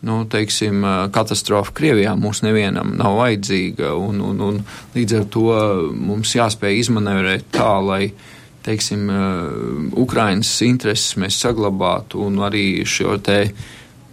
nu, 0.03 0.21
teiksim, 0.31 0.83
katastrofa 1.15 1.73
Krievijā 1.75 2.11
mums 2.19 2.43
nevienam 2.43 2.91
nav 2.99 3.17
vajadzīga, 3.19 3.93
un, 3.99 4.19
un, 4.23 4.43
un 4.45 4.59
līdz 4.95 5.15
ar 5.17 5.25
to 5.31 5.47
mums 5.95 6.35
jāspēj 6.35 6.83
izmanevrēt 6.83 7.49
tā, 7.55 7.71
lai 7.83 8.03
teiksim, 8.65 9.09
Ukrainas 9.99 10.51
intereses 10.65 11.17
mēs 11.19 11.39
saglabātu 11.41 12.23
un 12.25 12.39
arī 12.45 12.83
šo 12.87 13.17
te 13.23 13.41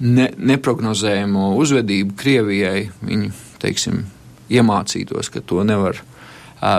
ne, 0.01 0.29
neprognozējumu 0.37 1.55
uzvedību 1.61 2.17
Krievijai 2.19 2.87
viņi, 3.05 3.33
teiksim, 3.63 4.05
iemācītos, 4.53 5.31
ka 5.33 5.43
to 5.43 5.65
nevar 5.67 6.03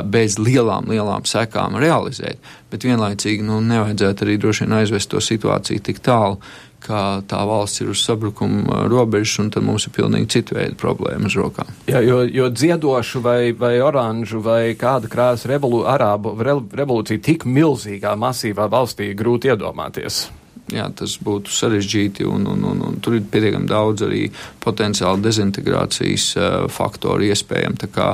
bez 0.09 0.39
lielām, 0.41 0.87
lielām 0.89 1.25
sekām 1.29 1.77
realizēt, 1.79 2.39
bet 2.71 2.85
vienlaicīgi 2.87 3.45
nu, 3.45 3.59
nevajadzētu 3.61 4.25
arī 4.25 4.37
droši 4.41 4.65
vien 4.65 4.77
aizvest 4.79 5.11
to 5.11 5.21
situāciju 5.21 5.83
tik 5.85 6.01
tālu, 6.03 6.39
ka 6.87 7.03
tā 7.27 7.41
valsts 7.47 7.83
ir 7.83 7.91
uz 7.91 8.01
sabrukuma 8.05 8.85
robežas, 8.87 9.37
un 9.43 9.51
tad 9.53 9.67
mums 9.67 9.87
ir 9.87 9.95
pilnīgi 9.97 10.31
cita 10.37 10.57
veida 10.57 10.77
problēmas 10.79 11.35
rokām. 11.37 11.69
Jā, 11.91 12.01
jo, 12.05 12.23
jo 12.23 12.49
dziedošu 12.53 13.21
vai, 13.25 13.51
vai 13.57 13.75
oranžu 13.83 14.41
vai 14.43 14.73
kāda 14.79 15.11
krāsa 15.11 15.51
revolu, 15.53 15.83
arābu 15.89 16.35
revolūcija 16.41 17.23
tik 17.23 17.45
milzīgā, 17.45 18.15
masīvā 18.19 18.69
valstī 18.71 19.13
grūti 19.17 19.53
iedomāties 19.53 20.27
jā, 20.73 20.87
tas 20.95 21.15
būtu 21.23 21.51
sarežģīti, 21.53 22.25
un, 22.27 22.47
un, 22.51 22.63
un, 22.67 22.81
un 22.89 22.97
tur 23.03 23.17
ir 23.17 23.27
pietiekami 23.31 23.69
daudz 23.69 24.03
arī 24.07 24.25
potenciāli 24.63 25.23
dezintegrācijas 25.23 26.27
uh, 26.35 26.47
faktoru 26.71 27.27
iespējami. 27.29 27.79
Tā 27.83 27.91
kā 27.93 28.09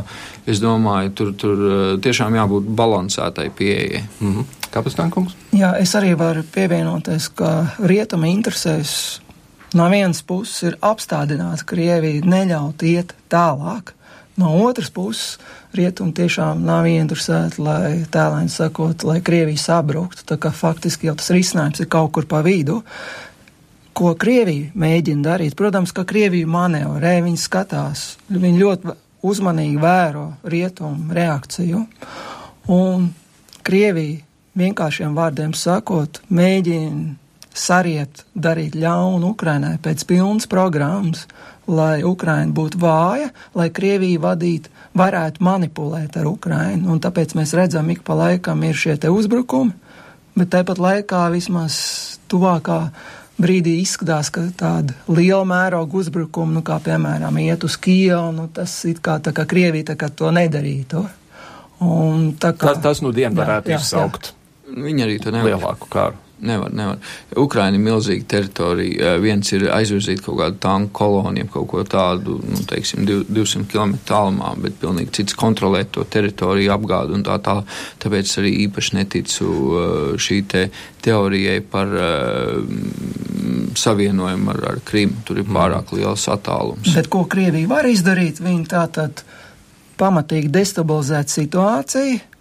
es 0.50 0.62
domāju, 0.64 1.14
tur, 1.18 1.34
tur 1.40 1.64
uh, 1.64 1.80
tiešām 2.04 2.38
jābūt 2.38 2.70
balansētai 2.78 3.50
pieejai. 3.58 4.04
Mm 4.20 4.36
-hmm. 4.36 4.60
Kāpēc 4.74 4.96
tā, 4.98 5.06
kungs? 5.14 5.36
Jā, 5.54 5.76
es 5.78 5.94
arī 5.98 6.16
varu 6.18 6.42
pievienoties, 6.50 7.30
ka 7.38 7.50
rietuma 7.86 8.30
interesēs 8.32 9.20
no 9.78 9.86
vienas 9.92 10.24
puses 10.26 10.64
ir 10.70 10.78
apstādināt 10.82 11.66
Krieviju, 11.70 12.24
neļaut 12.30 12.82
iet 12.90 13.14
tālāk. 13.30 13.94
No 14.42 14.50
otras 14.66 14.90
puses, 14.90 15.38
rietumi 15.78 16.14
tiešām 16.18 16.64
nav 16.66 16.88
ieinteresēti, 16.90 17.62
lai 17.62 17.92
tēlēni 18.10 18.50
sakot, 18.50 19.06
lai 19.06 19.20
Krievija 19.22 19.62
sabruktu. 19.62 20.26
Tā 20.26 20.40
kā 20.42 20.50
faktiski 20.54 21.10
jau 21.10 21.14
tas 21.20 21.30
risinājums 21.36 21.84
ir 21.84 21.90
kaut 21.94 22.16
kur 22.18 22.26
pa 22.30 22.42
vidu. 22.46 22.80
Ko 23.94 24.16
Krievija 24.18 24.74
mēģina 24.74 25.28
darīt? 25.28 25.54
Protams, 25.58 25.94
ka 25.94 26.02
Krievija 26.10 26.50
manevrē, 26.50 27.20
viņi 27.22 27.42
skatās, 27.46 28.08
viņi 28.34 28.62
ļoti 28.64 28.98
uzmanīgi 29.22 29.78
vēro 29.82 30.32
rietumu 30.50 31.14
reakciju. 31.14 31.86
Un 32.74 33.12
Krievija 33.62 34.33
vienkāršiem 34.60 35.16
vārdiem 35.18 35.54
sakot, 35.58 36.22
mēģina 36.30 37.16
sariet, 37.54 38.24
darīt 38.34 38.76
ļaunu 38.78 39.34
Ukrainai 39.34 39.78
pēc 39.82 40.06
pilnas 40.10 40.50
programmas, 40.50 41.28
lai 41.70 42.04
Ukraina 42.04 42.52
būtu 42.54 42.80
vāja, 42.82 43.30
lai 43.56 43.70
Krievija 43.74 44.22
vadīt, 44.24 44.70
varētu 44.98 45.44
manipulēt 45.46 46.18
ar 46.20 46.28
Ukrainu. 46.30 46.90
Un 46.92 47.02
tāpēc 47.02 47.38
mēs 47.38 47.54
redzam, 47.58 47.90
ik 47.94 48.04
pa 48.06 48.18
laikam 48.18 48.64
ir 48.66 48.78
šie 48.78 48.98
te 48.98 49.12
uzbrukumi, 49.14 49.74
bet 50.36 50.52
tāpat 50.54 50.82
laikā 50.82 51.28
vismaz 51.34 51.78
tuvākā 52.32 52.80
brīdī 53.44 53.80
izskatās, 53.82 54.30
ka 54.34 54.46
tāda 54.58 54.98
liela 55.10 55.46
mēroga 55.48 55.98
uzbrukuma, 56.04 56.60
nu 56.60 56.62
kā 56.66 56.78
piemēram 56.84 57.38
iet 57.42 57.66
uz 57.66 57.78
Kielu, 57.82 58.30
nu 58.36 58.48
tas 58.54 58.76
it 58.90 59.02
kā 59.04 59.18
tā 59.24 59.34
kā 59.34 59.48
Krievija 59.50 59.94
tā 59.94 59.98
kā 60.00 60.10
to 60.14 60.30
nedarītu. 60.34 61.06
Un 61.84 62.32
tā 62.40 62.54
kā. 62.54 62.74
Tas, 62.74 62.84
tas 62.84 63.02
nu 63.04 63.12
dien 63.16 63.34
varētu 63.36 63.74
jā, 63.74 63.82
izsaukt. 63.82 64.32
Jā. 64.32 64.43
Viņi 64.74 65.06
arī 65.06 65.18
to 65.22 65.34
nevar. 65.34 65.54
Lielāku 65.54 65.90
kāru. 65.94 66.20
Nevar, 66.44 66.74
nevar. 66.76 66.98
Ukraina 67.40 67.78
ir 67.78 67.84
milzīga 67.86 68.26
teritorija. 68.34 69.14
Viens 69.24 69.48
ir 69.56 69.64
aizvirzīt 69.72 70.20
kaut 70.26 70.36
kādu 70.42 70.58
tanku 70.60 70.92
koloniju, 70.98 71.48
kaut 71.54 71.68
ko 71.72 71.84
tādu, 71.88 72.36
nu, 72.44 72.60
teiksim, 72.68 73.06
200 73.08 73.70
km 73.72 73.94
tālumā, 74.10 74.50
bet 74.60 74.76
pilnīgi 74.82 75.14
cits 75.20 75.38
kontrolēt 75.40 75.94
to 75.96 76.04
teritoriju, 76.04 76.74
apgādu 76.76 77.16
un 77.16 77.24
tā 77.24 77.38
tālāk. 77.46 77.70
Tāpēc 78.04 78.34
arī 78.42 78.52
īpaši 78.66 78.98
neticu 78.98 79.54
šī 80.20 80.42
te 80.52 80.66
teorijai 81.06 81.62
par 81.64 81.96
uh, 81.96 82.60
savienojumu 83.80 84.52
ar, 84.52 84.62
ar 84.74 84.84
Krimu. 84.84 85.24
Tur 85.24 85.40
ir 85.40 85.48
mm. 85.48 85.62
pārāk 85.62 85.96
liels 85.96 86.28
attālums. 86.34 86.92
Bet 86.98 87.08
ko 87.14 87.24
Krievija 87.30 87.72
var 87.72 87.88
izdarīt? 87.88 88.44
Viņi 88.44 88.68
tā 88.74 88.84
tad 88.92 89.24
pamatīgi 90.02 90.52
destabilizēt 90.52 91.32
situāciju 91.32 92.33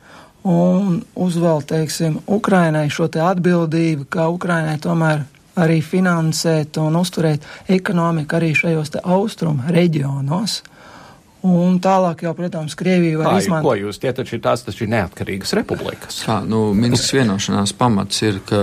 un 0.49 0.99
uzvēl, 1.15 1.63
teiksim, 1.67 2.19
Ukrainai 2.27 2.89
šo 2.91 3.09
te 3.13 3.23
atbildību, 3.23 4.09
ka 4.11 4.29
Ukrainai 4.33 4.79
tomēr 4.83 5.25
arī 5.63 5.81
finansēt 5.85 6.79
un 6.81 6.97
uzturēt 6.97 7.45
ekonomiku 7.71 8.39
arī 8.39 8.53
šajos 8.57 8.95
te 8.95 9.03
austrumu 9.05 9.73
reģionos. 9.73 10.63
Un 11.43 11.81
tālāk 11.83 12.23
jau, 12.23 12.33
protams, 12.39 12.77
Krievija 12.79 13.19
var 13.19 13.41
izmantot. 13.41 13.67
Ko 13.67 13.75
jūs 13.75 13.99
tie 13.99 14.13
taču 14.15 14.37
ir 14.37 14.43
tās, 14.45 14.63
taču 14.63 14.85
ir 14.87 14.93
neatkarīgas 14.93 15.57
republikas? 15.59 16.21
Jā, 16.23 16.39
nu, 16.47 16.69
Minskas 16.79 17.11
vienošanās 17.17 17.75
pamats 17.75 18.23
ir, 18.23 18.39
ka 18.47 18.61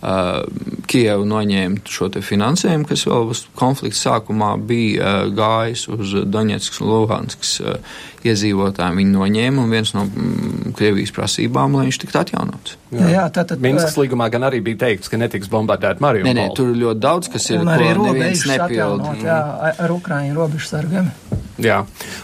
Kieva 0.00 1.24
noņēma 1.28 1.82
šo 1.84 2.08
finansējumu, 2.24 2.86
kas 2.88 3.02
vēl 3.04 3.34
uz 3.34 3.42
konflikta 3.58 3.98
sākumā 3.98 4.54
bija 4.64 5.26
gājis 5.36 5.84
uz 5.92 6.14
Doņetskas 6.24 6.80
un 6.80 6.88
Luhanskas 6.88 7.50
uh, 7.60 7.98
iedzīvotājiem. 8.24 9.00
Viņi 9.00 9.12
noņēma 9.14 9.64
un 9.64 9.74
viens 9.74 9.92
no 9.96 10.06
mm, 10.06 10.72
Krievijas 10.78 11.12
prasībām, 11.16 11.76
lai 11.76 11.86
viņš 11.88 12.00
tiktu 12.04 12.20
atjaunots. 12.22 12.78
Jā, 12.96 13.10
jā 13.14 13.26
tātad. 13.34 13.60
Minskas 13.64 13.98
līgumā 14.00 14.30
gan 14.32 14.48
arī 14.48 14.62
bija 14.64 14.86
teikts, 14.86 15.12
ka 15.12 15.20
netiks 15.20 15.52
bombardēt 15.52 16.00
Mariupolu. 16.04 16.32
Nē, 16.32 16.48
nē, 16.48 16.56
tur 16.56 16.72
ir 16.72 16.80
ļoti 16.80 17.04
daudz, 17.04 17.30
kas 17.32 17.50
ir, 17.52 17.60
un 17.60 17.72
arī 17.76 17.92
robežas 18.00 18.48
nepildīt. 18.54 19.28
Jā, 19.28 19.38
ar 19.76 19.96
Ukraiņu 20.00 20.36
robežsargiem. 20.40 21.12
Jā, 21.60 21.80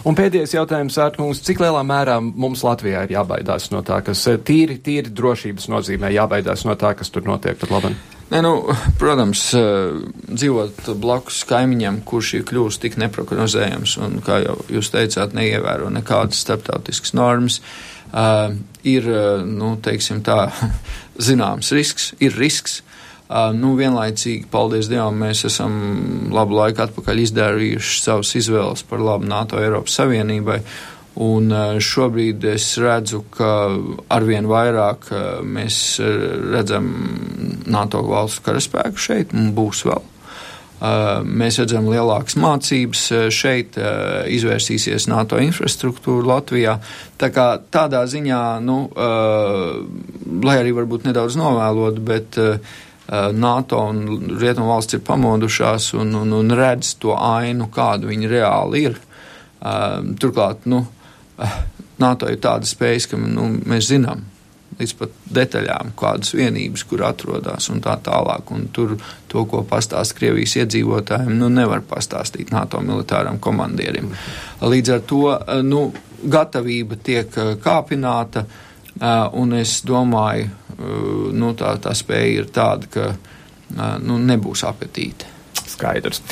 un 0.07 0.17
pēdējais 0.17 0.55
jautājums, 0.55 0.97
Ārkungs, 1.03 1.43
cik 1.45 1.61
lielā 1.65 1.83
mērā 1.87 2.19
mums 2.23 2.63
Latvijā 2.65 3.05
ir 3.05 3.17
jābaidās 3.17 3.71
no 3.73 3.83
tā, 3.87 3.99
kas 4.07 4.23
eh, 4.31 4.39
tīri, 4.39 4.79
tīri 4.83 5.13
drošības 5.13 5.67
nozīmē, 5.73 6.13
jābaidās 6.15 6.65
no 6.69 6.77
tā, 6.79 6.95
kas 6.97 7.11
tur 7.13 7.27
notiek 7.27 7.59
pat 7.61 7.75
labi? 7.75 7.93
Ne, 8.31 8.41
nu, 8.43 8.55
protams, 9.01 9.43
eh, 9.59 9.99
dzīvot 10.31 10.93
blakus 11.03 11.43
kaimiņam, 11.51 12.01
kurš 12.07 12.33
ir 12.39 12.47
kļūst 12.49 12.85
tik 12.87 12.97
neprognozējams 13.03 13.99
un, 14.07 14.17
kā 14.25 14.41
jau 14.45 14.57
jūs 14.79 14.93
teicāt, 14.95 15.37
neievēro 15.37 15.91
nekādas 15.95 16.41
starptautiskas 16.47 17.15
normas, 17.17 17.61
uh, 17.61 18.55
ir, 18.87 19.09
nu, 19.47 19.75
teiksim 19.83 20.23
tā, 20.27 20.49
zināms 21.29 21.73
risks, 21.75 22.13
ir 22.23 22.37
risks. 22.39 22.81
Uh, 23.27 23.49
nu, 23.59 23.73
vienlaicīgi, 23.75 24.47
paldies 24.53 24.87
Dievam, 24.87 25.17
mēs 25.19 25.41
esam 25.49 25.73
labu 26.31 26.55
laiku 26.61 26.85
atpakaļ 26.85 27.25
izdarījuši 27.25 27.97
savas 28.05 28.31
izvēles 28.39 28.85
par 28.87 29.03
labu 29.03 29.27
NATO 29.27 29.59
Eiropas 29.59 29.97
Savienībai. 29.99 30.61
Un 31.27 31.51
uh, 31.51 31.79
šobrīd 31.83 32.45
es 32.53 32.69
redzu, 32.79 33.25
ka 33.35 33.51
arvien 34.15 34.47
vairāk 34.47 35.11
uh, 35.11 35.25
mēs 35.43 35.99
redzam 36.53 36.93
NATO 37.67 38.05
valstu 38.07 38.47
karaspēku 38.47 39.09
šeit, 39.09 39.35
un 39.35 39.51
būs 39.57 39.87
vēl. 39.89 40.13
Mēs 40.77 41.57
redzam 41.57 41.87
lielākas 41.89 42.35
mācības 42.37 43.07
šeit, 43.33 43.79
izvērsīsies 44.29 45.07
NATO 45.09 45.39
infrastruktūra 45.41 46.29
Latvijā. 46.35 46.75
Tā 47.17 47.31
kā 47.33 47.47
tādā 47.73 48.03
ziņā, 48.13 48.41
nu, 48.61 48.77
lai 50.45 50.59
arī 50.61 50.75
varbūt 50.77 51.09
nedaudz 51.09 51.39
novēlot, 51.41 52.03
bet 52.05 52.37
Eh, 52.37 52.85
NATO 53.07 53.79
un 53.87 54.31
Rietumu 54.41 54.73
valsts 54.73 54.97
ir 54.97 55.03
pamodušās 55.07 55.93
un, 55.95 56.15
un, 56.19 56.33
un 56.35 56.55
redz 56.59 56.97
to 56.99 57.15
ainu, 57.15 57.69
kāda 57.73 58.09
viņi 58.11 58.31
reāli 58.33 58.87
ir. 58.89 58.97
Eh, 59.67 60.15
turklāt, 60.21 60.67
nu, 60.67 60.87
eh, 61.39 61.59
NATO 61.99 62.29
ir 62.29 62.41
tāda 62.43 62.69
spējas, 62.69 63.09
ka 63.11 63.21
nu, 63.21 63.49
mēs 63.65 63.89
zinām 63.91 64.25
līdz 64.77 64.93
pat 64.99 65.15
detaļām, 65.33 65.95
kādas 65.97 66.35
vienības, 66.37 66.83
kur 66.85 67.07
atrodas 67.07 67.71
un 67.73 67.81
tā 67.81 67.95
tālāk. 68.05 68.51
Un 68.53 68.67
tur 68.77 68.97
to, 69.31 69.47
ko 69.49 69.63
pastāsta 69.65 70.19
Krievijas 70.19 70.59
iedzīvotājiem, 70.61 71.33
nu, 71.39 71.49
nevar 71.49 71.81
pastāstīt 71.89 72.53
NATO 72.53 72.83
militāram 72.85 73.41
komandierim. 73.41 74.11
Līdz 74.61 74.93
ar 74.93 75.03
to 75.09 75.23
nu, 75.65 75.87
gatavība 76.21 76.99
tiek 77.01 77.33
kāpināta, 77.65 78.45
un 79.01 79.53
es 79.57 79.81
domāju, 79.87 80.49
nu, 81.37 81.53
tā, 81.57 81.77
tā 81.83 81.93
spēja 81.97 82.43
ir 82.43 82.53
tāda, 82.53 82.89
ka 82.93 83.09
nu, 84.05 84.19
nebūs 84.23 84.65
apetīte. 84.69 85.36
Skaidrs. 85.77 86.23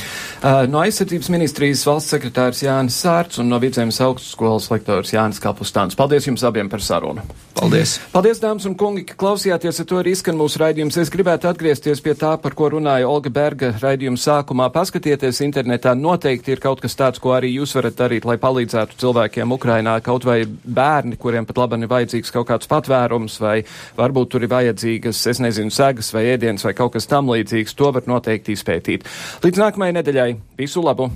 Uh, 0.40 0.64
no 0.70 0.80
aizsardzības 0.84 1.30
ministrijas 1.32 1.84
valsts 1.88 2.14
sekretārs 2.16 2.64
Jānis 2.64 2.98
Sārts 3.04 3.40
un 3.42 3.50
no 3.52 3.60
Vidzemes 3.62 4.00
augstskolas 4.04 4.70
lektors 4.72 5.12
Jānis 5.14 5.42
Kapustāns. 5.42 5.96
Paldies 5.98 6.28
jums 6.28 6.44
abiem 6.46 6.70
par 6.72 6.82
sarunu. 6.84 7.24
Paldies! 7.54 7.96
Paldies, 8.12 8.40
dāmas 8.42 8.66
un 8.68 8.74
kungi, 8.78 9.04
ka 9.06 9.14
klausījāties, 9.20 9.78
ar 9.80 9.86
to 9.88 9.98
arī 10.00 10.14
skan 10.18 10.36
mūsu 10.38 10.58
raidījums. 10.60 10.96
Es 11.00 11.12
gribētu 11.12 11.48
atgriezties 11.48 12.02
pie 12.04 12.16
tā, 12.18 12.32
par 12.42 12.56
ko 12.58 12.70
runāja 12.74 13.08
Olga 13.08 13.30
Berga 13.32 13.70
raidījuma 13.80 14.20
sākumā. 14.20 14.66
Paskatieties 14.74 15.38
internetā, 15.46 15.94
noteikti 15.96 16.54
ir 16.54 16.62
kaut 16.64 16.82
kas 16.82 16.98
tāds, 16.98 17.22
ko 17.22 17.34
arī 17.36 17.52
jūs 17.54 17.76
varat 17.78 17.96
darīt, 18.00 18.26
lai 18.28 18.36
palīdzētu 18.42 18.98
cilvēkiem 19.00 19.54
Ukrainā, 19.54 19.94
kaut 20.04 20.26
vai 20.26 20.40
bērni, 20.48 21.18
kuriem 21.20 21.46
pat 21.48 21.62
labam 21.62 21.86
ir 21.86 21.92
vajadzīgs 21.92 22.34
kaut 22.34 22.48
kāds 22.50 22.70
patvērums, 22.70 23.38
vai 23.44 23.56
varbūt 23.96 24.34
tur 24.34 24.44
ir 24.44 24.52
vajadzīgas, 24.52 25.22
es 25.30 25.42
nezinu, 25.44 25.72
segas 25.74 26.10
vai 26.16 26.26
ēdienas 26.34 26.66
vai 26.66 26.74
kaut 26.76 26.96
kas 26.98 27.08
tam 27.10 27.30
līdzīgs. 27.32 27.76
To 27.78 27.92
var 27.94 28.08
noteikti 28.10 28.58
izpētīt. 28.58 29.06
Līdz 29.42 29.60
nākamajai 29.60 29.96
nedēļai 29.98 30.30
visu 30.60 30.84
labu! 30.84 31.10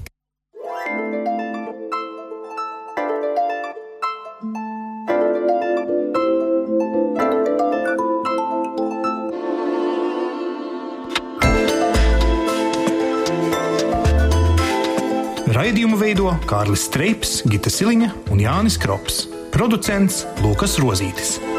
Raidījumu 15.58 15.98
veido 16.00 16.32
Kārlis 16.48 16.86
Streips, 16.88 17.42
Gita 17.50 17.70
Siliņa 17.72 18.12
un 18.32 18.42
Jānis 18.42 18.78
Krops. 18.80 19.26
Producents 19.54 20.22
Lukas 20.44 20.78
Rozītis. 20.82 21.38